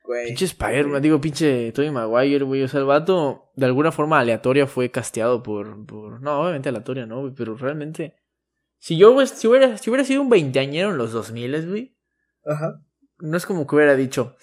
Güey. 0.04 0.28
Pinche 0.28 0.46
Spider-Man, 0.46 1.02
digo, 1.02 1.20
pinche 1.20 1.70
Tobey 1.72 1.90
Maguire, 1.90 2.44
güey. 2.44 2.62
O 2.62 2.68
sea, 2.68 2.80
el 2.80 2.86
vato 2.86 3.50
de 3.54 3.66
alguna 3.66 3.92
forma 3.92 4.18
aleatoria 4.18 4.66
fue 4.66 4.90
casteado 4.90 5.42
por... 5.42 5.86
por... 5.86 6.20
No, 6.20 6.40
obviamente 6.40 6.68
aleatoria, 6.68 7.06
¿no, 7.06 7.20
güey? 7.20 7.34
Pero 7.34 7.56
realmente... 7.56 8.16
Si 8.78 8.96
yo, 8.96 9.12
güey, 9.12 9.26
si 9.26 9.46
hubiera, 9.46 9.76
si 9.76 9.90
hubiera 9.90 10.04
sido 10.04 10.22
un 10.22 10.30
veinteañero 10.30 10.90
en 10.90 10.98
los 10.98 11.12
2000, 11.12 11.68
güey. 11.68 11.96
Ajá. 12.44 12.80
No 13.18 13.36
es 13.36 13.46
como 13.46 13.66
que 13.66 13.76
hubiera 13.76 13.96
dicho... 13.96 14.36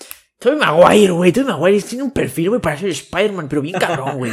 Tobey 0.46 0.60
Maguire, 0.60 1.12
güey. 1.12 1.32
Tobey 1.32 1.48
Maguire 1.48 1.82
tiene 1.82 2.04
un 2.04 2.12
perfil, 2.12 2.50
güey, 2.50 2.62
para 2.62 2.78
ser 2.78 2.90
Spider-Man, 2.90 3.50
pero 3.50 3.64
bien 3.64 3.80
cabrón, 3.80 4.18
güey. 4.18 4.32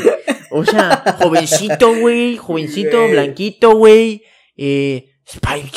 O 0.51 0.63
sea, 0.63 1.03
jovencito, 1.19 1.95
güey. 2.01 2.37
Jovencito, 2.37 3.09
blanquito, 3.09 3.75
güey. 3.77 4.23
Eh, 4.55 5.09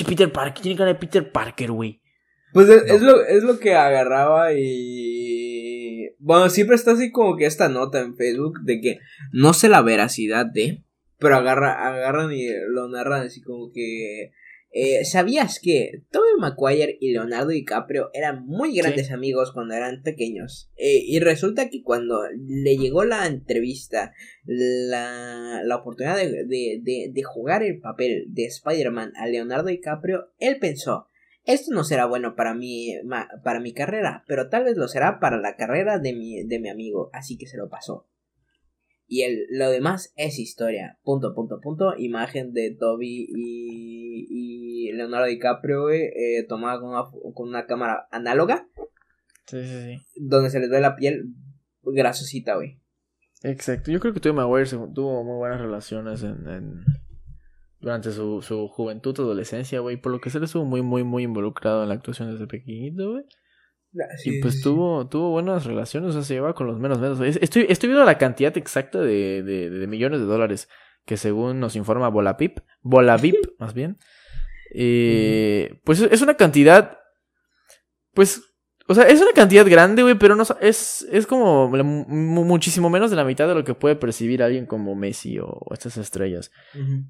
Peter 0.06 0.30
Parker, 0.30 0.62
tiene 0.62 0.78
cara 0.78 0.92
de 0.92 1.00
Peter 1.00 1.32
Parker, 1.32 1.72
güey. 1.72 2.02
Pues 2.52 2.68
es, 2.68 2.84
es 2.84 3.02
lo, 3.02 3.26
es 3.26 3.44
lo 3.44 3.60
que 3.60 3.76
agarraba 3.76 4.52
y... 4.54 6.10
Bueno, 6.20 6.50
siempre 6.50 6.76
está 6.76 6.92
así 6.92 7.14
como 7.14 7.38
que 7.38 7.46
esta 7.46 7.70
nota 7.70 8.02
en 8.02 8.18
Facebook 8.18 8.60
de 8.64 8.82
que 8.82 9.00
no 9.32 9.54
sé 9.54 9.70
la 9.70 9.82
veracidad 9.82 10.46
de... 10.46 10.84
Pero 11.18 11.38
agarra, 11.38 11.88
agarran 11.88 12.34
y 12.34 12.46
lo 12.74 12.90
narran 12.90 13.28
así 13.28 13.42
como 13.42 13.72
que... 13.72 14.34
eh, 14.78 15.05
¿Sabías 15.05 15.59
que 15.61 16.03
Tobey 16.11 16.34
Maguire 16.38 16.97
y 16.99 17.13
Leonardo 17.13 17.47
DiCaprio 17.47 18.09
eran 18.13 18.45
muy 18.45 18.76
grandes 18.76 19.09
amigos 19.11 19.53
cuando 19.53 19.73
eran 19.73 20.03
pequeños? 20.03 20.69
Eh, 20.76 20.99
y 21.07 21.19
resulta 21.19 21.69
que 21.69 21.82
cuando 21.82 22.19
le 22.36 22.76
llegó 22.78 23.05
la 23.05 23.26
entrevista, 23.26 24.11
la, 24.43 25.61
la 25.63 25.76
oportunidad 25.78 26.17
de, 26.17 26.30
de, 26.45 26.80
de, 26.84 27.09
de 27.13 27.23
jugar 27.23 27.63
el 27.63 27.80
papel 27.80 28.26
de 28.30 28.45
Spider-Man 28.45 29.13
a 29.15 29.28
Leonardo 29.28 29.67
DiCaprio, 29.69 30.32
él 30.39 30.57
pensó, 30.59 31.07
esto 31.45 31.73
no 31.73 31.84
será 31.84 32.05
bueno 32.05 32.36
para 32.36 32.53
mi, 32.53 32.95
ma- 33.05 33.30
para 33.43 33.59
mi 33.59 33.73
carrera, 33.73 34.23
pero 34.28 34.49
tal 34.49 34.63
vez 34.65 34.76
lo 34.78 34.88
será 34.88 35.19
para 35.19 35.38
la 35.39 35.55
carrera 35.55 35.99
de 35.99 36.13
mi, 36.13 36.43
de 36.43 36.59
mi 36.59 36.69
amigo, 36.69 37.09
así 37.13 37.38
que 37.38 37.47
se 37.47 37.57
lo 37.57 37.69
pasó. 37.69 38.07
Y 39.08 39.22
el, 39.22 39.45
lo 39.51 39.70
demás 39.70 40.14
es 40.16 40.39
historia. 40.39 40.97
Punto, 41.03 41.34
punto, 41.36 41.60
punto. 41.62 41.93
Imagen 41.97 42.53
de 42.53 42.76
Toby 42.80 43.28
y, 43.30 44.28
y 44.30 44.91
Leonardo 44.93 45.28
DiCaprio, 45.28 45.89
eh, 45.91 46.45
tomada 46.49 46.80
con 46.80 46.89
una, 46.89 47.03
con 47.34 47.47
una 47.49 47.66
cámara 47.66 48.08
análoga, 48.12 48.68
Sí, 49.47 49.62
sí, 49.64 49.84
sí. 49.95 50.22
donde 50.28 50.49
se 50.49 50.60
les 50.60 50.70
ve 50.70 50.82
la 50.82 50.95
piel 50.95 51.26
grasosita, 51.84 52.56
güey. 52.56 52.80
Exacto. 53.43 53.91
Yo 53.91 53.99
creo 53.99 54.14
que 54.14 54.20
Tobey 54.20 54.36
Maguire 54.36 54.66
se- 54.66 54.78
tuvo 54.93 55.24
muy 55.24 55.38
buenas 55.38 55.62
relaciones 55.62 56.24
en, 56.24 56.47
en- 56.47 56.84
durante 57.80 58.12
su, 58.12 58.41
su 58.41 58.68
juventud, 58.70 59.14
adolescencia, 59.20 59.82
güey. 59.82 59.97
Por 59.97 60.12
lo 60.12 60.20
que 60.20 60.32
se 60.32 60.39
le 60.39 60.45
estuvo 60.45 60.66
muy, 60.66 60.82
muy, 60.82 61.03
muy 61.03 61.24
involucrado 61.24 61.84
en 61.84 61.89
la 61.89 61.95
actuación 61.95 62.32
desde 62.32 62.47
pequeñito, 62.47 63.12
güey. 63.12 63.24
Y 64.26 64.41
pues 64.41 64.62
tuvo, 64.62 65.08
tuvo 65.08 65.30
buenas 65.32 65.66
relaciones, 65.66 66.10
o 66.10 66.14
sea, 66.14 66.22
se 66.24 66.34
llevaba 66.36 66.54
con 66.56 66.68
los 66.68 66.80
menos 66.80 67.00
menos. 67.00 67.20
Es- 67.22 67.39
Estoy, 67.41 67.66
estoy 67.70 67.89
viendo 67.89 68.06
la 68.06 68.18
cantidad 68.18 68.56
exacta 68.58 69.00
de, 69.02 69.41
de, 69.43 69.70
de 69.70 69.88
millones 69.88 70.20
de 70.20 70.26
dólares 70.26 70.68
que 71.06 71.18
según 71.18 71.60
nos 71.60 71.76
informa 71.76 72.10
Volapip, 72.10 72.60
Volavip, 72.82 73.36
más 73.60 73.74
bien. 73.74 73.98
eh, 74.74 75.80
pues 75.84 76.02
es 76.02 76.22
una 76.22 76.34
cantidad, 76.36 76.98
pues, 78.14 78.41
o 78.88 78.93
sea, 78.93 79.06
es 79.08 79.22
una 79.22 79.32
cantidad 79.34 79.66
grande, 79.68 80.04
güey, 80.04 80.16
pero 80.16 80.36
no 80.36 80.43
es, 80.62 81.08
es 81.12 81.26
como 81.28 81.70
muchísimo 81.70 82.89
menos 82.89 83.10
de 83.10 83.16
la 83.16 83.24
mitad 83.26 83.48
de 83.48 83.56
lo 83.56 83.64
que 83.64 83.74
puede 83.74 83.96
percibir 83.96 84.43
alguien 84.43 84.66
como 84.66 84.93
Messi 84.96 85.39
o, 85.39 85.46
o 85.48 85.74
estas 85.74 85.98
estrellas. 85.98 86.52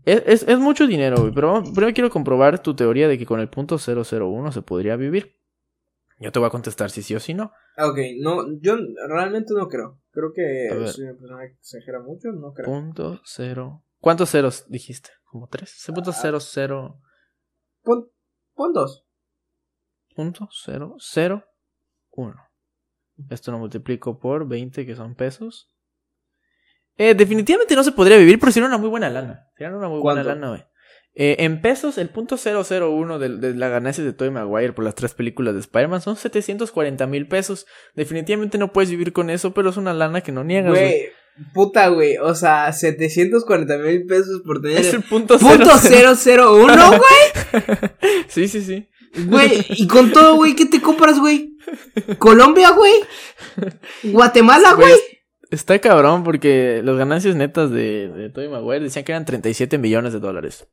Es, 0.06 0.24
es, 0.26 0.44
es 0.48 0.60
mucho 0.60 0.88
dinero, 0.88 1.18
güey, 1.20 1.34
pero 1.34 1.64
primero 1.74 1.94
quiero 1.94 2.10
comprobar 2.10 2.60
tu 2.60 2.76
teoría 2.76 3.08
de 3.08 3.18
que 3.18 3.26
con 3.26 3.40
el 3.40 3.50
punto 3.50 3.78
001 3.78 4.52
se 4.52 4.62
podría 4.62 4.96
vivir. 4.96 5.36
Yo 6.18 6.32
te 6.32 6.40
voy 6.40 6.48
a 6.48 6.52
contestar 6.52 6.90
si 6.90 7.02
sí 7.04 7.14
o 7.16 7.20
si 7.20 7.34
no. 7.34 7.52
Ok, 7.78 7.98
no, 8.22 8.46
yo 8.62 8.78
realmente 9.10 9.54
no 9.54 9.68
creo. 9.68 10.00
Creo 10.12 10.32
que 10.34 10.70
soy 10.88 11.04
una 11.06 11.14
persona 11.20 11.42
que 11.48 11.54
exagera 11.54 12.00
mucho, 12.00 12.32
no 12.32 12.54
creo. 12.54 12.66
Punto 12.68 13.20
cero. 13.26 13.84
¿Cuántos 14.00 14.30
ceros 14.32 14.66
dijiste? 14.70 15.10
¿Como 15.26 15.48
tres? 15.48 15.84
Punto 15.94 16.12
Ah. 16.12 16.20
cero 16.22 16.40
cero. 16.40 17.02
Pon, 17.84 18.10
pon 18.54 18.72
dos. 18.74 19.06
Punto 20.16 20.48
cero 20.52 20.96
cero 21.00 21.44
uno. 22.12 22.36
Esto 23.30 23.52
lo 23.52 23.60
multiplico 23.60 24.18
por 24.20 24.48
20 24.48 24.86
que 24.86 24.96
son 24.96 25.16
pesos. 25.16 25.70
Eh, 26.98 27.14
definitivamente 27.14 27.76
no 27.76 27.84
se 27.84 27.92
podría 27.92 28.18
vivir, 28.18 28.40
pero 28.40 28.52
sería 28.54 28.68
una 28.68 28.78
muy 28.78 28.88
buena 28.90 29.10
lana. 29.10 29.50
Sería 29.58 29.76
una 29.76 29.90
muy 29.90 30.00
buena 30.00 30.24
lana, 30.24 30.50
güey. 30.50 30.64
Eh, 31.18 31.38
en 31.40 31.62
pesos, 31.62 31.98
el 31.98 32.10
punto 32.10 32.36
001 32.38 33.20
de, 33.20 33.30
de 33.38 33.56
la 33.56 33.70
ganancia 33.70 34.04
de 34.04 34.12
Tobey 34.12 34.32
Maguire 34.32 34.74
por 34.74 34.84
las 34.84 34.96
tres 34.96 35.14
películas 35.14 35.54
de 35.54 35.62
Spider-Man 35.62 36.02
son 36.02 36.18
740 36.18 37.08
mil 37.08 37.28
pesos. 37.28 37.66
Definitivamente 37.96 38.58
no 38.58 38.74
puedes 38.74 38.90
vivir 38.90 39.14
con 39.14 39.30
eso, 39.30 39.54
pero 39.54 39.70
es 39.70 39.78
una 39.78 39.94
lana 39.94 40.22
que 40.22 40.32
no 40.34 40.44
niegas. 40.44 40.72
güey. 40.72 41.06
Puta, 41.54 41.88
güey. 41.90 42.18
O 42.18 42.34
sea, 42.36 42.72
740 42.72 43.78
mil 43.78 44.06
pesos 44.06 44.42
por 44.46 44.62
tener. 44.62 44.80
Es 44.80 44.94
el 44.94 45.04
punto, 45.04 45.38
Punto 45.38 45.78
00. 45.78 46.16
001, 46.16 46.88
güey. 46.88 47.00
Sí, 48.28 48.48
sí, 48.48 48.62
sí. 48.62 48.90
Güey, 49.28 49.66
y 49.70 49.88
con 49.88 50.12
todo, 50.12 50.36
güey, 50.36 50.56
¿qué 50.56 50.66
te 50.66 50.82
compras, 50.82 51.20
güey? 51.20 51.56
Colombia, 52.18 52.72
güey. 52.72 52.94
Guatemala, 54.04 54.74
güey. 54.74 54.94
Está 55.52 55.80
cabrón 55.80 56.24
porque 56.24 56.82
las 56.84 56.98
ganancias 56.98 57.36
netas 57.36 57.72
de, 57.72 58.10
de 58.10 58.30
Tobey 58.30 58.50
Maguire 58.50 58.82
decían 58.84 59.06
que 59.06 59.12
eran 59.14 59.24
37 59.26 59.78
millones 59.78 60.12
de 60.12 60.20
dólares. 60.20 60.68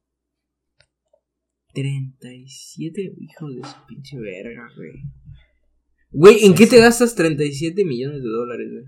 37, 1.73 3.15
hijo 3.19 3.49
de 3.51 3.63
su 3.65 3.87
pinche 3.87 4.19
verga, 4.19 4.69
güey. 4.77 4.93
Güey, 6.11 6.45
¿en 6.45 6.55
qué 6.55 6.67
te 6.67 6.79
gastas 6.79 7.15
37 7.15 7.85
millones 7.85 8.23
de 8.23 8.29
dólares, 8.29 8.69
güey? 8.71 8.85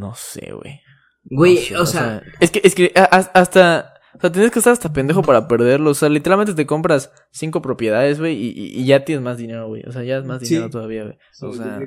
No 0.00 0.14
sé, 0.14 0.52
güey. 0.52 0.80
Güey, 1.24 1.54
No 1.54 1.60
sé, 1.62 1.76
o, 1.76 1.86
sea, 1.86 2.22
Es 2.40 2.50
que, 2.50 2.60
es 2.64 2.74
que 2.74 2.92
hasta... 2.94 3.88
O 4.14 4.20
sea, 4.20 4.30
tienes 4.30 4.50
que 4.50 4.58
estar 4.58 4.72
hasta 4.74 4.92
pendejo 4.92 5.22
para 5.22 5.48
perderlo. 5.48 5.90
O 5.90 5.94
sea, 5.94 6.08
literalmente 6.10 6.52
te 6.54 6.66
compras 6.66 7.10
cinco 7.30 7.62
propiedades, 7.62 8.18
güey, 8.20 8.34
y, 8.36 8.48
y- 8.50 8.80
y 8.80 8.84
ya 8.84 9.04
tienes 9.04 9.24
más 9.24 9.38
dinero, 9.38 9.68
güey. 9.68 9.82
O 9.86 9.92
sea, 9.92 10.02
ya 10.04 10.18
es 10.18 10.24
más 10.26 10.40
Sí. 10.40 10.50
dinero 10.54 10.68
todavía, 10.68 11.04
güey. 11.04 11.16
O 11.40 11.52
sea, 11.54 11.80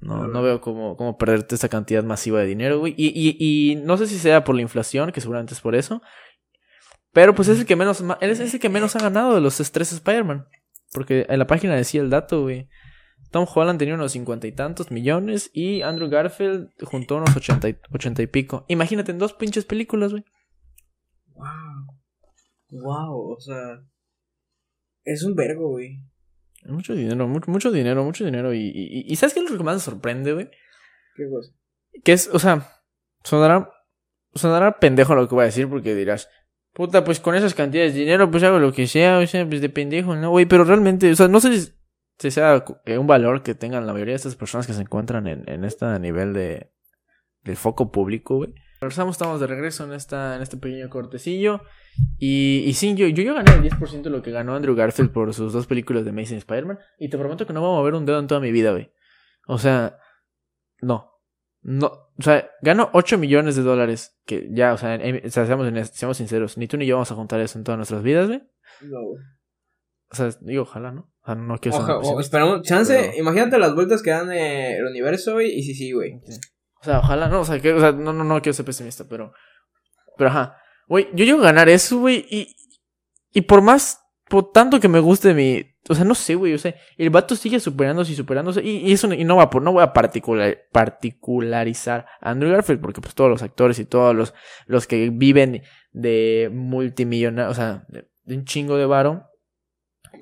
no, 0.00 0.28
no 0.28 0.42
veo 0.42 0.60
cómo, 0.60 0.96
cómo 0.96 1.18
perderte 1.18 1.54
esta 1.56 1.68
cantidad 1.68 2.04
masiva 2.04 2.40
de 2.40 2.46
dinero, 2.46 2.78
güey. 2.78 2.94
Y, 2.96 3.08
y, 3.08 3.36
y 3.72 3.76
no 3.76 3.96
sé 3.96 4.06
si 4.06 4.18
sea 4.18 4.44
por 4.44 4.54
la 4.54 4.62
inflación, 4.62 5.10
que 5.12 5.20
seguramente 5.20 5.52
es 5.54 5.60
por 5.60 5.74
eso. 5.74 6.00
Pero 7.12 7.34
pues 7.34 7.48
es 7.48 7.58
el 7.58 7.66
que 7.66 7.76
menos, 7.76 8.02
es 8.20 8.54
el 8.54 8.60
que 8.60 8.68
menos 8.68 8.96
ha 8.96 9.00
ganado 9.00 9.34
de 9.34 9.40
los 9.40 9.56
tres 9.72 9.92
Spider-Man. 9.92 10.46
Porque 10.92 11.26
en 11.28 11.38
la 11.38 11.46
página 11.46 11.74
decía 11.76 12.00
el 12.00 12.10
dato, 12.10 12.42
güey. 12.42 12.68
Tom 13.30 13.46
Holland 13.52 13.78
tenía 13.78 13.94
unos 13.94 14.12
cincuenta 14.12 14.46
y 14.46 14.52
tantos 14.52 14.90
millones 14.90 15.50
y 15.52 15.82
Andrew 15.82 16.08
Garfield 16.08 16.70
juntó 16.82 17.16
unos 17.16 17.36
ochenta 17.36 17.68
y, 17.68 17.76
ochenta 17.92 18.22
y 18.22 18.26
pico. 18.26 18.64
Imagínate 18.68 19.12
en 19.12 19.18
dos 19.18 19.34
pinches 19.34 19.64
películas, 19.64 20.10
güey. 20.10 20.24
Wow. 21.34 22.00
Wow, 22.70 23.32
o 23.32 23.40
sea. 23.40 23.82
Es 25.04 25.22
un 25.24 25.34
vergo, 25.34 25.68
güey. 25.68 26.02
Mucho 26.64 26.94
dinero, 26.94 27.26
mucho, 27.26 27.50
mucho 27.50 27.70
dinero, 27.70 28.04
mucho 28.04 28.24
dinero. 28.24 28.52
Y, 28.52 28.66
y, 28.74 29.04
y 29.06 29.16
¿sabes 29.16 29.32
qué 29.32 29.40
es 29.40 29.50
lo 29.50 29.56
que 29.56 29.64
más 29.64 29.76
me 29.76 29.80
sorprende, 29.80 30.32
güey? 30.32 30.50
¿Qué 31.16 31.28
cosa? 31.30 31.52
Que 32.04 32.12
es, 32.12 32.28
o 32.32 32.38
sea, 32.38 32.66
sonará, 33.24 33.70
sonará 34.34 34.78
pendejo 34.78 35.14
lo 35.14 35.28
que 35.28 35.34
voy 35.34 35.42
a 35.42 35.46
decir 35.46 35.68
porque 35.68 35.94
dirás, 35.94 36.28
puta, 36.72 37.04
pues 37.04 37.20
con 37.20 37.34
esas 37.34 37.54
cantidades 37.54 37.94
de 37.94 38.00
dinero, 38.00 38.30
pues 38.30 38.42
hago 38.42 38.58
lo 38.58 38.72
que 38.72 38.86
sea, 38.86 39.18
o 39.18 39.26
sea, 39.26 39.46
pues 39.46 39.60
de 39.60 39.68
pendejo, 39.68 40.16
¿no, 40.16 40.30
güey? 40.30 40.46
Pero 40.46 40.64
realmente, 40.64 41.10
o 41.10 41.16
sea, 41.16 41.28
no 41.28 41.40
sé 41.40 41.72
si, 42.18 42.30
sea 42.30 42.64
eh, 42.84 42.98
un 42.98 43.06
valor 43.06 43.42
que 43.42 43.54
tengan 43.54 43.86
la 43.86 43.92
mayoría 43.92 44.12
de 44.12 44.16
estas 44.16 44.36
personas 44.36 44.66
que 44.66 44.72
se 44.72 44.82
encuentran 44.82 45.26
en, 45.26 45.48
en 45.48 45.64
este 45.64 45.86
nivel 45.98 46.32
de, 46.32 46.72
del 47.42 47.56
foco 47.56 47.90
público, 47.90 48.36
güey. 48.36 48.54
Regresamos, 48.80 49.16
estamos 49.16 49.40
de 49.40 49.46
regreso 49.46 49.84
en, 49.84 49.92
esta, 49.92 50.36
en 50.36 50.42
este 50.42 50.56
pequeño 50.56 50.88
cortecillo. 50.88 51.60
Y, 52.18 52.62
y 52.66 52.72
sí, 52.72 52.94
yo, 52.94 53.06
yo, 53.08 53.22
yo 53.22 53.34
gané 53.34 53.52
el 53.52 53.62
10% 53.62 54.02
de 54.02 54.10
lo 54.10 54.22
que 54.22 54.30
ganó 54.30 54.54
Andrew 54.54 54.74
Garfield 54.74 55.12
por 55.12 55.34
sus 55.34 55.52
dos 55.52 55.66
películas 55.66 56.04
de 56.04 56.10
Amazing 56.10 56.38
Spider-Man. 56.38 56.78
Y 56.98 57.10
te 57.10 57.18
prometo 57.18 57.46
que 57.46 57.52
no 57.52 57.60
voy 57.60 57.72
a 57.72 57.78
mover 57.78 57.94
un 57.94 58.06
dedo 58.06 58.18
en 58.18 58.26
toda 58.26 58.40
mi 58.40 58.50
vida, 58.52 58.70
güey. 58.70 58.90
O 59.46 59.58
sea, 59.58 59.98
no. 60.80 61.09
No, 61.62 61.86
o 61.88 62.22
sea, 62.22 62.48
gano 62.62 62.88
8 62.94 63.18
millones 63.18 63.54
de 63.56 63.62
dólares. 63.62 64.16
Que 64.24 64.48
ya, 64.50 64.72
o 64.72 64.78
sea, 64.78 64.94
en- 64.94 65.26
o 65.26 65.30
sea, 65.30 65.46
seamos, 65.46 65.90
seamos 65.90 66.16
sinceros, 66.16 66.56
ni 66.56 66.66
tú 66.68 66.76
ni 66.76 66.86
yo 66.86 66.96
vamos 66.96 67.10
a 67.12 67.14
juntar 67.14 67.40
eso 67.40 67.58
en 67.58 67.64
todas 67.64 67.76
nuestras 67.78 68.02
vidas, 68.02 68.28
güey. 68.28 68.42
No, 68.82 69.02
güey. 69.02 69.22
O 70.12 70.14
sea, 70.16 70.30
digo, 70.40 70.62
ojalá, 70.62 70.90
¿no? 70.90 71.12
O 71.22 71.26
sea, 71.26 71.34
no 71.34 71.58
quiero 71.58 71.76
ser 71.78 71.84
Oja- 71.84 71.98
o- 71.98 72.20
esperamos, 72.20 72.62
chance, 72.62 72.96
pero- 72.98 73.18
imagínate 73.18 73.58
las 73.58 73.74
vueltas 73.74 74.02
que 74.02 74.10
dan 74.10 74.32
eh, 74.32 74.78
el 74.78 74.86
universo, 74.86 75.34
güey, 75.34 75.50
y 75.58 75.62
sí, 75.62 75.74
sí, 75.74 75.92
güey. 75.92 76.14
O 76.80 76.84
sea, 76.84 76.98
ojalá, 77.00 77.28
no, 77.28 77.40
o 77.40 77.44
sea, 77.44 77.60
que, 77.60 77.72
o 77.74 77.78
sea, 77.80 77.92
no, 77.92 78.12
no, 78.12 78.24
no 78.24 78.40
quiero 78.40 78.54
ser 78.54 78.64
pesimista, 78.64 79.04
pero. 79.08 79.32
Pero 80.16 80.30
ajá. 80.30 80.56
Güey, 80.88 81.08
yo 81.14 81.24
llego 81.24 81.40
a 81.40 81.44
ganar 81.44 81.68
eso, 81.68 81.98
güey, 82.00 82.24
y. 82.30 82.56
Y 83.32 83.42
por 83.42 83.60
más. 83.62 84.00
Por 84.28 84.50
tanto 84.52 84.80
que 84.80 84.88
me 84.88 84.98
guste 85.00 85.34
mi. 85.34 85.64
O 85.90 85.94
sea, 85.96 86.04
no 86.04 86.14
sé, 86.14 86.36
güey. 86.36 86.54
O 86.54 86.58
sea, 86.58 86.72
el 86.96 87.10
vato 87.10 87.34
sigue 87.34 87.58
superándose 87.58 88.12
y 88.12 88.14
superándose. 88.14 88.62
Y, 88.62 88.88
y 88.88 88.92
eso 88.92 89.12
y 89.12 89.24
no 89.24 89.34
va 89.34 89.50
por. 89.50 89.60
No 89.60 89.72
voy 89.72 89.82
a 89.82 89.92
particular, 89.92 90.56
particularizar 90.70 92.06
a 92.20 92.30
Andrew 92.30 92.52
Garfield. 92.52 92.80
Porque 92.80 93.00
pues 93.00 93.12
todos 93.16 93.28
los 93.28 93.42
actores 93.42 93.80
y 93.80 93.84
todos 93.84 94.14
los, 94.14 94.32
los 94.66 94.86
que 94.86 95.10
viven 95.10 95.62
de 95.90 96.48
multimillonarios. 96.52 97.50
O 97.50 97.54
sea, 97.60 97.84
de, 97.88 98.06
un 98.36 98.44
chingo 98.44 98.76
de 98.76 98.86
varo. 98.86 99.26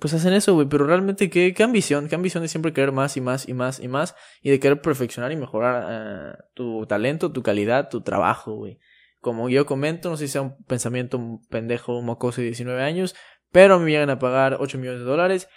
Pues 0.01 0.15
hacen 0.15 0.33
eso, 0.33 0.55
güey. 0.55 0.67
Pero 0.71 0.87
realmente, 0.87 1.29
¿qué, 1.29 1.53
qué 1.53 1.63
ambición. 1.63 2.09
Qué 2.09 2.15
ambición 2.15 2.43
de 2.43 2.49
siempre 2.49 2.73
querer 2.73 2.93
más 2.93 3.19
y 3.19 3.21
más 3.21 3.47
y 3.47 3.53
más 3.53 3.79
y 3.79 3.89
más. 3.89 4.15
Y 4.41 4.49
de 4.49 4.61
querer 4.61 4.81
perfeccionar 4.81 5.33
y 5.33 5.37
mejorar 5.37 5.85
eh, 5.87 6.45
tu 6.55 6.87
talento, 6.87 7.31
tu 7.31 7.43
calidad, 7.43 7.91
tu 7.91 8.01
trabajo, 8.01 8.55
güey. 8.55 8.79
Como 9.21 9.51
yo 9.51 9.67
comento, 9.67 10.09
no 10.09 10.17
sé 10.17 10.29
si 10.29 10.33
sea 10.33 10.43
un 10.43 10.65
pensamiento 10.65 11.21
pendejo, 11.51 12.01
mocoso 12.01 12.41
de 12.41 12.47
19 12.47 12.83
años, 12.83 13.15
pero 13.53 13.79
me 13.79 13.91
llegan 13.91 14.11
a 14.11 14.19
pagar 14.19 14.57
8 14.61 14.79
millones 14.79 15.01
de 15.01 15.07
dólares 15.07 15.49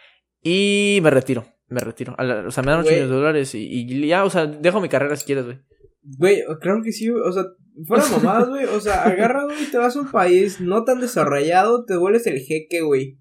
y 0.42 1.00
me 1.04 1.10
retiro, 1.10 1.46
me 1.68 1.80
retiro. 1.82 2.16
La- 2.18 2.46
o 2.48 2.52
sea, 2.52 2.64
me 2.64 2.72
dan 2.72 2.80
8 2.82 2.86
Güey. 2.86 2.96
millones 2.96 3.10
de 3.12 3.16
dólares 3.16 3.56
y, 3.56 3.68
y 3.70 4.08
ya, 4.08 4.24
o 4.26 4.30
sea, 4.30 4.46
dejo 4.48 4.82
mi 4.82 4.90
carrera 4.90 5.16
si 5.16 5.26
quieres, 5.26 5.46
güey. 5.46 5.60
Güey, 6.18 6.44
claro 6.60 6.82
que 6.84 6.92
sí. 6.92 7.10
O 7.10 7.32
sea, 7.32 7.46
fuera 7.86 8.04
mamadas, 8.12 8.50
güey. 8.50 8.66
O 8.66 8.80
sea, 8.80 9.04
agarra, 9.04 9.44
güey, 9.46 9.66
te 9.70 9.78
vas 9.78 9.96
a 9.96 10.00
un 10.02 10.12
país 10.12 10.60
no 10.60 10.84
tan 10.84 11.00
desarrollado, 11.00 11.86
te 11.86 11.96
vuelves 11.96 12.26
el 12.28 12.40
jeque, 12.40 12.82
güey. 12.82 13.20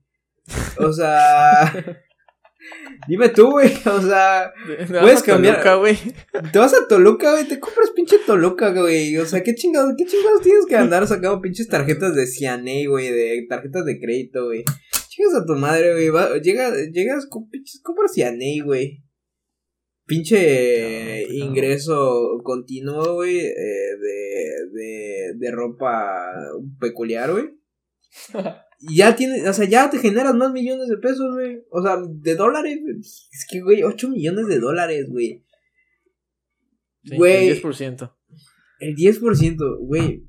O 0.79 0.93
sea, 0.93 1.73
Dime 3.09 3.29
tú, 3.31 3.51
güey. 3.53 3.73
O 3.87 4.01
sea, 4.03 4.53
Te 4.67 4.93
vas 4.93 5.03
puedes 5.03 5.23
a 5.23 5.25
cambiar. 5.25 5.55
Toluca, 5.57 5.75
güey. 5.77 5.97
Te 6.53 6.59
vas 6.59 6.75
a 6.75 6.87
Toluca, 6.89 7.33
güey. 7.33 7.49
Te 7.49 7.59
compras 7.61 7.91
pinche 7.95 8.19
Toluca, 8.27 8.71
güey. 8.73 9.17
O 9.19 9.27
sea, 9.27 9.43
qué 9.43 9.55
chingados, 9.55 9.95
qué 9.97 10.05
chingados 10.07 10.43
tienes 10.43 10.67
que 10.67 10.77
andar 10.77 11.07
sacando 11.07 11.41
pinches 11.41 11.69
tarjetas 11.69 12.15
de 12.15 12.27
Cianey, 12.27 12.87
güey. 12.87 13.11
De 13.11 13.47
tarjetas 13.49 13.85
de 13.85 13.99
crédito, 13.99 14.47
güey. 14.47 14.65
Chingas 15.09 15.35
a 15.43 15.45
tu 15.47 15.55
madre, 15.55 15.93
güey. 15.93 16.09
va- 16.11 16.39
Llega, 16.39 16.73
llegas 16.93 17.27
con 17.27 17.49
pinches, 17.49 17.81
compras 17.83 18.13
Cianey, 18.15 18.61
güey. 18.61 19.03
Pinche 20.07 21.27
No, 21.29 21.39
no. 21.39 21.45
ingreso 21.47 22.41
continuo, 22.43 23.15
güey. 23.15 23.39
eh, 23.39 23.53
de, 24.01 24.55
de, 24.73 25.33
de 25.37 25.51
ropa 25.53 26.27
peculiar, 26.81 27.31
güey. 27.33 27.51
Ya 28.81 29.15
tienes, 29.15 29.47
o 29.47 29.53
sea, 29.53 29.67
ya 29.69 29.91
te 29.91 29.99
generas 29.99 30.35
más 30.35 30.53
millones 30.53 30.89
de 30.89 30.97
pesos, 30.97 31.35
güey. 31.35 31.63
O 31.71 31.83
sea, 31.83 31.99
de 32.09 32.35
dólares. 32.35 32.79
Es 33.31 33.47
que, 33.51 33.61
güey, 33.61 33.83
8 33.83 34.09
millones 34.09 34.47
de 34.47 34.59
dólares, 34.59 35.07
güey. 35.11 35.45
Sí, 37.05 37.17
Güey. 37.17 37.49
el 37.49 37.61
10%. 37.63 38.17
El 38.81 38.95
10%, 38.95 39.79
güey. 39.81 40.25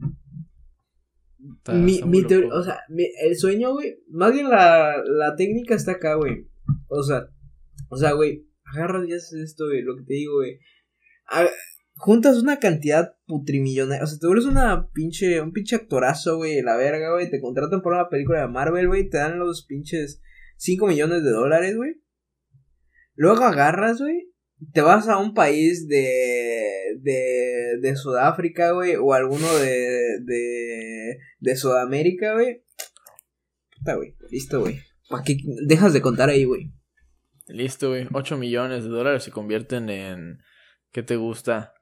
Está- 1.58 1.74
Mi, 1.74 1.94
está 1.96 2.06
mi 2.06 2.24
teoría, 2.24 2.54
o 2.54 2.64
sea, 2.64 2.80
mi- 2.90 3.10
el 3.24 3.36
sueño, 3.38 3.74
güey. 3.74 3.98
Más 4.10 4.34
bien 4.34 4.50
la, 4.50 5.02
la 5.06 5.36
técnica 5.36 5.76
está 5.76 5.94
acá, 5.94 6.16
güey. 6.16 6.48
O 6.88 7.04
sea, 7.04 7.28
o 7.90 7.96
sea, 7.98 8.12
güey. 8.14 8.46
Agarras 8.66 9.08
y 9.08 9.14
haces 9.14 9.34
esto, 9.34 9.66
güey. 9.68 9.82
Lo 9.82 9.96
que 9.98 10.04
te 10.04 10.14
digo, 10.14 10.36
güey. 10.36 10.60
Juntas 12.04 12.38
una 12.38 12.58
cantidad 12.58 13.16
putrimillonaria. 13.28 14.04
O 14.04 14.08
sea, 14.08 14.18
te 14.18 14.26
vuelves 14.26 14.46
una 14.46 14.90
pinche, 14.92 15.40
un 15.40 15.52
pinche 15.52 15.76
actorazo, 15.76 16.38
güey. 16.38 16.64
La 16.64 16.76
verga, 16.76 17.14
güey. 17.14 17.30
Te 17.30 17.40
contratan 17.40 17.84
por 17.84 17.94
una 17.94 18.10
película 18.10 18.42
de 18.42 18.48
Marvel, 18.48 18.88
güey. 18.88 19.08
Te 19.08 19.20
dan 19.20 19.38
los 19.38 19.68
pinches 19.68 20.20
5 20.58 20.88
millones 20.88 21.24
de 21.24 21.30
dólares, 21.30 21.78
güey. 21.78 22.02
Luego 23.14 23.44
agarras, 23.44 24.00
güey. 24.00 24.34
Te 24.74 24.82
vas 24.82 25.08
a 25.10 25.20
un 25.20 25.36
país 25.36 25.88
de, 25.88 26.10
de, 27.02 27.78
de 27.80 27.96
Sudáfrica, 27.96 28.72
güey, 28.72 28.96
o 28.96 29.14
alguno 29.14 29.56
de, 29.60 30.22
de, 30.24 31.20
de 31.40 31.56
Sudamérica, 31.56 32.34
güey. 32.34 32.64
Puta, 33.78 33.94
güey, 33.94 34.16
listo, 34.32 34.62
güey. 34.62 34.80
¿Para 35.08 35.24
dejas 35.68 35.94
de 35.94 36.02
contar 36.02 36.30
ahí, 36.30 36.46
güey? 36.46 36.74
Listo, 37.46 37.90
güey. 37.90 38.08
8 38.12 38.38
millones 38.38 38.86
de 38.86 38.90
dólares 38.90 39.22
se 39.22 39.30
convierten 39.30 39.92
en. 39.92 40.40
¿Qué 40.92 41.04
te 41.04 41.16
gusta? 41.16 41.76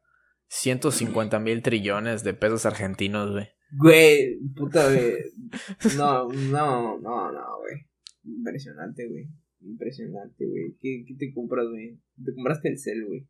150 0.50 1.39
mil 1.39 1.62
trillones 1.62 2.24
de 2.24 2.34
pesos 2.34 2.66
argentinos, 2.66 3.32
güey. 3.32 3.47
Güey, 3.72 4.39
puta, 4.56 4.91
güey. 4.91 5.14
No, 5.95 6.28
no, 6.28 7.00
no, 7.00 7.32
no, 7.32 7.58
güey. 7.60 7.88
Impresionante, 8.24 9.08
güey. 9.08 9.28
Impresionante, 9.62 10.45
güey. 10.45 10.76
¿Qué, 10.82 11.04
¿Qué 11.08 11.16
te 11.18 11.34
compras, 11.34 11.68
güey? 11.70 12.00
Te 12.24 12.34
compraste 12.34 12.70
el 12.70 12.80
cel, 12.80 13.06
güey. 13.06 13.28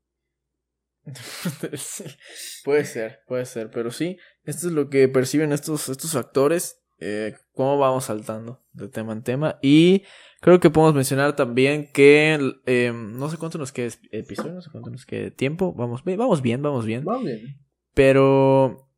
Puede 2.64 2.86
ser, 2.86 3.22
puede 3.26 3.46
ser, 3.46 3.72
pero 3.72 3.90
sí, 3.90 4.18
esto 4.44 4.68
es 4.68 4.74
lo 4.74 4.90
que 4.90 5.08
perciben 5.08 5.54
estos, 5.54 5.90
estos 5.90 6.14
factores, 6.14 6.79
eh, 7.00 7.36
cómo 7.54 7.78
vamos 7.78 8.06
saltando 8.06 8.62
de 8.74 8.88
tema 8.88 9.14
en 9.14 9.24
tema. 9.24 9.58
Y 9.62 10.04
creo 10.42 10.60
que 10.60 10.70
podemos 10.70 10.96
mencionar 10.96 11.36
también 11.36 11.90
que 11.94 12.38
eh, 12.66 12.92
no 12.94 13.30
sé 13.30 13.38
cuánto 13.38 13.58
nos 13.58 13.72
queda 13.72 13.88
es- 13.88 14.02
episodio, 14.12 14.54
no 14.54 14.62
sé 14.62 14.70
cuánto 14.72 14.90
nos 14.90 15.06
queda 15.06 15.32
tiempo, 15.32 15.74
vamos, 15.74 16.04
bien, 16.04 16.18
vamos 16.18 16.42
bien, 16.42 16.62
vamos 16.62 16.86
bien, 16.86 17.04
Vamos 17.06 17.24
bien. 17.26 17.58
pero 17.94 18.90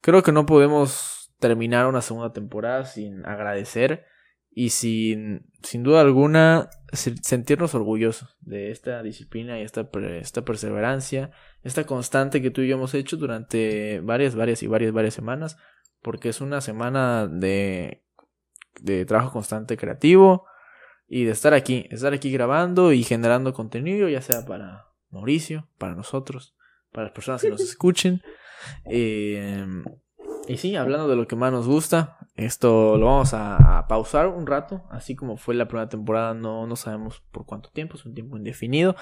creo 0.00 0.22
que 0.22 0.32
no 0.32 0.46
podemos 0.46 1.32
terminar 1.38 1.86
una 1.86 2.02
segunda 2.02 2.32
temporada 2.32 2.84
sin 2.84 3.24
agradecer 3.24 4.04
y 4.50 4.70
sin, 4.70 5.46
sin 5.62 5.84
duda 5.84 6.00
alguna 6.00 6.68
se- 6.92 7.16
sentirnos 7.22 7.74
orgullosos 7.76 8.36
de 8.40 8.72
esta 8.72 9.02
disciplina 9.04 9.60
y 9.60 9.62
esta, 9.62 9.88
esta 10.20 10.44
perseverancia, 10.44 11.30
esta 11.62 11.84
constante 11.84 12.42
que 12.42 12.50
tú 12.50 12.62
y 12.62 12.68
yo 12.68 12.74
hemos 12.74 12.94
hecho 12.94 13.16
durante 13.16 14.00
varias, 14.00 14.34
varias 14.34 14.62
y 14.64 14.66
varias, 14.66 14.90
varias 14.92 15.14
semanas, 15.14 15.58
porque 16.02 16.28
es 16.28 16.40
una 16.40 16.60
semana 16.60 17.26
de, 17.26 18.04
de 18.80 19.04
trabajo 19.04 19.32
constante 19.32 19.76
creativo 19.76 20.46
y 21.06 21.24
de 21.24 21.32
estar 21.32 21.54
aquí, 21.54 21.86
estar 21.90 22.12
aquí 22.12 22.30
grabando 22.30 22.92
y 22.92 23.02
generando 23.02 23.52
contenido, 23.54 24.08
ya 24.08 24.20
sea 24.20 24.44
para 24.44 24.88
Mauricio, 25.10 25.68
para 25.78 25.94
nosotros, 25.94 26.54
para 26.92 27.04
las 27.04 27.12
personas 27.14 27.42
que 27.42 27.50
nos 27.50 27.60
escuchen. 27.62 28.22
Eh, 28.84 29.66
y 30.46 30.56
sí, 30.56 30.76
hablando 30.76 31.08
de 31.08 31.16
lo 31.16 31.26
que 31.26 31.36
más 31.36 31.52
nos 31.52 31.66
gusta, 31.66 32.18
esto 32.34 32.96
lo 32.96 33.06
vamos 33.06 33.34
a, 33.34 33.78
a 33.78 33.86
pausar 33.86 34.28
un 34.28 34.46
rato, 34.46 34.84
así 34.90 35.14
como 35.14 35.36
fue 35.36 35.54
la 35.54 35.68
primera 35.68 35.88
temporada, 35.88 36.34
no, 36.34 36.66
no 36.66 36.76
sabemos 36.76 37.22
por 37.32 37.44
cuánto 37.44 37.70
tiempo, 37.70 37.96
es 37.96 38.06
un 38.06 38.14
tiempo 38.14 38.36
indefinido. 38.36 38.96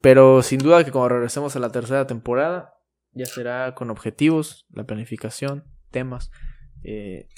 Pero 0.00 0.42
sin 0.42 0.60
duda 0.60 0.84
que 0.84 0.92
cuando 0.92 1.10
regresemos 1.10 1.56
a 1.56 1.58
la 1.58 1.70
tercera 1.70 2.06
temporada, 2.06 2.74
ya 3.12 3.26
será 3.26 3.74
con 3.74 3.90
objetivos, 3.90 4.66
la 4.70 4.84
planificación, 4.84 5.64
temas. 5.90 6.30
eh, 6.84 7.28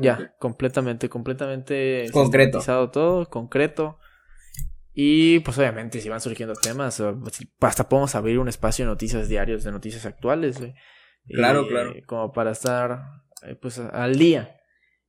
ya, 0.00 0.34
completamente, 0.38 1.08
completamente 1.08 2.06
Concreto. 2.12 2.60
todo, 2.90 3.28
concreto. 3.28 3.98
Y 4.92 5.38
pues 5.40 5.56
obviamente 5.58 6.00
si 6.00 6.08
van 6.08 6.20
surgiendo 6.20 6.54
temas, 6.54 7.02
pues, 7.22 7.46
hasta 7.60 7.88
podemos 7.88 8.14
abrir 8.14 8.38
un 8.38 8.48
espacio 8.48 8.84
de 8.84 8.90
noticias 8.90 9.28
diarios, 9.28 9.62
de 9.64 9.72
noticias 9.72 10.04
actuales, 10.06 10.58
güey. 10.58 10.74
Claro, 11.28 11.62
Eh, 11.64 11.68
claro. 11.68 11.94
Como 12.06 12.32
para 12.32 12.50
estar 12.50 13.22
eh, 13.46 13.54
pues 13.54 13.78
al 13.78 14.16
día. 14.16 14.56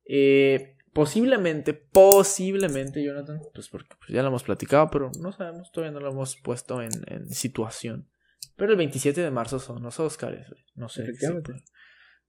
Eh, 0.06 0.76
posiblemente, 0.92 1.74
posiblemente, 1.74 3.02
Jonathan, 3.02 3.40
pues 3.54 3.68
porque 3.68 3.94
pues, 3.98 4.10
ya 4.10 4.22
lo 4.22 4.28
hemos 4.28 4.44
platicado, 4.44 4.88
pero 4.90 5.10
no 5.20 5.32
sabemos, 5.32 5.72
todavía 5.72 5.92
no 5.92 6.00
lo 6.00 6.10
hemos 6.12 6.36
puesto 6.36 6.80
en, 6.80 6.90
en 7.06 7.28
situación. 7.30 8.08
Pero 8.56 8.72
el 8.72 8.76
27 8.76 9.20
de 9.20 9.30
marzo 9.30 9.58
son 9.58 9.82
los 9.82 9.98
Oscars. 9.98 10.46
No 10.74 10.88
sé. 10.88 11.02
Efectivamente. 11.02 11.64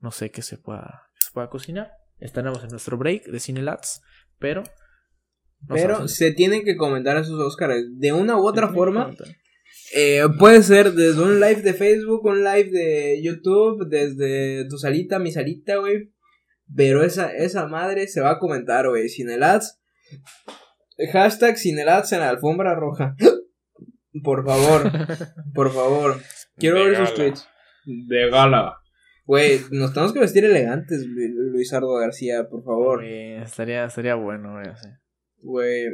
No 0.04 0.12
sé 0.12 0.30
qué 0.32 0.42
se 0.42 0.58
pueda, 0.58 1.10
qué 1.16 1.24
se 1.24 1.32
pueda 1.32 1.50
cocinar. 1.50 1.94
Estaremos 2.20 2.62
en 2.62 2.70
nuestro 2.70 2.98
break 2.98 3.26
de 3.28 3.40
Cinelats, 3.40 4.02
pero. 4.38 4.64
no 5.68 5.76
Pero 5.76 6.08
se 6.10 6.32
tienen 6.32 6.66
que 6.66 6.76
comentar 6.76 7.16
esos 7.16 7.40
Oscars 7.40 7.86
de 7.98 8.12
una 8.12 8.38
u 8.38 8.46
otra 8.46 8.68
forma. 8.74 9.16
Eh, 9.96 10.24
puede 10.38 10.62
ser 10.62 10.92
desde 10.92 11.22
un 11.22 11.40
live 11.40 11.62
de 11.62 11.74
Facebook, 11.74 12.26
un 12.26 12.44
live 12.44 12.70
de 12.70 13.22
YouTube, 13.24 13.88
desde 13.88 14.68
tu 14.68 14.78
salita, 14.78 15.20
mi 15.20 15.32
salita, 15.32 15.78
güey. 15.78 16.12
Pero 16.76 17.04
esa, 17.04 17.32
esa 17.32 17.66
madre 17.68 18.08
se 18.08 18.20
va 18.20 18.32
a 18.32 18.40
comentar, 18.40 18.90
güey. 18.90 19.08
Cinelats. 19.08 19.80
Hashtag 21.14 21.58
Cinelats 21.58 22.12
en 22.12 22.20
la 22.20 22.30
alfombra 22.30 22.76
roja. 22.76 23.16
Por 24.22 24.46
favor, 24.46 24.92
por 25.56 25.74
favor. 25.74 26.22
Quiero 26.58 26.80
De 26.80 26.90
ver 26.90 26.94
gala. 26.94 27.14
tweets. 27.16 27.48
De 27.86 28.30
gala. 28.30 28.83
Güey, 29.26 29.60
nos 29.72 29.94
tenemos 29.94 30.14
que 30.14 30.20
vestir 30.20 30.44
elegantes, 30.46 31.06
Lu- 31.08 31.52
Luisardo 31.52 31.94
García, 31.96 32.48
por 32.50 32.64
favor. 32.64 33.00
Güey, 33.00 33.38
estaría, 33.42 33.86
estaría 33.86 34.16
bueno, 34.16 34.52
güey. 34.54 34.66
Güey, 35.42 35.86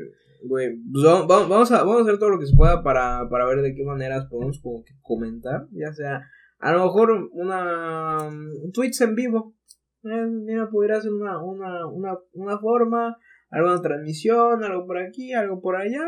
güey, 0.48 0.70
pues 0.92 1.06
va- 1.06 1.26
va- 1.28 1.48
vamos, 1.48 1.72
a, 1.72 1.80
vamos 1.84 2.00
a 2.00 2.02
hacer 2.04 2.18
todo 2.18 2.30
lo 2.30 2.40
que 2.40 2.48
se 2.48 2.56
pueda 2.56 2.82
para, 2.84 3.28
para 3.30 3.46
ver 3.46 3.62
de 3.62 3.76
qué 3.76 3.84
maneras 3.84 4.26
podemos 4.30 4.60
como 4.62 4.84
que 4.84 4.94
comentar, 5.02 5.68
ya 5.72 5.92
sea, 5.94 6.22
a 6.60 6.72
lo 6.74 6.86
mejor 6.86 7.30
una 7.32 8.28
um, 8.28 8.72
tweets 8.74 9.02
en 9.02 9.16
vivo, 9.16 9.56
Eh, 10.04 10.26
mira, 10.46 10.70
pudiera 10.70 11.00
ser 11.02 11.12
una, 11.12 11.44
una, 11.44 11.86
una, 11.88 12.18
una 12.34 12.58
forma, 12.58 13.18
alguna 13.50 13.82
transmisión, 13.82 14.64
algo 14.64 14.86
por 14.88 14.98
aquí, 14.98 15.34
algo 15.34 15.60
por 15.62 15.76
allá, 15.76 16.06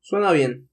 suena 0.00 0.32
bien, 0.32 0.68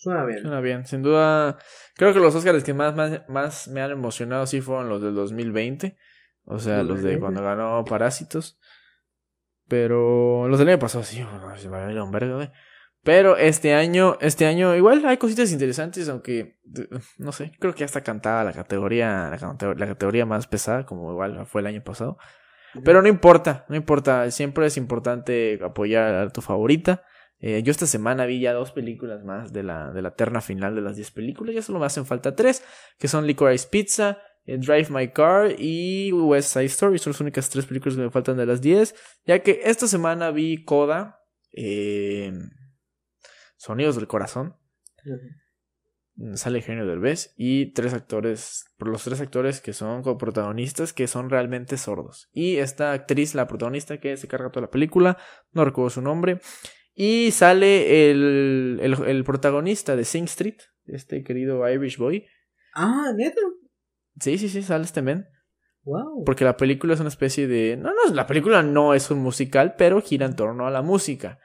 suena 0.00 0.24
bien, 0.24 0.40
Suena 0.42 0.60
bien, 0.60 0.86
sin 0.86 1.02
duda. 1.02 1.58
Creo 1.94 2.12
que 2.12 2.20
los 2.20 2.34
Oscars 2.34 2.64
que 2.64 2.74
más, 2.74 2.94
más, 2.96 3.28
más 3.28 3.68
me 3.68 3.82
han 3.82 3.90
emocionado 3.90 4.46
sí 4.46 4.60
fueron 4.60 4.88
los 4.88 5.02
del 5.02 5.14
2020. 5.14 5.96
O 6.44 6.58
sea, 6.58 6.78
los 6.78 7.02
de 7.02 7.16
2020. 7.16 7.20
cuando 7.20 7.42
ganó 7.42 7.84
Parásitos. 7.84 8.58
Pero 9.68 10.48
los 10.48 10.58
del 10.58 10.68
año 10.68 10.78
pasado 10.78 11.04
sí, 11.04 11.22
bueno, 11.22 11.56
se 11.56 11.68
me 11.68 11.78
va 11.78 11.86
a 11.86 11.92
ir 11.92 12.00
un 12.00 12.10
verga, 12.10 12.34
güey. 12.34 12.50
Pero 13.02 13.36
este 13.36 13.72
año, 13.74 14.18
este 14.20 14.46
año 14.46 14.74
igual 14.74 15.02
hay 15.06 15.16
cositas 15.16 15.52
interesantes, 15.52 16.08
aunque 16.08 16.58
de- 16.64 16.88
no 17.18 17.32
sé, 17.32 17.52
creo 17.58 17.72
que 17.72 17.80
ya 17.80 17.86
está 17.86 18.02
cantada 18.02 18.44
la 18.44 18.52
categoría, 18.52 19.30
la, 19.40 19.74
la 19.74 19.86
categoría 19.86 20.26
más 20.26 20.46
pesada, 20.46 20.84
como 20.84 21.10
igual 21.12 21.46
fue 21.46 21.62
el 21.62 21.68
año 21.68 21.82
pasado. 21.82 22.18
Pero 22.84 23.00
no 23.00 23.08
importa, 23.08 23.64
no 23.68 23.74
importa, 23.76 24.30
siempre 24.30 24.66
es 24.66 24.76
importante 24.76 25.58
apoyar 25.64 26.14
a 26.14 26.28
tu 26.30 26.40
favorita. 26.42 27.02
Eh, 27.40 27.62
yo 27.62 27.70
esta 27.70 27.86
semana 27.86 28.26
vi 28.26 28.40
ya 28.40 28.52
dos 28.52 28.70
películas 28.70 29.24
más 29.24 29.52
de 29.52 29.62
la, 29.62 29.92
de 29.92 30.02
la 30.02 30.14
terna 30.14 30.42
final 30.42 30.74
de 30.74 30.82
las 30.82 30.96
10 30.96 31.10
películas, 31.12 31.54
ya 31.54 31.62
solo 31.62 31.78
me 31.78 31.86
hacen 31.86 32.04
falta 32.04 32.36
tres, 32.36 32.62
que 32.98 33.08
son 33.08 33.26
Licorice 33.26 33.66
Pizza, 33.68 34.18
eh, 34.44 34.58
Drive 34.58 34.88
My 34.90 35.08
Car 35.08 35.54
y 35.58 36.12
West 36.12 36.52
Side 36.52 36.66
Story, 36.66 36.98
son 36.98 37.12
las 37.12 37.20
únicas 37.20 37.48
tres 37.48 37.64
películas 37.64 37.96
que 37.96 38.02
me 38.02 38.10
faltan 38.10 38.36
de 38.36 38.44
las 38.44 38.60
10, 38.60 38.94
ya 39.24 39.38
que 39.38 39.62
esta 39.64 39.86
semana 39.86 40.30
vi 40.30 40.64
Coda, 40.64 41.20
eh, 41.52 42.30
Sonidos 43.56 43.96
del 43.96 44.06
Corazón, 44.06 44.56
mm, 46.16 46.34
sale 46.34 46.60
Genio 46.60 46.86
Derbez 46.86 47.32
y 47.38 47.72
tres 47.72 47.94
actores, 47.94 48.66
por 48.76 48.88
los 48.88 49.02
tres 49.02 49.18
actores 49.22 49.62
que 49.62 49.72
son 49.72 50.02
coprotagonistas 50.02 50.92
que 50.92 51.06
son 51.06 51.30
realmente 51.30 51.78
sordos. 51.78 52.28
Y 52.32 52.56
esta 52.56 52.92
actriz, 52.92 53.34
la 53.34 53.46
protagonista 53.46 53.98
que 53.98 54.18
se 54.18 54.28
carga 54.28 54.50
toda 54.50 54.66
la 54.66 54.70
película, 54.70 55.16
no 55.52 55.64
recuerdo 55.64 55.88
su 55.88 56.02
nombre, 56.02 56.40
Y 56.94 57.30
sale 57.30 58.10
el, 58.10 58.78
el, 58.82 58.94
el 59.06 59.24
protagonista 59.24 59.96
de 59.96 60.04
Sing 60.04 60.24
Street, 60.24 60.58
este 60.86 61.22
querido 61.22 61.68
Irish 61.68 61.96
Boy. 61.96 62.26
Ah, 62.74 63.12
neta. 63.16 63.40
Sí, 64.20 64.38
sí, 64.38 64.48
sí, 64.48 64.62
sale 64.62 64.84
este 64.84 65.02
men. 65.02 65.26
Wow. 65.84 66.24
Porque 66.24 66.44
la 66.44 66.56
película 66.56 66.94
es 66.94 67.00
una 67.00 67.08
especie 67.08 67.46
de... 67.46 67.76
No, 67.76 67.90
no, 67.90 68.14
la 68.14 68.26
película 68.26 68.62
no 68.62 68.94
es 68.94 69.10
un 69.10 69.20
musical, 69.20 69.76
pero 69.78 70.02
gira 70.02 70.26
en 70.26 70.36
torno 70.36 70.66
a 70.66 70.70
la 70.70 70.82
música. 70.82 71.38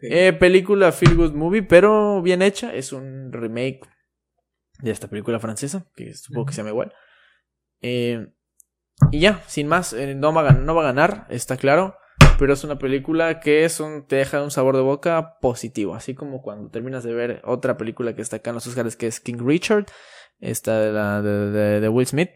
Eh, 0.00 0.32
película 0.34 0.92
Feel 0.92 1.16
Good 1.16 1.32
Movie, 1.32 1.62
pero 1.62 2.22
bien 2.22 2.42
hecha. 2.42 2.72
Es 2.72 2.92
un 2.92 3.32
remake 3.32 3.80
de 4.78 4.90
esta 4.90 5.08
película 5.08 5.40
francesa, 5.40 5.86
que 5.94 6.14
supongo 6.14 6.46
que 6.46 6.52
se 6.52 6.58
llama 6.58 6.70
igual. 6.70 6.92
Eh, 7.80 8.28
y 9.10 9.20
ya, 9.20 9.42
sin 9.46 9.66
más, 9.66 9.92
eh, 9.92 10.14
no, 10.14 10.32
va 10.32 10.52
no 10.52 10.74
va 10.74 10.82
a 10.82 10.92
ganar, 10.92 11.26
está 11.30 11.56
claro. 11.56 11.96
Pero 12.40 12.54
es 12.54 12.64
una 12.64 12.78
película 12.78 13.38
que 13.38 13.66
es 13.66 13.80
un, 13.80 14.06
te 14.06 14.16
deja 14.16 14.42
un 14.42 14.50
sabor 14.50 14.74
de 14.74 14.80
boca 14.80 15.38
positivo. 15.42 15.94
Así 15.94 16.14
como 16.14 16.40
cuando 16.40 16.70
terminas 16.70 17.04
de 17.04 17.12
ver 17.12 17.42
otra 17.44 17.76
película 17.76 18.14
que 18.16 18.22
está 18.22 18.36
acá 18.36 18.48
en 18.48 18.54
los 18.54 18.66
Oscars, 18.66 18.96
que 18.96 19.06
es 19.06 19.20
King 19.20 19.44
Richard. 19.44 19.84
Esta 20.38 20.80
de, 20.80 20.90
la, 20.90 21.20
de, 21.20 21.80
de, 21.80 21.88
Will 21.90 22.06
Smith. 22.06 22.30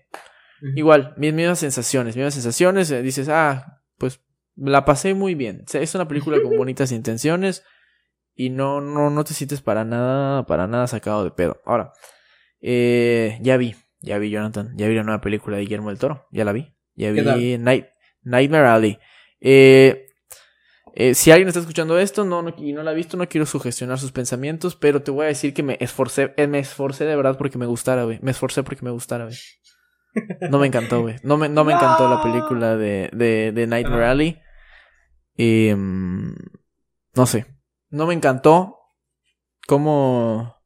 Igual, 0.76 1.14
mismas 1.16 1.60
sensaciones, 1.60 2.16
mismas 2.16 2.34
sensaciones. 2.34 2.90
Eh, 2.90 3.00
dices, 3.00 3.30
ah, 3.30 3.80
pues 3.96 4.20
la 4.56 4.84
pasé 4.84 5.14
muy 5.14 5.34
bien. 5.34 5.64
Es 5.72 5.94
una 5.94 6.06
película 6.06 6.36
con 6.42 6.54
bonitas 6.58 6.92
intenciones. 6.92 7.64
Y 8.34 8.50
no, 8.50 8.82
no, 8.82 9.08
no 9.08 9.24
te 9.24 9.32
sientes 9.32 9.62
para 9.62 9.86
nada, 9.86 10.44
para 10.44 10.66
nada 10.66 10.86
sacado 10.86 11.24
de 11.24 11.30
pedo. 11.30 11.62
Ahora, 11.64 11.94
eh, 12.60 13.38
ya 13.40 13.56
vi, 13.56 13.74
ya 14.00 14.18
vi 14.18 14.28
Jonathan, 14.28 14.76
ya 14.76 14.86
vi 14.86 14.96
la 14.96 15.02
nueva 15.02 15.22
película 15.22 15.56
de 15.56 15.62
Guillermo 15.62 15.88
del 15.88 15.98
Toro, 15.98 16.26
ya 16.30 16.44
la 16.44 16.52
vi. 16.52 16.74
Ya 16.94 17.10
vi 17.10 17.56
Night, 17.56 17.86
Nightmare 18.22 18.66
Alley. 18.66 18.98
Eh, 19.40 20.06
eh, 20.94 21.14
si 21.14 21.30
alguien 21.30 21.48
está 21.48 21.60
escuchando 21.60 21.98
esto 21.98 22.24
no, 22.24 22.54
y 22.56 22.72
no 22.72 22.82
la 22.82 22.92
ha 22.92 22.94
visto, 22.94 23.16
no 23.16 23.28
quiero 23.28 23.46
sugestionar 23.46 23.98
sus 23.98 24.12
pensamientos, 24.12 24.76
pero 24.76 25.02
te 25.02 25.10
voy 25.10 25.24
a 25.24 25.28
decir 25.28 25.52
que 25.52 25.62
me 25.62 25.76
esforcé, 25.80 26.32
eh, 26.36 26.46
me 26.46 26.60
esforcé 26.60 27.04
de 27.04 27.16
verdad 27.16 27.36
porque 27.36 27.58
me 27.58 27.66
gustara, 27.66 28.04
güey. 28.04 28.18
Me 28.22 28.30
esforcé 28.30 28.62
porque 28.62 28.84
me 28.84 28.90
gustara, 28.90 29.24
güey. 29.24 29.36
No 30.50 30.58
me 30.58 30.68
encantó, 30.68 31.02
güey. 31.02 31.16
No 31.24 31.36
me, 31.36 31.48
no 31.48 31.64
me 31.64 31.72
encantó 31.72 32.08
la 32.08 32.22
película 32.22 32.76
de, 32.76 33.10
de, 33.12 33.50
de 33.52 33.66
Nightmare 33.66 34.04
Alley. 34.04 34.40
no 37.14 37.26
sé. 37.26 37.46
No 37.90 38.06
me 38.06 38.14
encantó 38.14 38.78
cómo... 39.66 40.56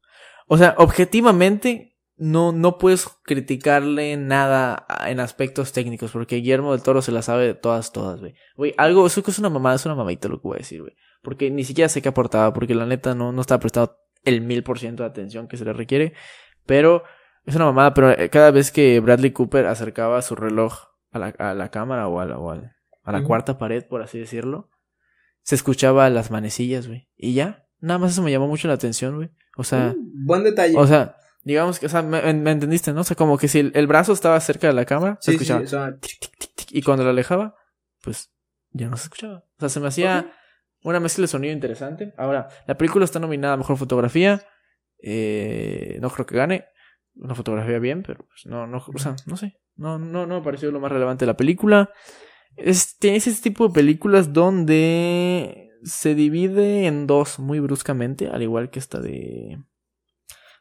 O 0.46 0.58
sea, 0.58 0.74
objetivamente, 0.78 1.87
no, 2.18 2.52
no 2.52 2.78
puedes 2.78 3.08
criticarle 3.22 4.16
nada 4.16 4.86
en 5.06 5.20
aspectos 5.20 5.72
técnicos, 5.72 6.10
porque 6.10 6.36
Guillermo 6.36 6.72
del 6.72 6.82
Toro 6.82 7.00
se 7.00 7.12
la 7.12 7.22
sabe 7.22 7.46
de 7.46 7.54
todas, 7.54 7.92
todas, 7.92 8.20
güey. 8.20 8.34
Güey, 8.56 8.74
algo, 8.76 9.06
eso 9.06 9.22
que 9.22 9.30
es 9.30 9.38
una 9.38 9.50
mamada, 9.50 9.76
es 9.76 9.86
una 9.86 9.94
mamadita 9.94 10.28
lo 10.28 10.40
que 10.40 10.48
voy 10.48 10.56
a 10.56 10.58
decir, 10.58 10.82
güey. 10.82 10.94
Porque 11.22 11.50
ni 11.50 11.64
siquiera 11.64 11.88
sé 11.88 12.02
qué 12.02 12.08
aportaba, 12.08 12.52
porque 12.52 12.74
la 12.74 12.86
neta 12.86 13.14
no, 13.14 13.32
no 13.32 13.40
estaba 13.40 13.60
prestado 13.60 13.98
el 14.24 14.40
mil 14.40 14.62
por 14.62 14.78
ciento 14.78 15.04
de 15.04 15.08
atención 15.08 15.46
que 15.46 15.56
se 15.56 15.64
le 15.64 15.72
requiere. 15.72 16.12
Pero 16.66 17.04
es 17.44 17.54
una 17.54 17.66
mamada, 17.66 17.94
pero 17.94 18.10
eh, 18.10 18.28
cada 18.30 18.50
vez 18.50 18.72
que 18.72 18.98
Bradley 19.00 19.30
Cooper 19.30 19.66
acercaba 19.66 20.20
su 20.22 20.34
reloj 20.34 20.88
a 21.12 21.18
la, 21.18 21.26
a 21.38 21.54
la 21.54 21.70
cámara 21.70 22.08
o 22.08 22.20
a 22.20 22.26
la, 22.26 22.36
a 23.04 23.12
la 23.12 23.22
cuarta 23.22 23.58
pared, 23.58 23.86
por 23.86 24.02
así 24.02 24.18
decirlo, 24.18 24.68
se 25.42 25.54
escuchaba 25.54 26.10
las 26.10 26.30
manecillas, 26.30 26.88
güey. 26.88 27.08
Y 27.16 27.34
ya, 27.34 27.66
nada 27.80 27.98
más 27.98 28.12
eso 28.12 28.22
me 28.22 28.30
llamó 28.30 28.48
mucho 28.48 28.68
la 28.68 28.74
atención, 28.74 29.16
güey. 29.16 29.30
O 29.56 29.64
sea... 29.64 29.94
Mm, 29.96 30.26
buen 30.26 30.44
detalle. 30.44 30.76
O 30.76 30.86
sea, 30.86 31.16
Digamos 31.42 31.78
que, 31.78 31.86
o 31.86 31.88
sea, 31.88 32.02
me, 32.02 32.18
entendiste, 32.28 32.92
¿no? 32.92 33.00
O 33.00 33.04
sea, 33.04 33.16
como 33.16 33.38
que 33.38 33.48
si 33.48 33.70
el, 33.72 33.86
brazo 33.86 34.12
estaba 34.12 34.38
cerca 34.40 34.66
de 34.66 34.72
la 34.72 34.84
cámara, 34.84 35.18
se 35.20 35.32
escuchaba. 35.32 35.62
y 36.70 36.82
cuando 36.82 37.04
lo 37.04 37.10
alejaba, 37.10 37.54
pues 38.02 38.30
ya 38.70 38.88
no 38.88 38.96
se 38.96 39.04
escuchaba. 39.04 39.44
O 39.56 39.60
sea, 39.60 39.68
se 39.68 39.80
me 39.80 39.88
hacía 39.88 40.32
una 40.82 41.00
mezcla 41.00 41.22
de 41.22 41.28
sonido 41.28 41.52
interesante. 41.52 42.12
Ahora, 42.16 42.48
la 42.66 42.76
película 42.76 43.04
está 43.04 43.18
nominada 43.18 43.54
a 43.54 43.56
mejor 43.56 43.76
fotografía. 43.76 44.42
Eh, 45.00 45.98
no 46.00 46.10
creo 46.10 46.26
que 46.26 46.36
gane. 46.36 46.66
Una 47.14 47.34
fotografía 47.34 47.78
bien, 47.78 48.02
pero 48.02 48.24
pues 48.26 48.46
no, 48.46 48.66
no, 48.66 48.78
o 48.78 48.98
sea, 48.98 49.16
no 49.26 49.36
sé. 49.36 49.58
No, 49.74 49.98
no, 49.98 50.26
no 50.26 50.36
me 50.36 50.44
pareció 50.44 50.70
lo 50.70 50.80
más 50.80 50.92
relevante 50.92 51.24
de 51.24 51.32
la 51.32 51.36
película. 51.36 51.90
Es, 52.56 52.96
tiene 52.98 53.16
ese 53.16 53.32
tipo 53.40 53.68
de 53.68 53.74
películas 53.74 54.32
donde 54.32 55.70
se 55.82 56.14
divide 56.14 56.86
en 56.86 57.06
dos 57.06 57.38
muy 57.38 57.60
bruscamente, 57.60 58.28
al 58.28 58.42
igual 58.42 58.70
que 58.70 58.78
esta 58.78 59.00
de 59.00 59.58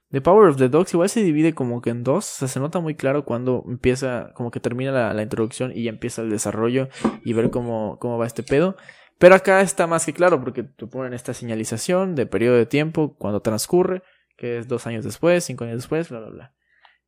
The 0.10 0.22
Power 0.22 0.47
of 0.47 0.58
the 0.58 0.70
Dogs 0.70 0.93
igual 0.93 1.10
se 1.10 1.22
divide 1.22 1.53
como 1.53 1.82
que 1.82 1.89
en 1.89 2.03
dos. 2.03 2.26
O 2.26 2.38
sea, 2.39 2.47
se 2.47 2.60
nota 2.60 2.80
muy 2.80 2.95
claro 2.95 3.26
cuando 3.26 3.64
empieza, 3.68 4.32
como 4.34 4.51
que 4.51 4.60
termina 4.60 5.14
la, 5.14 5.22
introducción 5.22 5.72
y 5.76 5.84
ya 5.84 5.89
empieza 5.89 6.22
el 6.22 6.30
desarrollo 6.30 6.88
y 7.24 7.34
ver 7.34 7.49
cómo, 7.49 7.97
cómo 7.99 8.18
va 8.18 8.26
este 8.26 8.43
pedo. 8.43 8.78
Pero 9.20 9.36
acá 9.36 9.62
está 9.62 9.88
más 9.88 10.05
que 10.05 10.14
claro 10.14 10.39
porque 10.39 10.64
te 10.64 10.88
ponen 10.88 11.14
esta 11.14 11.34
señalización 11.34 12.16
de 12.16 12.26
periodo 12.26 12.55
de 12.55 12.66
tiempo, 12.66 13.16
cuando 13.18 13.41
transcurre, 13.41 14.03
que 14.38 14.60
es 14.60 14.68
dos 14.68 14.86
años 14.88 15.03
después, 15.03 15.43
cinco 15.43 15.64
años 15.64 15.78
después, 15.78 16.10
bla, 16.10 16.20
bla, 16.20 16.30
bla. 16.30 16.53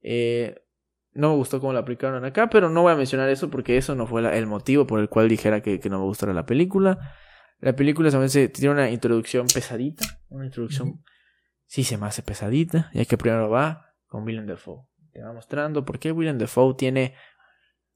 Eh, 0.01 0.55
no 1.13 1.29
me 1.29 1.35
gustó 1.35 1.59
cómo 1.59 1.73
la 1.73 1.79
aplicaron 1.79 2.25
acá, 2.25 2.49
pero 2.49 2.69
no 2.69 2.81
voy 2.81 2.93
a 2.93 2.95
mencionar 2.95 3.29
eso 3.29 3.49
porque 3.49 3.77
eso 3.77 3.95
no 3.95 4.07
fue 4.07 4.37
el 4.37 4.47
motivo 4.47 4.87
por 4.87 4.99
el 4.99 5.09
cual 5.09 5.29
dijera 5.29 5.61
que, 5.61 5.79
no 5.89 5.99
me 5.99 6.05
gustara 6.05 6.33
la 6.33 6.45
película. 6.45 7.15
La 7.59 7.75
película 7.75 8.09
también 8.09 8.51
tiene 8.51 8.71
una 8.71 8.89
introducción 8.89 9.45
pesadita, 9.53 10.05
una 10.29 10.45
introducción 10.45 11.03
sí 11.69 11.83
se 11.83 11.97
me 11.97 12.07
hace 12.07 12.23
pesadita, 12.23 12.89
ya 12.93 13.05
que 13.05 13.17
primero 13.17 13.49
va 13.49 13.93
con 14.07 14.23
William 14.23 14.47
Defoe. 14.47 14.87
Te 15.13 15.21
va 15.21 15.31
mostrando 15.31 15.85
por 15.85 15.99
qué 15.99 16.11
William 16.11 16.37
Defoe 16.37 16.73
tiene 16.73 17.13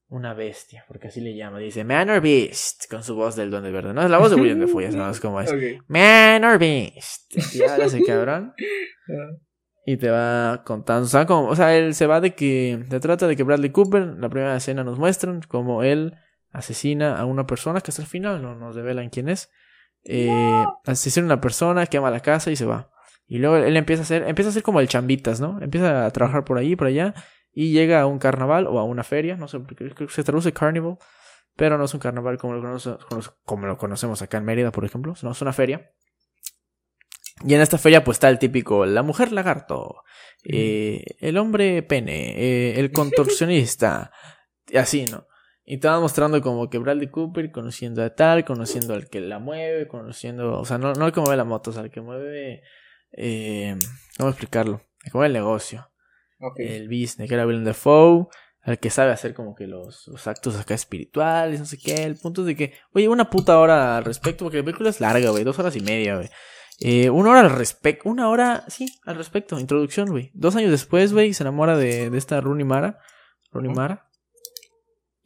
una 0.08 0.32
bestia, 0.32 0.84
porque 0.86 1.08
así 1.08 1.20
le 1.20 1.34
llama. 1.36 1.58
Dice 1.58 1.82
Man 1.82 2.08
or 2.08 2.20
Beast, 2.20 2.88
con 2.88 3.02
su 3.02 3.16
voz 3.16 3.34
del 3.34 3.50
Duende 3.50 3.72
Verde. 3.72 3.92
No 3.92 4.02
es 4.02 4.10
la 4.10 4.18
voz 4.18 4.30
de 4.30 4.36
William 4.36 4.60
Defoe, 4.60 4.84
ya 4.84 4.92
sabes 4.92 5.20
cómo 5.20 5.40
es. 5.40 5.52
Man 5.88 6.44
or 6.44 6.58
Beast. 6.58 7.34
Y 7.54 7.62
ahora 7.62 7.86
ese 7.86 8.02
cabrón. 8.02 8.54
Y 9.86 9.98
te 9.98 10.08
va 10.08 10.62
contando. 10.64 11.04
O 11.04 11.08
sea, 11.08 11.26
como, 11.26 11.46
o 11.46 11.54
sea, 11.54 11.76
él 11.76 11.94
se 11.94 12.06
va 12.06 12.22
de 12.22 12.34
que. 12.34 12.86
Te 12.88 13.00
trata 13.00 13.26
de 13.26 13.36
que 13.36 13.42
Bradley 13.42 13.68
Cooper, 13.68 14.14
la 14.16 14.30
primera 14.30 14.56
escena 14.56 14.82
nos 14.82 14.98
muestran 14.98 15.42
como 15.42 15.82
él 15.82 16.16
asesina 16.52 17.18
a 17.18 17.26
una 17.26 17.46
persona 17.46 17.82
que 17.82 17.90
hasta 17.90 18.00
el 18.00 18.08
final 18.08 18.40
no 18.40 18.54
nos 18.54 18.74
develan 18.74 19.10
quién 19.10 19.28
es. 19.28 19.50
Eh, 20.04 20.64
asesina 20.86 21.26
a 21.26 21.34
una 21.34 21.40
persona, 21.42 21.84
quema 21.84 22.10
la 22.10 22.20
casa 22.20 22.50
y 22.50 22.56
se 22.56 22.64
va. 22.64 22.93
Y 23.26 23.38
luego 23.38 23.56
él 23.56 23.76
empieza 23.76 24.02
a 24.02 24.04
hacer, 24.04 24.22
empieza 24.28 24.48
a 24.48 24.50
hacer 24.50 24.62
como 24.62 24.80
el 24.80 24.88
chambitas, 24.88 25.40
¿no? 25.40 25.58
Empieza 25.60 26.06
a 26.06 26.10
trabajar 26.10 26.44
por 26.44 26.58
ahí, 26.58 26.76
por 26.76 26.88
allá, 26.88 27.14
y 27.52 27.72
llega 27.72 28.00
a 28.00 28.06
un 28.06 28.18
carnaval 28.18 28.66
o 28.66 28.78
a 28.78 28.84
una 28.84 29.04
feria, 29.04 29.36
no 29.36 29.48
sé, 29.48 29.58
creo 29.62 29.94
que 29.94 30.08
se 30.08 30.24
traduce 30.24 30.52
carnival, 30.52 30.98
pero 31.56 31.78
no 31.78 31.84
es 31.84 31.94
un 31.94 32.00
carnaval 32.00 32.36
como 32.36 32.54
lo, 32.54 32.78
como 33.44 33.66
lo 33.66 33.78
conocemos 33.78 34.20
acá 34.22 34.38
en 34.38 34.44
Mérida, 34.44 34.72
por 34.72 34.84
ejemplo, 34.84 35.14
no, 35.22 35.30
es 35.30 35.42
una 35.42 35.52
feria. 35.52 35.92
Y 37.44 37.54
en 37.54 37.60
esta 37.60 37.78
feria 37.78 38.04
pues 38.04 38.16
está 38.16 38.28
el 38.28 38.38
típico, 38.38 38.86
la 38.86 39.02
mujer 39.02 39.32
lagarto, 39.32 40.02
eh, 40.44 41.04
el 41.20 41.36
hombre 41.36 41.82
pene, 41.82 42.32
eh, 42.36 42.80
el 42.80 42.92
contorsionista, 42.92 44.12
y 44.68 44.76
así, 44.76 45.04
¿no? 45.10 45.26
Y 45.64 45.78
te 45.78 45.88
van 45.88 46.00
mostrando 46.00 46.42
como 46.42 46.68
que 46.68 46.78
Bradley 46.78 47.10
Cooper 47.10 47.50
conociendo 47.50 48.04
a 48.04 48.14
tal, 48.14 48.44
conociendo 48.44 48.94
al 48.94 49.08
que 49.08 49.20
la 49.20 49.38
mueve, 49.38 49.88
conociendo, 49.88 50.60
o 50.60 50.64
sea, 50.64 50.78
no, 50.78 50.92
no 50.92 51.06
al 51.06 51.12
que 51.12 51.20
mueve 51.20 51.36
la 51.36 51.44
moto, 51.44 51.70
o 51.70 51.72
sea, 51.72 51.82
al 51.82 51.90
que 51.90 52.02
mueve 52.02 52.62
eh, 53.16 53.76
¿Cómo 54.16 54.30
explicarlo? 54.30 54.82
Como 55.10 55.24
el 55.24 55.32
negocio. 55.32 55.90
El 56.56 56.88
business, 56.88 57.28
que 57.28 57.34
era 57.34 57.46
Willem 57.46 57.64
Dafoe. 57.64 58.26
El 58.64 58.78
que 58.78 58.90
sabe 58.90 59.12
hacer 59.12 59.34
como 59.34 59.54
que 59.54 59.66
los, 59.66 60.06
los, 60.08 60.26
actos 60.26 60.58
acá 60.58 60.74
espirituales, 60.74 61.60
no 61.60 61.66
sé 61.66 61.78
qué. 61.78 62.04
El 62.04 62.16
punto 62.16 62.42
es 62.42 62.46
de 62.46 62.56
que, 62.56 62.72
oye, 62.92 63.08
una 63.08 63.28
puta 63.28 63.58
hora 63.58 63.98
al 63.98 64.04
respecto, 64.04 64.44
porque 64.44 64.58
la 64.58 64.64
película 64.64 64.88
es 64.88 65.00
larga, 65.00 65.30
güey. 65.30 65.44
Dos 65.44 65.58
horas 65.58 65.76
y 65.76 65.80
media, 65.80 66.16
güey. 66.16 66.30
Eh, 66.80 67.10
una 67.10 67.30
hora 67.30 67.40
al 67.40 67.50
respecto, 67.50 68.08
una 68.08 68.28
hora, 68.28 68.64
sí, 68.68 68.86
al 69.04 69.16
respecto, 69.16 69.60
introducción, 69.60 70.08
güey. 70.08 70.30
Dos 70.34 70.56
años 70.56 70.70
después, 70.70 71.12
güey, 71.12 71.34
se 71.34 71.42
enamora 71.42 71.76
de, 71.76 72.10
de 72.10 72.18
esta 72.18 72.40
Rooney 72.40 72.64
Mara. 72.64 72.98
Rooney 73.52 73.72
Mara. 73.72 74.08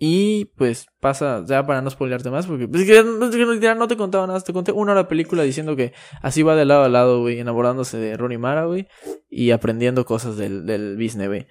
Y 0.00 0.44
pues 0.56 0.86
pasa, 1.00 1.42
ya 1.44 1.66
para 1.66 1.82
no 1.82 1.90
spoilearte 1.90 2.30
más, 2.30 2.46
porque 2.46 2.68
pues, 2.68 2.86
no 2.86 3.88
te 3.88 3.96
contaba 3.96 4.28
nada, 4.28 4.40
te 4.40 4.52
conté 4.52 4.70
una 4.70 4.92
hora 4.92 5.02
de 5.02 5.08
película 5.08 5.42
diciendo 5.42 5.74
que 5.74 5.92
así 6.22 6.44
va 6.44 6.54
de 6.54 6.64
lado 6.64 6.84
a 6.84 6.88
lado, 6.88 7.20
güey, 7.20 7.40
enamorándose 7.40 7.98
de 7.98 8.16
Ronnie 8.16 8.38
Mara, 8.38 8.66
güey, 8.66 8.86
y 9.28 9.50
aprendiendo 9.50 10.04
cosas 10.04 10.36
del, 10.36 10.66
del 10.66 10.96
business, 10.96 11.26
güey. 11.26 11.46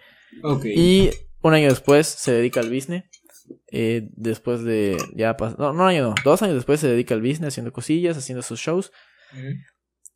Y 0.64 1.10
un 1.42 1.54
año 1.54 1.68
después 1.68 2.08
se 2.08 2.32
dedica 2.32 2.62
al 2.62 2.70
business. 2.74 3.04
Eh, 3.72 4.10
después 4.12 4.64
de 4.64 4.98
ya 5.16 5.36
no, 5.58 5.72
no 5.72 5.84
un 5.84 5.90
año 5.90 6.10
no, 6.10 6.16
dos 6.26 6.42
años 6.42 6.56
después 6.56 6.82
se 6.82 6.90
dedica 6.90 7.16
al 7.16 7.22
business 7.22 7.50
haciendo 7.50 7.72
cosillas, 7.72 8.18
haciendo 8.18 8.42
sus 8.42 8.60
shows. 8.60 8.92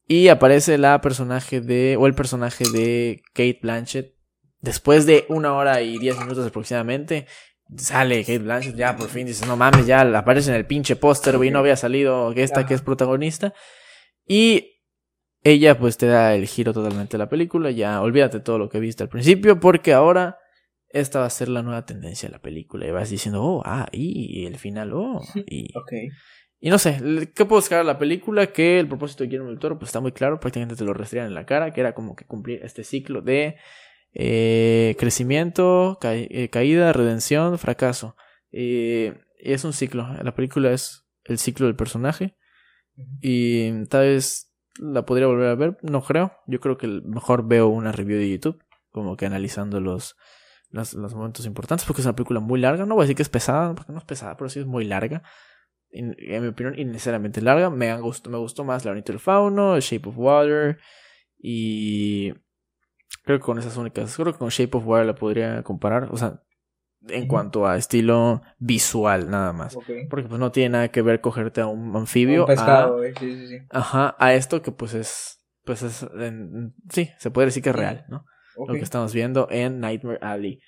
Y 0.07 0.29
aparece 0.29 0.77
la 0.77 0.99
personaje 1.01 1.61
de, 1.61 1.95
o 1.97 2.07
el 2.07 2.13
personaje 2.13 2.65
de 2.73 3.21
Kate 3.33 3.59
Blanchett, 3.61 4.15
después 4.59 5.05
de 5.05 5.25
una 5.29 5.53
hora 5.53 5.81
y 5.81 5.97
diez 5.99 6.17
minutos 6.17 6.45
aproximadamente, 6.45 7.27
sale 7.77 8.21
Kate 8.21 8.39
Blanchett, 8.39 8.75
ya 8.75 8.95
por 8.95 9.09
fin 9.09 9.27
dices, 9.27 9.47
no 9.47 9.57
mames, 9.57 9.85
ya 9.85 10.01
aparece 10.17 10.49
en 10.49 10.55
el 10.55 10.65
pinche 10.65 10.95
póster, 10.95 11.37
güey, 11.37 11.51
no 11.51 11.59
había 11.59 11.75
salido 11.75 12.31
esta 12.33 12.65
que 12.65 12.73
es 12.73 12.81
protagonista. 12.81 13.53
Y 14.27 14.81
ella 15.43 15.77
pues 15.77 15.97
te 15.97 16.07
da 16.07 16.35
el 16.35 16.47
giro 16.47 16.73
totalmente 16.73 17.13
de 17.13 17.19
la 17.19 17.29
película, 17.29 17.71
ya 17.71 18.01
olvídate 18.01 18.39
todo 18.39 18.57
lo 18.57 18.69
que 18.69 18.79
viste 18.79 19.03
al 19.03 19.09
principio, 19.09 19.59
porque 19.59 19.93
ahora 19.93 20.37
esta 20.89 21.19
va 21.19 21.25
a 21.25 21.29
ser 21.29 21.47
la 21.49 21.63
nueva 21.63 21.85
tendencia 21.85 22.27
de 22.29 22.33
la 22.33 22.41
película. 22.41 22.85
Y 22.85 22.91
vas 22.91 23.09
diciendo, 23.09 23.43
oh, 23.43 23.63
ah, 23.65 23.87
y 23.91 24.45
el 24.45 24.57
final, 24.57 24.93
oh, 24.93 25.21
y... 25.47 25.73
Y 26.63 26.69
no 26.69 26.77
sé, 26.77 27.31
¿qué 27.33 27.45
puedo 27.45 27.59
buscar 27.59 27.79
a 27.79 27.83
la 27.83 27.97
película? 27.97 28.53
Que 28.53 28.79
el 28.79 28.87
propósito 28.87 29.23
de 29.23 29.29
Guillermo 29.29 29.49
del 29.49 29.57
Toro 29.57 29.79
pues 29.79 29.89
está 29.89 29.99
muy 29.99 30.11
claro, 30.11 30.39
prácticamente 30.39 30.75
te 30.75 30.85
lo 30.85 30.93
restrían 30.93 31.25
en 31.25 31.33
la 31.33 31.47
cara, 31.47 31.73
que 31.73 31.81
era 31.81 31.95
como 31.95 32.15
que 32.15 32.25
cumplir 32.25 32.59
este 32.63 32.83
ciclo 32.83 33.23
de 33.23 33.55
eh, 34.13 34.95
crecimiento, 34.99 35.97
eh, 36.03 36.49
caída, 36.49 36.93
redención, 36.93 37.57
fracaso. 37.57 38.15
Eh, 38.51 39.19
es 39.37 39.63
un 39.63 39.73
ciclo, 39.73 40.07
la 40.21 40.35
película 40.35 40.71
es 40.71 41.07
el 41.23 41.37
ciclo 41.37 41.67
del 41.67 41.75
personaje. 41.75 42.35
Y 43.21 43.85
tal 43.85 44.01
vez 44.01 44.53
la 44.79 45.05
podría 45.05 45.27
volver 45.27 45.49
a 45.49 45.55
ver, 45.55 45.77
no 45.81 46.03
creo, 46.03 46.33
yo 46.45 46.59
creo 46.59 46.77
que 46.77 46.87
mejor 46.87 47.47
veo 47.47 47.67
una 47.67 47.91
review 47.91 48.19
de 48.19 48.29
YouTube, 48.29 48.63
como 48.91 49.17
que 49.17 49.25
analizando 49.25 49.79
los, 49.79 50.17
los, 50.69 50.93
los 50.93 51.15
momentos 51.15 51.45
importantes, 51.45 51.85
porque 51.85 52.01
es 52.01 52.05
una 52.05 52.15
película 52.15 52.39
muy 52.39 52.59
larga, 52.59 52.85
no 52.85 52.95
voy 52.95 53.03
a 53.03 53.05
decir 53.05 53.15
que 53.15 53.23
es 53.23 53.29
pesada, 53.29 53.73
porque 53.73 53.91
no 53.91 53.99
es 53.99 54.05
pesada, 54.05 54.37
pero 54.37 54.49
sí 54.49 54.59
es 54.59 54.65
muy 54.65 54.85
larga. 54.85 55.23
En, 55.89 56.15
mi 56.19 56.47
opinión, 56.47 56.77
innecesariamente 56.79 57.41
larga. 57.41 57.69
Me 57.69 57.93
gustó, 57.99 58.29
me 58.29 58.37
gustó 58.37 58.63
más 58.63 58.85
La 58.85 58.93
del 58.93 59.19
Fauno, 59.19 59.79
Shape 59.79 60.07
of 60.07 60.17
Water 60.17 60.79
y 61.37 62.33
creo 63.23 63.39
que 63.39 63.45
con 63.45 63.59
esas 63.59 63.77
únicas, 63.77 64.15
creo 64.15 64.33
que 64.33 64.39
con 64.39 64.49
Shape 64.49 64.77
of 64.77 64.85
Water 64.85 65.05
la 65.05 65.15
podría 65.15 65.63
comparar, 65.63 66.09
o 66.11 66.17
sea, 66.17 66.41
en 67.07 67.27
cuanto 67.27 67.65
a 67.67 67.77
estilo 67.77 68.41
visual 68.59 69.29
nada 69.29 69.53
más. 69.53 69.75
Porque 70.09 70.27
pues 70.27 70.39
no 70.39 70.51
tiene 70.51 70.69
nada 70.69 70.87
que 70.89 71.01
ver 71.01 71.21
cogerte 71.21 71.61
a 71.61 71.67
un 71.67 71.95
anfibio. 71.95 72.45
pescado, 72.45 72.99
a, 72.99 73.07
eh, 73.07 73.13
sí, 73.19 73.35
sí, 73.35 73.47
sí. 73.47 73.57
Ajá, 73.69 74.15
a 74.19 74.33
esto 74.33 74.61
que 74.61 74.71
pues 74.71 74.93
es, 74.93 75.39
pues 75.63 75.81
es, 75.83 76.05
sí, 76.89 77.09
se 77.17 77.31
puede 77.31 77.47
decir 77.47 77.63
que 77.63 77.69
es 77.69 77.75
real, 77.75 78.05
¿no? 78.09 78.25
Lo 78.67 78.73
que 78.73 78.81
estamos 78.81 79.13
viendo 79.13 79.47
en 79.49 79.79
Nightmare 79.79 80.19
Alley. 80.21 80.59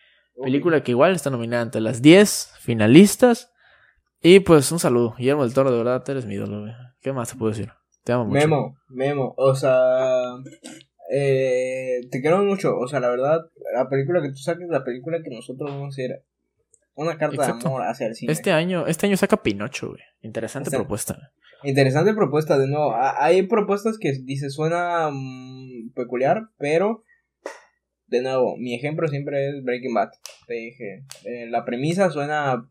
Película 0.41 0.81
que 0.81 0.91
igual 0.91 1.13
está 1.13 1.29
nominada 1.29 1.61
entre 1.61 1.81
las 1.81 2.01
10 2.01 2.53
finalistas 2.59 3.53
y 4.21 4.39
pues 4.39 4.71
un 4.71 4.79
saludo. 4.79 5.13
Guillermo 5.17 5.43
del 5.43 5.53
Toro, 5.53 5.69
de 5.69 5.77
verdad, 5.77 6.09
eres 6.09 6.25
mi 6.25 6.35
ídolo, 6.35 6.65
¿Qué 7.01 7.11
más 7.11 7.29
te 7.29 7.35
puedo 7.35 7.51
decir? 7.51 7.71
Te 8.03 8.13
amo 8.13 8.25
mucho. 8.25 8.39
Memo, 8.39 8.77
Memo, 8.87 9.33
o 9.37 9.53
sea, 9.53 10.35
eh, 11.11 12.01
te 12.11 12.21
quiero 12.21 12.43
mucho. 12.43 12.77
O 12.77 12.87
sea, 12.87 12.99
la 12.99 13.09
verdad, 13.09 13.41
la 13.73 13.89
película 13.89 14.21
que 14.21 14.29
tú 14.29 14.37
saques, 14.37 14.67
la 14.69 14.83
película 14.83 15.21
que 15.23 15.29
nosotros 15.29 15.69
vamos 15.69 15.85
a 15.85 15.89
hacer, 15.89 16.23
una 16.95 17.17
carta 17.17 17.45
de 17.45 17.51
amor 17.51 17.81
hacia 17.83 18.07
el 18.07 18.15
cine. 18.15 18.31
Este 18.31 18.51
año, 18.51 18.85
este 18.87 19.07
año 19.07 19.17
saca 19.17 19.41
Pinocho, 19.41 19.89
güey. 19.89 20.01
Interesante 20.21 20.69
propuesta. 20.69 21.31
Interesante 21.63 22.13
propuesta, 22.13 22.57
de 22.57 22.67
nuevo. 22.67 22.93
Hay 22.95 23.43
propuestas 23.47 23.97
que 23.97 24.13
dice 24.23 24.49
suena 24.49 25.09
mm, 25.11 25.91
peculiar, 25.95 26.49
pero 26.57 27.03
de 28.07 28.21
nuevo, 28.21 28.57
mi 28.57 28.75
ejemplo 28.75 29.07
siempre 29.07 29.49
es 29.49 29.63
Breaking 29.63 29.93
Bad. 29.93 30.11
Te 30.45 30.53
dije, 30.53 31.03
eh, 31.25 31.47
la 31.49 31.65
premisa 31.65 32.11
suena 32.11 32.67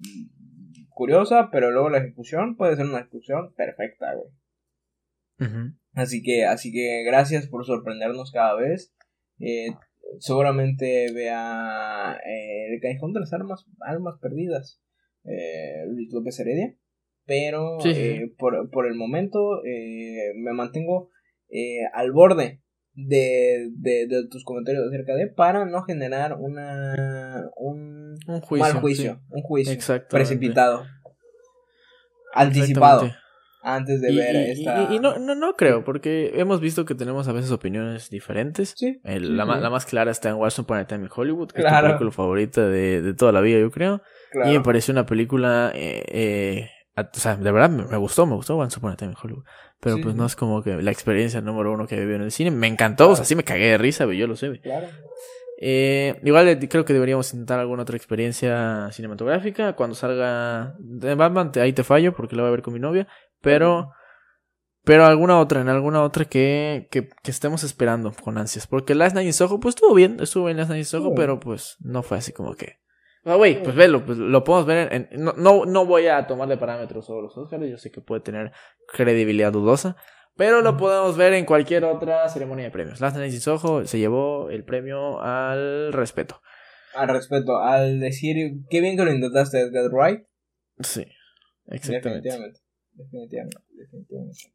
curiosa, 0.90 1.48
pero 1.50 1.70
luego 1.70 1.88
la 1.88 1.98
ejecución 1.98 2.56
puede 2.56 2.76
ser 2.76 2.86
una 2.86 3.00
ejecución 3.00 3.52
perfecta, 3.54 4.14
güey. 4.14 5.72
Así 5.94 6.22
que, 6.22 6.44
así 6.44 6.72
que 6.72 7.02
gracias 7.04 7.46
por 7.48 7.64
sorprendernos 7.66 8.30
cada 8.32 8.54
vez. 8.54 8.94
Eh, 9.38 9.74
seguramente 10.18 11.12
vea 11.12 12.18
eh, 12.26 12.72
El 12.72 12.80
Callejón 12.80 13.12
de 13.12 13.20
las 13.20 13.32
Armas, 13.32 13.66
Almas 13.80 14.18
Perdidas, 14.20 14.80
eh, 15.24 15.84
Luis 15.88 16.12
López 16.12 16.38
Heredia. 16.40 16.74
Pero 17.24 17.78
eh, 17.84 18.32
Por, 18.36 18.70
por, 18.70 18.86
el 18.86 18.94
momento 18.94 19.64
eh, 19.64 20.32
me 20.36 20.52
mantengo 20.52 21.10
al 21.92 22.10
borde 22.12 22.62
de, 22.94 23.68
de, 23.76 24.06
de, 24.08 24.26
tus 24.28 24.42
comentarios 24.44 24.84
acerca 24.88 25.14
de 25.14 25.28
para 25.28 25.66
no 25.66 25.82
generar 25.82 26.36
una 26.38 27.48
un, 27.56 28.18
un 28.26 28.40
juicio, 28.40 28.72
mal 28.72 28.80
juicio, 28.80 29.20
un 29.30 29.42
juicio 29.42 29.78
precipitado, 30.08 30.84
anticipado 32.34 33.10
antes 33.62 34.00
de 34.00 34.14
ver 34.14 34.36
esta 34.36 34.88
y, 34.90 34.98
no, 34.98 35.18
no, 35.18 35.34
no 35.34 35.54
creo 35.54 35.84
porque 35.84 36.32
hemos 36.34 36.60
visto 36.60 36.84
que 36.84 36.94
tenemos 36.94 37.28
a 37.28 37.32
veces 37.32 37.50
opiniones 37.50 38.10
diferentes. 38.10 38.74
Sí, 38.76 39.00
la, 39.04 39.44
la, 39.44 39.70
más 39.70 39.86
clara 39.86 40.10
está 40.10 40.30
en 40.30 40.36
Washington 40.36 40.64
Upon 40.64 40.78
a 40.78 40.86
Time 40.86 41.04
in 41.04 41.10
Hollywood 41.14 41.50
que 41.50 41.60
es 41.60 41.64
la 41.64 41.82
película 41.82 42.10
favorita 42.10 42.66
de, 42.66 43.02
de, 43.02 43.14
toda 43.14 43.32
la 43.32 43.40
vida 43.40 43.60
yo 43.60 43.70
creo. 43.70 44.02
Y 44.44 44.50
me 44.50 44.60
pareció 44.60 44.92
una 44.92 45.06
película 45.06 45.70
eh, 45.74 46.04
eh, 46.08 46.70
o 46.96 47.18
sea 47.18 47.36
de 47.36 47.52
verdad 47.52 47.70
me, 47.70 47.96
gustó 47.96 48.26
me 48.26 48.34
gustó 48.34 48.56
Once 48.56 48.78
Upon 48.78 48.92
a 48.92 48.96
Time 48.96 49.12
in 49.12 49.16
Hollywood. 49.22 49.44
Pero 49.80 49.96
pues 50.00 50.14
no 50.14 50.24
es 50.26 50.36
como 50.36 50.62
que 50.62 50.80
la 50.80 50.92
experiencia 50.92 51.40
número 51.40 51.72
uno 51.72 51.88
que 51.88 51.96
vivido 51.98 52.14
en 52.14 52.22
el 52.22 52.30
cine. 52.30 52.52
Me 52.52 52.68
encantó, 52.68 53.10
o 53.10 53.16
sea, 53.16 53.24
sí 53.24 53.34
me 53.34 53.42
cagué 53.42 53.70
de 53.70 53.78
risa, 53.78 54.04
yo 54.12 54.28
lo 54.28 54.36
sé. 54.36 54.60
Claro. 54.60 54.86
Eh, 55.64 56.18
igual 56.24 56.48
eh, 56.48 56.68
creo 56.68 56.84
que 56.84 56.92
deberíamos 56.92 57.32
intentar 57.32 57.60
alguna 57.60 57.82
otra 57.82 57.96
experiencia 57.96 58.88
cinematográfica. 58.90 59.76
Cuando 59.76 59.94
salga 59.94 60.74
de 60.80 61.14
Batman, 61.14 61.52
ahí 61.54 61.72
te 61.72 61.84
fallo 61.84 62.12
porque 62.14 62.34
lo 62.34 62.42
voy 62.42 62.48
a 62.48 62.50
ver 62.50 62.62
con 62.62 62.74
mi 62.74 62.80
novia. 62.80 63.06
Pero, 63.40 63.92
pero 64.82 65.06
alguna 65.06 65.38
otra, 65.38 65.60
en 65.60 65.68
alguna 65.68 66.02
otra 66.02 66.24
que, 66.24 66.88
que, 66.90 67.08
que 67.08 67.30
estemos 67.30 67.62
esperando 67.62 68.12
con 68.24 68.38
ansias. 68.38 68.66
Porque 68.66 68.96
Last 68.96 69.14
Night 69.14 69.28
in 69.28 69.32
Soho, 69.32 69.60
pues 69.60 69.76
estuvo 69.76 69.94
bien, 69.94 70.16
estuvo 70.18 70.46
bien 70.46 70.56
Last 70.56 70.70
Night 70.70 70.80
in 70.80 70.84
Soho, 70.84 71.14
pero 71.14 71.38
pues 71.38 71.76
no 71.78 72.02
fue 72.02 72.18
así 72.18 72.32
como 72.32 72.56
que. 72.56 72.80
Ah, 73.24 73.36
güey, 73.36 73.62
pues 73.62 73.76
velo, 73.76 74.04
pues 74.04 74.18
lo 74.18 74.42
podemos 74.42 74.66
ver 74.66 74.92
en, 74.92 75.08
no, 75.12 75.32
no, 75.36 75.64
no, 75.64 75.86
voy 75.86 76.08
a 76.08 76.26
tomarle 76.26 76.56
parámetros 76.56 77.06
sobre 77.06 77.22
los 77.22 77.38
Oscars, 77.38 77.70
yo 77.70 77.78
sé 77.78 77.92
que 77.92 78.00
puede 78.00 78.20
tener 78.20 78.50
credibilidad 78.88 79.52
dudosa, 79.52 79.94
pero 80.36 80.62
lo 80.62 80.76
podemos 80.76 81.16
ver 81.16 81.32
en 81.34 81.44
cualquier 81.44 81.84
otra 81.84 82.28
ceremonia 82.28 82.66
de 82.66 82.70
premios. 82.70 83.00
Last 83.00 83.16
Night 83.16 83.32
in 83.32 83.52
Ojo 83.52 83.84
se 83.84 83.98
llevó 83.98 84.50
el 84.50 84.64
premio 84.64 85.20
al 85.20 85.92
respeto. 85.92 86.40
Al 86.94 87.08
respeto, 87.08 87.58
al 87.58 88.00
decir, 88.00 88.36
qué 88.68 88.80
bien 88.80 88.96
que 88.96 89.04
lo 89.04 89.12
intentaste, 89.12 89.60
Edgar 89.60 89.90
Wright. 89.90 90.20
Sí, 90.80 91.04
exactamente. 91.68 92.28
Definitivamente, 92.28 92.60
definitivamente, 92.92 93.58
definitivamente. 93.70 94.52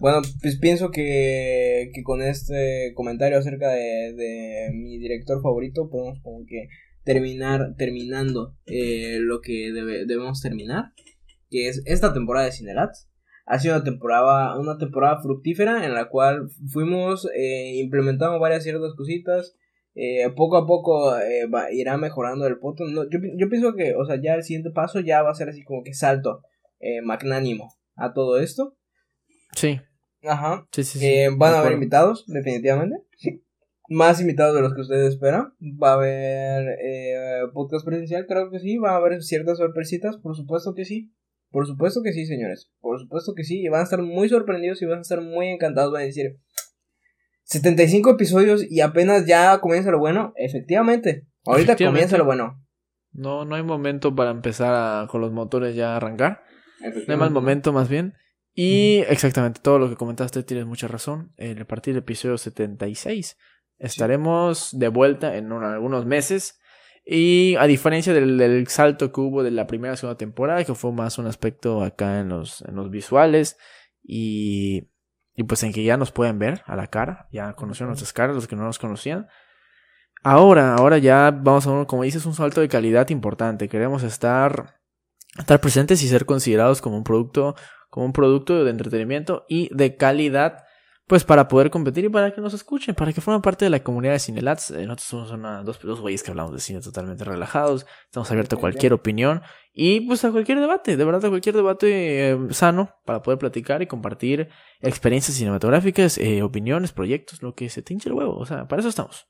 Bueno, 0.00 0.22
pues 0.40 0.58
pienso 0.58 0.90
que, 0.90 1.90
que 1.92 2.02
con 2.04 2.22
este 2.22 2.92
comentario 2.94 3.38
acerca 3.38 3.70
de, 3.70 4.14
de 4.14 4.70
mi 4.72 4.98
director 4.98 5.42
favorito 5.42 5.90
podemos 5.90 6.20
como 6.22 6.44
que 6.46 6.68
terminar 7.02 7.74
terminando 7.76 8.54
eh, 8.66 9.18
lo 9.20 9.40
que 9.40 9.72
debemos 9.72 10.40
terminar, 10.42 10.92
que 11.50 11.68
es 11.68 11.82
esta 11.86 12.12
temporada 12.12 12.46
de 12.46 12.52
Cinelats. 12.52 13.07
Ha 13.48 13.58
sido 13.58 13.76
una 13.76 13.84
temporada, 13.84 14.58
una 14.58 14.78
temporada 14.78 15.20
fructífera 15.22 15.84
en 15.84 15.94
la 15.94 16.08
cual 16.08 16.48
fuimos 16.72 17.28
eh, 17.34 17.76
implementando 17.76 18.38
varias 18.38 18.62
ciertas 18.62 18.94
cositas. 18.94 19.56
Eh, 19.94 20.30
poco 20.36 20.56
a 20.56 20.66
poco 20.66 21.12
irá 21.72 21.96
mejorando 21.96 22.46
el 22.46 22.58
poto. 22.58 22.84
yo, 22.88 23.04
yo, 23.10 23.48
pienso 23.48 23.74
que, 23.74 23.94
o 23.96 24.04
sea, 24.04 24.20
ya 24.22 24.34
el 24.34 24.44
siguiente 24.44 24.70
paso 24.70 25.00
ya 25.00 25.22
va 25.22 25.30
a 25.30 25.34
ser 25.34 25.48
así 25.48 25.64
como 25.64 25.82
que 25.82 25.94
salto 25.94 26.42
magnánimo 27.02 27.74
a 27.96 28.12
todo 28.12 28.38
esto. 28.38 28.76
Sí. 29.56 29.80
Ajá. 30.22 30.68
Sí, 30.70 30.84
sí, 30.84 31.24
van 31.36 31.54
a 31.54 31.60
haber 31.60 31.72
invitados, 31.72 32.24
definitivamente. 32.28 32.96
Sí 33.16 33.42
más 33.88 34.20
invitados 34.20 34.54
de 34.54 34.62
los 34.62 34.74
que 34.74 34.82
ustedes 34.82 35.14
esperan. 35.14 35.54
Va 35.60 35.90
a 35.90 35.94
haber 35.94 36.78
eh, 36.82 37.42
podcast 37.52 37.84
presencial, 37.84 38.26
creo 38.26 38.50
que 38.50 38.60
sí. 38.60 38.76
Va 38.78 38.92
a 38.92 38.96
haber 38.96 39.22
ciertas 39.22 39.58
sorpresitas, 39.58 40.16
por 40.18 40.36
supuesto 40.36 40.74
que 40.74 40.84
sí. 40.84 41.12
Por 41.50 41.66
supuesto 41.66 42.02
que 42.02 42.12
sí, 42.12 42.26
señores. 42.26 42.70
Por 42.80 43.00
supuesto 43.00 43.32
que 43.34 43.44
sí. 43.44 43.60
Y 43.60 43.68
van 43.68 43.80
a 43.80 43.84
estar 43.84 44.02
muy 44.02 44.28
sorprendidos 44.28 44.82
y 44.82 44.86
van 44.86 44.98
a 44.98 45.02
estar 45.02 45.20
muy 45.20 45.48
encantados. 45.48 45.92
Van 45.92 46.02
a 46.02 46.06
decir, 46.06 46.36
75 47.44 48.10
episodios 48.10 48.64
y 48.70 48.80
apenas 48.80 49.26
ya 49.26 49.58
comienza 49.60 49.90
lo 49.90 49.98
bueno. 49.98 50.32
Efectivamente. 50.36 51.26
Ahorita 51.44 51.76
comienza 51.76 52.18
lo 52.18 52.24
bueno. 52.24 52.62
No, 53.12 53.44
no 53.44 53.54
hay 53.56 53.62
momento 53.62 54.14
para 54.14 54.30
empezar 54.30 55.08
con 55.08 55.20
los 55.20 55.32
motores 55.32 55.74
ya 55.74 55.94
a 55.94 55.96
arrancar. 55.96 56.42
No 57.06 57.14
hay 57.14 57.18
mal 57.18 57.30
momento, 57.30 57.72
más 57.72 57.88
bien. 57.88 58.14
Y 58.54 59.04
exactamente 59.08 59.60
todo 59.62 59.78
lo 59.78 59.88
que 59.88 59.96
comentaste, 59.96 60.42
tienes 60.42 60.66
mucha 60.66 60.88
razón. 60.88 61.32
En 61.36 61.60
a 61.60 61.64
partir 61.64 61.94
del 61.94 62.02
episodio 62.02 62.36
76 62.36 63.36
Estaremos 63.78 64.76
de 64.76 64.88
vuelta 64.88 65.36
en 65.36 65.52
algunos 65.52 66.04
meses. 66.04 66.58
Y 67.10 67.56
a 67.56 67.66
diferencia 67.66 68.12
del, 68.12 68.68
salto 68.68 69.12
que 69.12 69.20
hubo 69.22 69.42
de 69.42 69.50
la 69.50 69.66
primera 69.66 69.94
y 69.94 69.96
segunda 69.96 70.18
temporada, 70.18 70.62
que 70.64 70.74
fue 70.74 70.92
más 70.92 71.16
un 71.16 71.26
aspecto 71.26 71.82
acá 71.82 72.20
en 72.20 72.28
los, 72.28 72.60
en 72.68 72.76
los 72.76 72.90
visuales. 72.90 73.56
Y, 74.02 74.90
y 75.34 75.44
pues 75.44 75.62
en 75.62 75.72
que 75.72 75.82
ya 75.82 75.96
nos 75.96 76.12
pueden 76.12 76.38
ver 76.38 76.60
a 76.66 76.76
la 76.76 76.88
cara. 76.88 77.26
Ya 77.32 77.54
conocieron 77.54 77.88
nuestras 77.88 78.12
caras, 78.12 78.36
los 78.36 78.46
que 78.46 78.56
no 78.56 78.64
nos 78.64 78.78
conocían. 78.78 79.26
Ahora, 80.22 80.74
ahora 80.74 80.98
ya 80.98 81.30
vamos 81.30 81.66
a 81.66 81.72
ver, 81.72 81.86
como 81.86 82.02
dices, 82.02 82.26
un 82.26 82.34
salto 82.34 82.60
de 82.60 82.68
calidad 82.68 83.08
importante. 83.08 83.70
Queremos 83.70 84.02
estar, 84.02 84.78
estar 85.38 85.62
presentes 85.62 86.02
y 86.02 86.08
ser 86.08 86.26
considerados 86.26 86.82
como 86.82 86.98
un 86.98 87.04
producto, 87.04 87.54
como 87.88 88.04
un 88.04 88.12
producto 88.12 88.64
de 88.64 88.70
entretenimiento 88.70 89.46
y 89.48 89.74
de 89.74 89.96
calidad 89.96 90.64
pues 91.08 91.24
para 91.24 91.48
poder 91.48 91.70
competir 91.70 92.04
y 92.04 92.08
para 92.10 92.34
que 92.34 92.40
nos 92.42 92.52
escuchen, 92.52 92.94
para 92.94 93.14
que 93.14 93.22
formen 93.22 93.40
parte 93.40 93.64
de 93.64 93.70
la 93.70 93.80
comunidad 93.80 94.12
de 94.12 94.18
Cinelats. 94.18 94.70
Eh, 94.70 94.84
nosotros 94.84 95.06
somos 95.06 95.30
una, 95.32 95.62
dos, 95.62 95.80
dos 95.82 96.00
güeyes 96.00 96.22
que 96.22 96.30
hablamos 96.30 96.52
de 96.52 96.60
cine 96.60 96.80
totalmente 96.80 97.24
relajados, 97.24 97.86
estamos 98.04 98.30
abiertos 98.30 98.58
a 98.58 98.60
cualquier 98.60 98.92
opinión 98.92 99.40
y 99.72 100.02
pues 100.02 100.22
a 100.26 100.30
cualquier 100.30 100.60
debate, 100.60 100.98
de 100.98 101.04
verdad 101.04 101.24
a 101.24 101.30
cualquier 101.30 101.56
debate 101.56 102.30
eh, 102.30 102.38
sano 102.50 102.90
para 103.06 103.22
poder 103.22 103.38
platicar 103.38 103.80
y 103.80 103.86
compartir 103.86 104.48
experiencias 104.80 105.38
cinematográficas, 105.38 106.18
eh, 106.18 106.42
opiniones, 106.42 106.92
proyectos, 106.92 107.42
lo 107.42 107.54
que 107.54 107.70
se 107.70 107.80
te 107.80 107.94
hinche 107.94 108.10
el 108.10 108.14
huevo, 108.14 108.36
o 108.36 108.44
sea, 108.44 108.68
para 108.68 108.80
eso 108.80 108.90
estamos. 108.90 109.26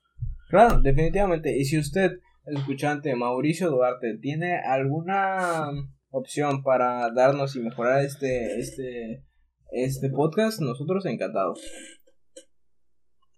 Claro, 0.49 0.81
definitivamente. 0.81 1.57
Y 1.57 1.63
si 1.63 1.79
usted, 1.79 2.11
el 2.45 2.57
escuchante 2.57 3.15
Mauricio 3.15 3.69
Duarte, 3.69 4.17
tiene 4.21 4.59
alguna 4.59 5.69
opción 6.09 6.61
para 6.61 7.09
darnos 7.11 7.55
y 7.55 7.61
mejorar 7.61 8.03
este, 8.03 8.59
este, 8.59 9.23
este 9.71 10.09
podcast, 10.09 10.61
nosotros 10.61 11.05
encantados. 11.05 11.59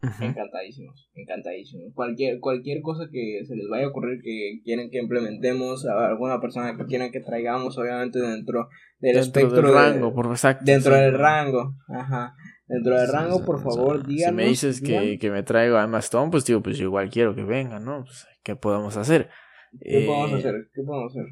Encantadísimos, 0.01 1.11
encantadísimos. 1.13 1.93
Cualquier, 1.93 2.39
cualquier 2.39 2.81
cosa 2.81 3.07
que 3.11 3.41
se 3.45 3.55
les 3.55 3.67
vaya 3.69 3.85
a 3.85 3.89
ocurrir 3.89 4.19
que 4.23 4.59
quieren 4.63 4.89
que 4.89 4.97
implementemos, 4.97 5.85
a 5.85 6.07
alguna 6.07 6.41
persona 6.41 6.75
que 6.75 6.85
quieran 6.85 7.11
que 7.11 7.19
traigamos, 7.19 7.77
obviamente 7.77 8.19
dentro 8.19 8.67
del 8.99 9.17
espectro. 9.17 9.61
Del 9.61 9.73
rango, 9.73 10.13
por 10.13 10.25
exacto. 10.27 10.65
Dentro 10.65 10.95
del 10.95 11.13
rango, 11.13 11.75
ajá. 11.87 12.33
Dentro 12.65 12.97
del 12.97 13.11
rango, 13.11 13.45
por 13.45 13.61
favor, 13.61 14.07
díganos. 14.07 14.29
Si 14.29 14.35
me 14.35 14.49
dices 14.49 14.81
que, 14.81 15.19
que, 15.19 15.29
me 15.29 15.43
traigo 15.43 15.77
a 15.77 15.83
Emma 15.83 15.99
Stone, 15.99 16.31
pues 16.31 16.45
digo, 16.45 16.63
pues 16.63 16.77
yo 16.77 16.85
igual 16.85 17.09
quiero 17.09 17.35
que 17.35 17.43
venga, 17.43 17.79
¿no? 17.79 18.03
Pues, 18.03 18.25
¿qué 18.43 18.55
podemos 18.55 18.97
hacer? 18.97 19.29
¿Qué 19.79 20.05
podemos 20.07 20.31
eh, 20.31 20.35
hacer? 20.35 20.55
¿Qué 20.73 20.81
podemos 20.81 21.11
hacer? 21.11 21.25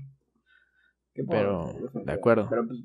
¿Qué 1.13 1.23
podemos 1.23 1.75
pero, 1.93 2.03
de 2.05 2.13
acuerdo. 2.13 2.47
Pero, 2.49 2.67
pues, 2.67 2.79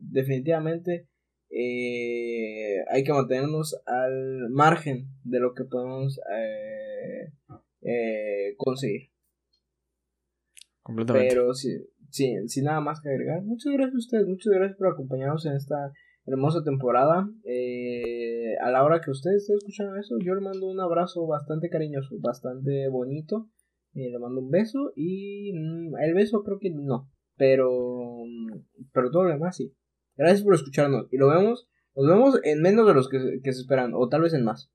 definitivamente 0.00 1.08
eh, 1.50 2.84
hay 2.90 3.04
que 3.04 3.12
mantenernos 3.12 3.80
al 3.86 4.50
margen 4.50 5.08
de 5.24 5.40
lo 5.40 5.54
que 5.54 5.64
podemos 5.64 6.18
eh, 6.32 7.32
eh, 7.82 8.54
conseguir. 8.56 9.10
Completamente. 10.82 11.28
Pero 11.28 11.52
sin 11.54 12.64
nada 12.64 12.80
más 12.80 13.00
que 13.00 13.10
agregar, 13.10 13.42
muchas 13.42 13.72
gracias 13.72 13.94
a 13.94 13.98
ustedes, 13.98 14.26
muchas 14.26 14.52
gracias 14.52 14.78
por 14.78 14.88
acompañarnos 14.88 15.46
en 15.46 15.54
esta 15.54 15.92
hermosa 16.26 16.62
temporada. 16.64 17.28
a 18.60 18.70
la 18.70 18.84
hora 18.84 19.00
que 19.00 19.10
ustedes 19.10 19.42
estén 19.42 19.56
escuchando 19.56 19.96
eso, 19.96 20.16
yo 20.24 20.34
le 20.34 20.40
mando 20.40 20.66
un 20.66 20.80
abrazo 20.80 21.26
bastante 21.26 21.68
cariñoso, 21.68 22.16
bastante 22.20 22.88
bonito. 22.88 23.48
le 23.94 24.18
mando 24.18 24.40
un 24.40 24.50
beso 24.50 24.92
y 24.94 25.52
mm, 25.54 25.96
el 25.98 26.14
beso 26.14 26.42
creo 26.42 26.58
que 26.58 26.70
no, 26.70 27.10
pero, 27.36 28.22
pero 28.92 29.10
todo 29.10 29.24
lo 29.24 29.30
demás 29.30 29.56
sí. 29.56 29.74
Gracias 30.16 30.42
por 30.42 30.54
escucharnos. 30.54 31.06
Y 31.10 31.18
lo 31.18 31.28
vemos, 31.28 31.68
nos 31.94 32.06
vemos 32.06 32.40
en 32.42 32.62
menos 32.62 32.86
de 32.86 32.94
los 32.94 33.08
que, 33.08 33.40
se 33.42 33.50
esperan, 33.50 33.92
o 33.94 34.08
tal 34.08 34.22
vez 34.22 34.34
en 34.34 34.44
más. 34.44 34.70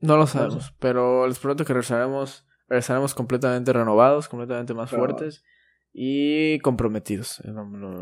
No 0.00 0.16
lo 0.16 0.26
sabemos, 0.26 0.74
pero 0.78 1.26
les 1.26 1.38
prometo 1.38 1.64
que 1.64 1.72
regresaremos, 1.72 2.46
regresaremos 2.68 3.14
completamente 3.14 3.72
renovados, 3.72 4.28
completamente 4.28 4.74
más 4.74 4.90
fuertes 4.90 5.42
y 5.92 6.60
comprometidos. 6.60 7.42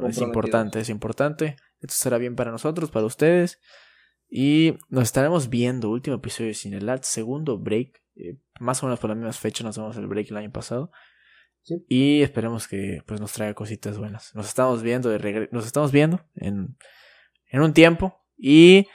Es 0.09 0.19
importante, 0.19 0.81
es 0.81 0.91
importante. 0.91 1.57
Esto 1.81 1.95
será 1.95 2.19
bien 2.19 2.37
para 2.37 2.51
nosotros, 2.51 2.91
para 2.91 3.07
ustedes. 3.07 3.61
Y 4.29 4.75
nos 4.89 5.05
estaremos 5.05 5.49
viendo, 5.49 5.89
último 5.89 6.17
episodio 6.17 6.49
de 6.49 6.55
Cinelat, 6.55 7.05
segundo 7.05 7.59
break. 7.59 8.03
Eh, 8.17 8.39
más 8.59 8.83
o 8.83 8.87
menos 8.87 8.99
por 8.99 9.11
las 9.11 9.17
mismas 9.17 9.39
fechas 9.39 9.65
nos 9.65 9.79
vemos 9.79 9.97
el 9.97 10.07
break 10.07 10.31
el 10.31 10.37
año 10.37 10.51
pasado. 10.51 10.91
Y 11.89 12.23
esperemos 12.23 12.69
que 12.69 13.03
pues 13.07 13.21
nos 13.21 13.33
traiga 13.33 13.55
cositas 13.55 13.99
buenas. 13.99 14.35
Nos 14.35 14.47
estamos 14.47 14.83
viendo 14.83 15.09
de 15.09 15.49
nos 15.51 15.67
estamos 15.67 15.93
viendo 15.93 16.21
en, 16.35 16.77
en 17.49 17.61
un 17.61 17.73
tiempo. 17.73 18.21
Y 18.39 18.87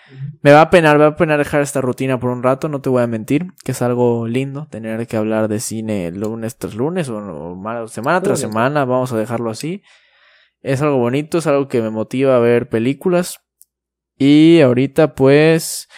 me 0.41 0.51
va 0.51 0.61
a 0.61 0.69
penar, 0.69 0.97
me 0.97 1.05
va 1.05 1.09
a 1.11 1.15
penar 1.15 1.39
dejar 1.39 1.61
esta 1.61 1.81
rutina 1.81 2.19
por 2.19 2.29
un 2.29 2.43
rato, 2.43 2.69
no 2.69 2.79
te 2.79 2.89
voy 2.89 3.01
a 3.01 3.07
mentir, 3.07 3.47
que 3.63 3.71
es 3.71 3.81
algo 3.81 4.27
lindo 4.27 4.67
tener 4.69 5.07
que 5.07 5.17
hablar 5.17 5.47
de 5.47 5.59
cine 5.59 6.11
lunes 6.11 6.57
tras 6.57 6.75
lunes 6.75 7.09
o, 7.09 7.57
semana 7.87 8.21
tras 8.21 8.39
semana, 8.39 8.85
vamos 8.85 9.11
a 9.13 9.17
dejarlo 9.17 9.49
así. 9.49 9.81
Es 10.61 10.83
algo 10.83 10.97
bonito, 10.97 11.39
es 11.39 11.47
algo 11.47 11.67
que 11.67 11.81
me 11.81 11.89
motiva 11.89 12.35
a 12.35 12.39
ver 12.39 12.69
películas. 12.69 13.39
Y 14.15 14.61
ahorita 14.61 15.15
pues 15.15 15.89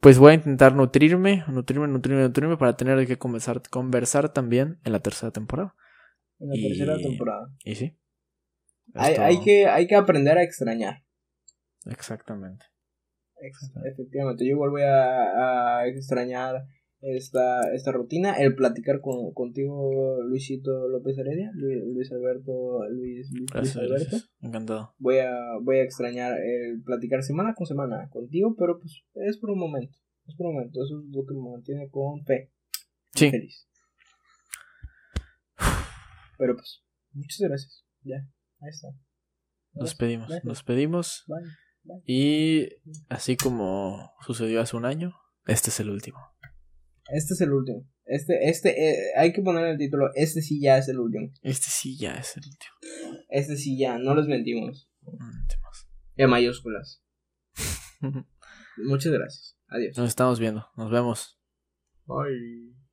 pues 0.00 0.18
voy 0.18 0.32
a 0.32 0.34
intentar 0.34 0.74
nutrirme, 0.74 1.42
nutrirme, 1.48 1.88
nutrirme, 1.88 2.22
nutrirme 2.24 2.56
para 2.58 2.76
tener 2.76 3.06
que 3.06 3.16
conversar, 3.16 3.62
conversar 3.70 4.28
también 4.28 4.78
en 4.84 4.92
la 4.92 5.00
tercera 5.00 5.32
temporada 5.32 5.74
en 6.38 6.48
la 6.48 6.54
tercera 6.54 6.96
temporada. 6.96 7.48
Y 7.64 7.74
sí. 7.74 7.96
Hay, 8.94 9.14
hay, 9.14 9.40
que, 9.40 9.66
hay 9.66 9.86
que 9.86 9.94
aprender 9.94 10.38
a 10.38 10.42
extrañar. 10.42 11.04
Exactamente. 11.86 12.66
Efectivamente, 13.40 14.44
yo 14.44 14.52
igual 14.52 14.70
voy 14.70 14.82
a, 14.82 15.80
a 15.80 15.86
extrañar 15.86 16.66
esta, 17.04 17.60
esta 17.74 17.92
rutina, 17.92 18.32
el 18.34 18.54
platicar 18.54 19.00
con, 19.00 19.32
contigo, 19.32 20.22
Luisito 20.22 20.88
López 20.88 21.18
Heredia, 21.18 21.50
Luis, 21.54 22.10
Alberto, 22.12 22.80
Luis, 22.90 23.30
Luis, 23.32 23.76
Alberto. 23.76 24.16
Encantado. 24.40 24.94
Voy 24.98 25.18
a, 25.18 25.34
voy 25.62 25.78
a 25.78 25.82
extrañar 25.82 26.38
el 26.40 26.82
platicar 26.82 27.22
semana 27.22 27.54
con 27.54 27.66
semana 27.66 28.08
contigo, 28.10 28.54
pero 28.58 28.78
pues 28.78 29.04
es 29.14 29.36
por 29.38 29.50
un 29.50 29.58
momento, 29.58 29.96
es 30.26 30.34
por 30.34 30.46
un 30.46 30.54
momento, 30.54 30.82
eso 30.82 30.98
es 30.98 31.14
lo 31.14 31.26
que 31.26 31.34
me 31.34 31.50
mantiene 31.50 31.88
con 31.90 32.24
fe. 32.24 32.50
Sí. 33.14 33.30
Feliz. 33.30 33.68
Pero 36.38 36.54
pues, 36.54 36.82
muchas 37.12 37.38
gracias. 37.40 37.84
Ya, 38.02 38.16
ahí 38.60 38.70
está. 38.70 38.88
Nos 39.72 39.94
pedimos, 39.94 40.30
nos 40.44 40.62
pedimos. 40.62 41.24
Y 42.06 42.68
así 43.08 43.36
como 43.36 44.12
sucedió 44.24 44.60
hace 44.60 44.76
un 44.76 44.84
año, 44.84 45.14
este 45.46 45.70
es 45.70 45.80
el 45.80 45.90
último. 45.90 46.18
Este 47.08 47.34
es 47.34 47.40
el 47.40 47.52
último. 47.52 47.86
Este, 48.06 48.48
este, 48.48 48.90
eh, 48.90 49.12
hay 49.16 49.32
que 49.32 49.42
poner 49.42 49.64
el 49.66 49.78
título, 49.78 50.10
este 50.14 50.42
sí 50.42 50.60
ya 50.60 50.78
es 50.78 50.88
el 50.88 50.98
último. 50.98 51.30
Este 51.42 51.66
sí 51.68 51.98
ya 51.98 52.14
es 52.14 52.36
el 52.36 52.44
último. 52.44 53.24
Este 53.28 53.56
sí 53.56 53.78
ya, 53.78 53.98
no 53.98 54.14
les 54.14 54.26
mentimos. 54.26 54.90
No 55.02 55.12
mentimos. 55.12 55.88
En 56.16 56.30
mayúsculas. 56.30 57.02
Muchas 58.76 59.12
gracias. 59.12 59.58
Adiós. 59.68 59.96
Nos 59.96 60.08
estamos 60.08 60.38
viendo. 60.38 60.66
Nos 60.76 60.90
vemos. 60.90 61.40
Bye. 62.06 62.83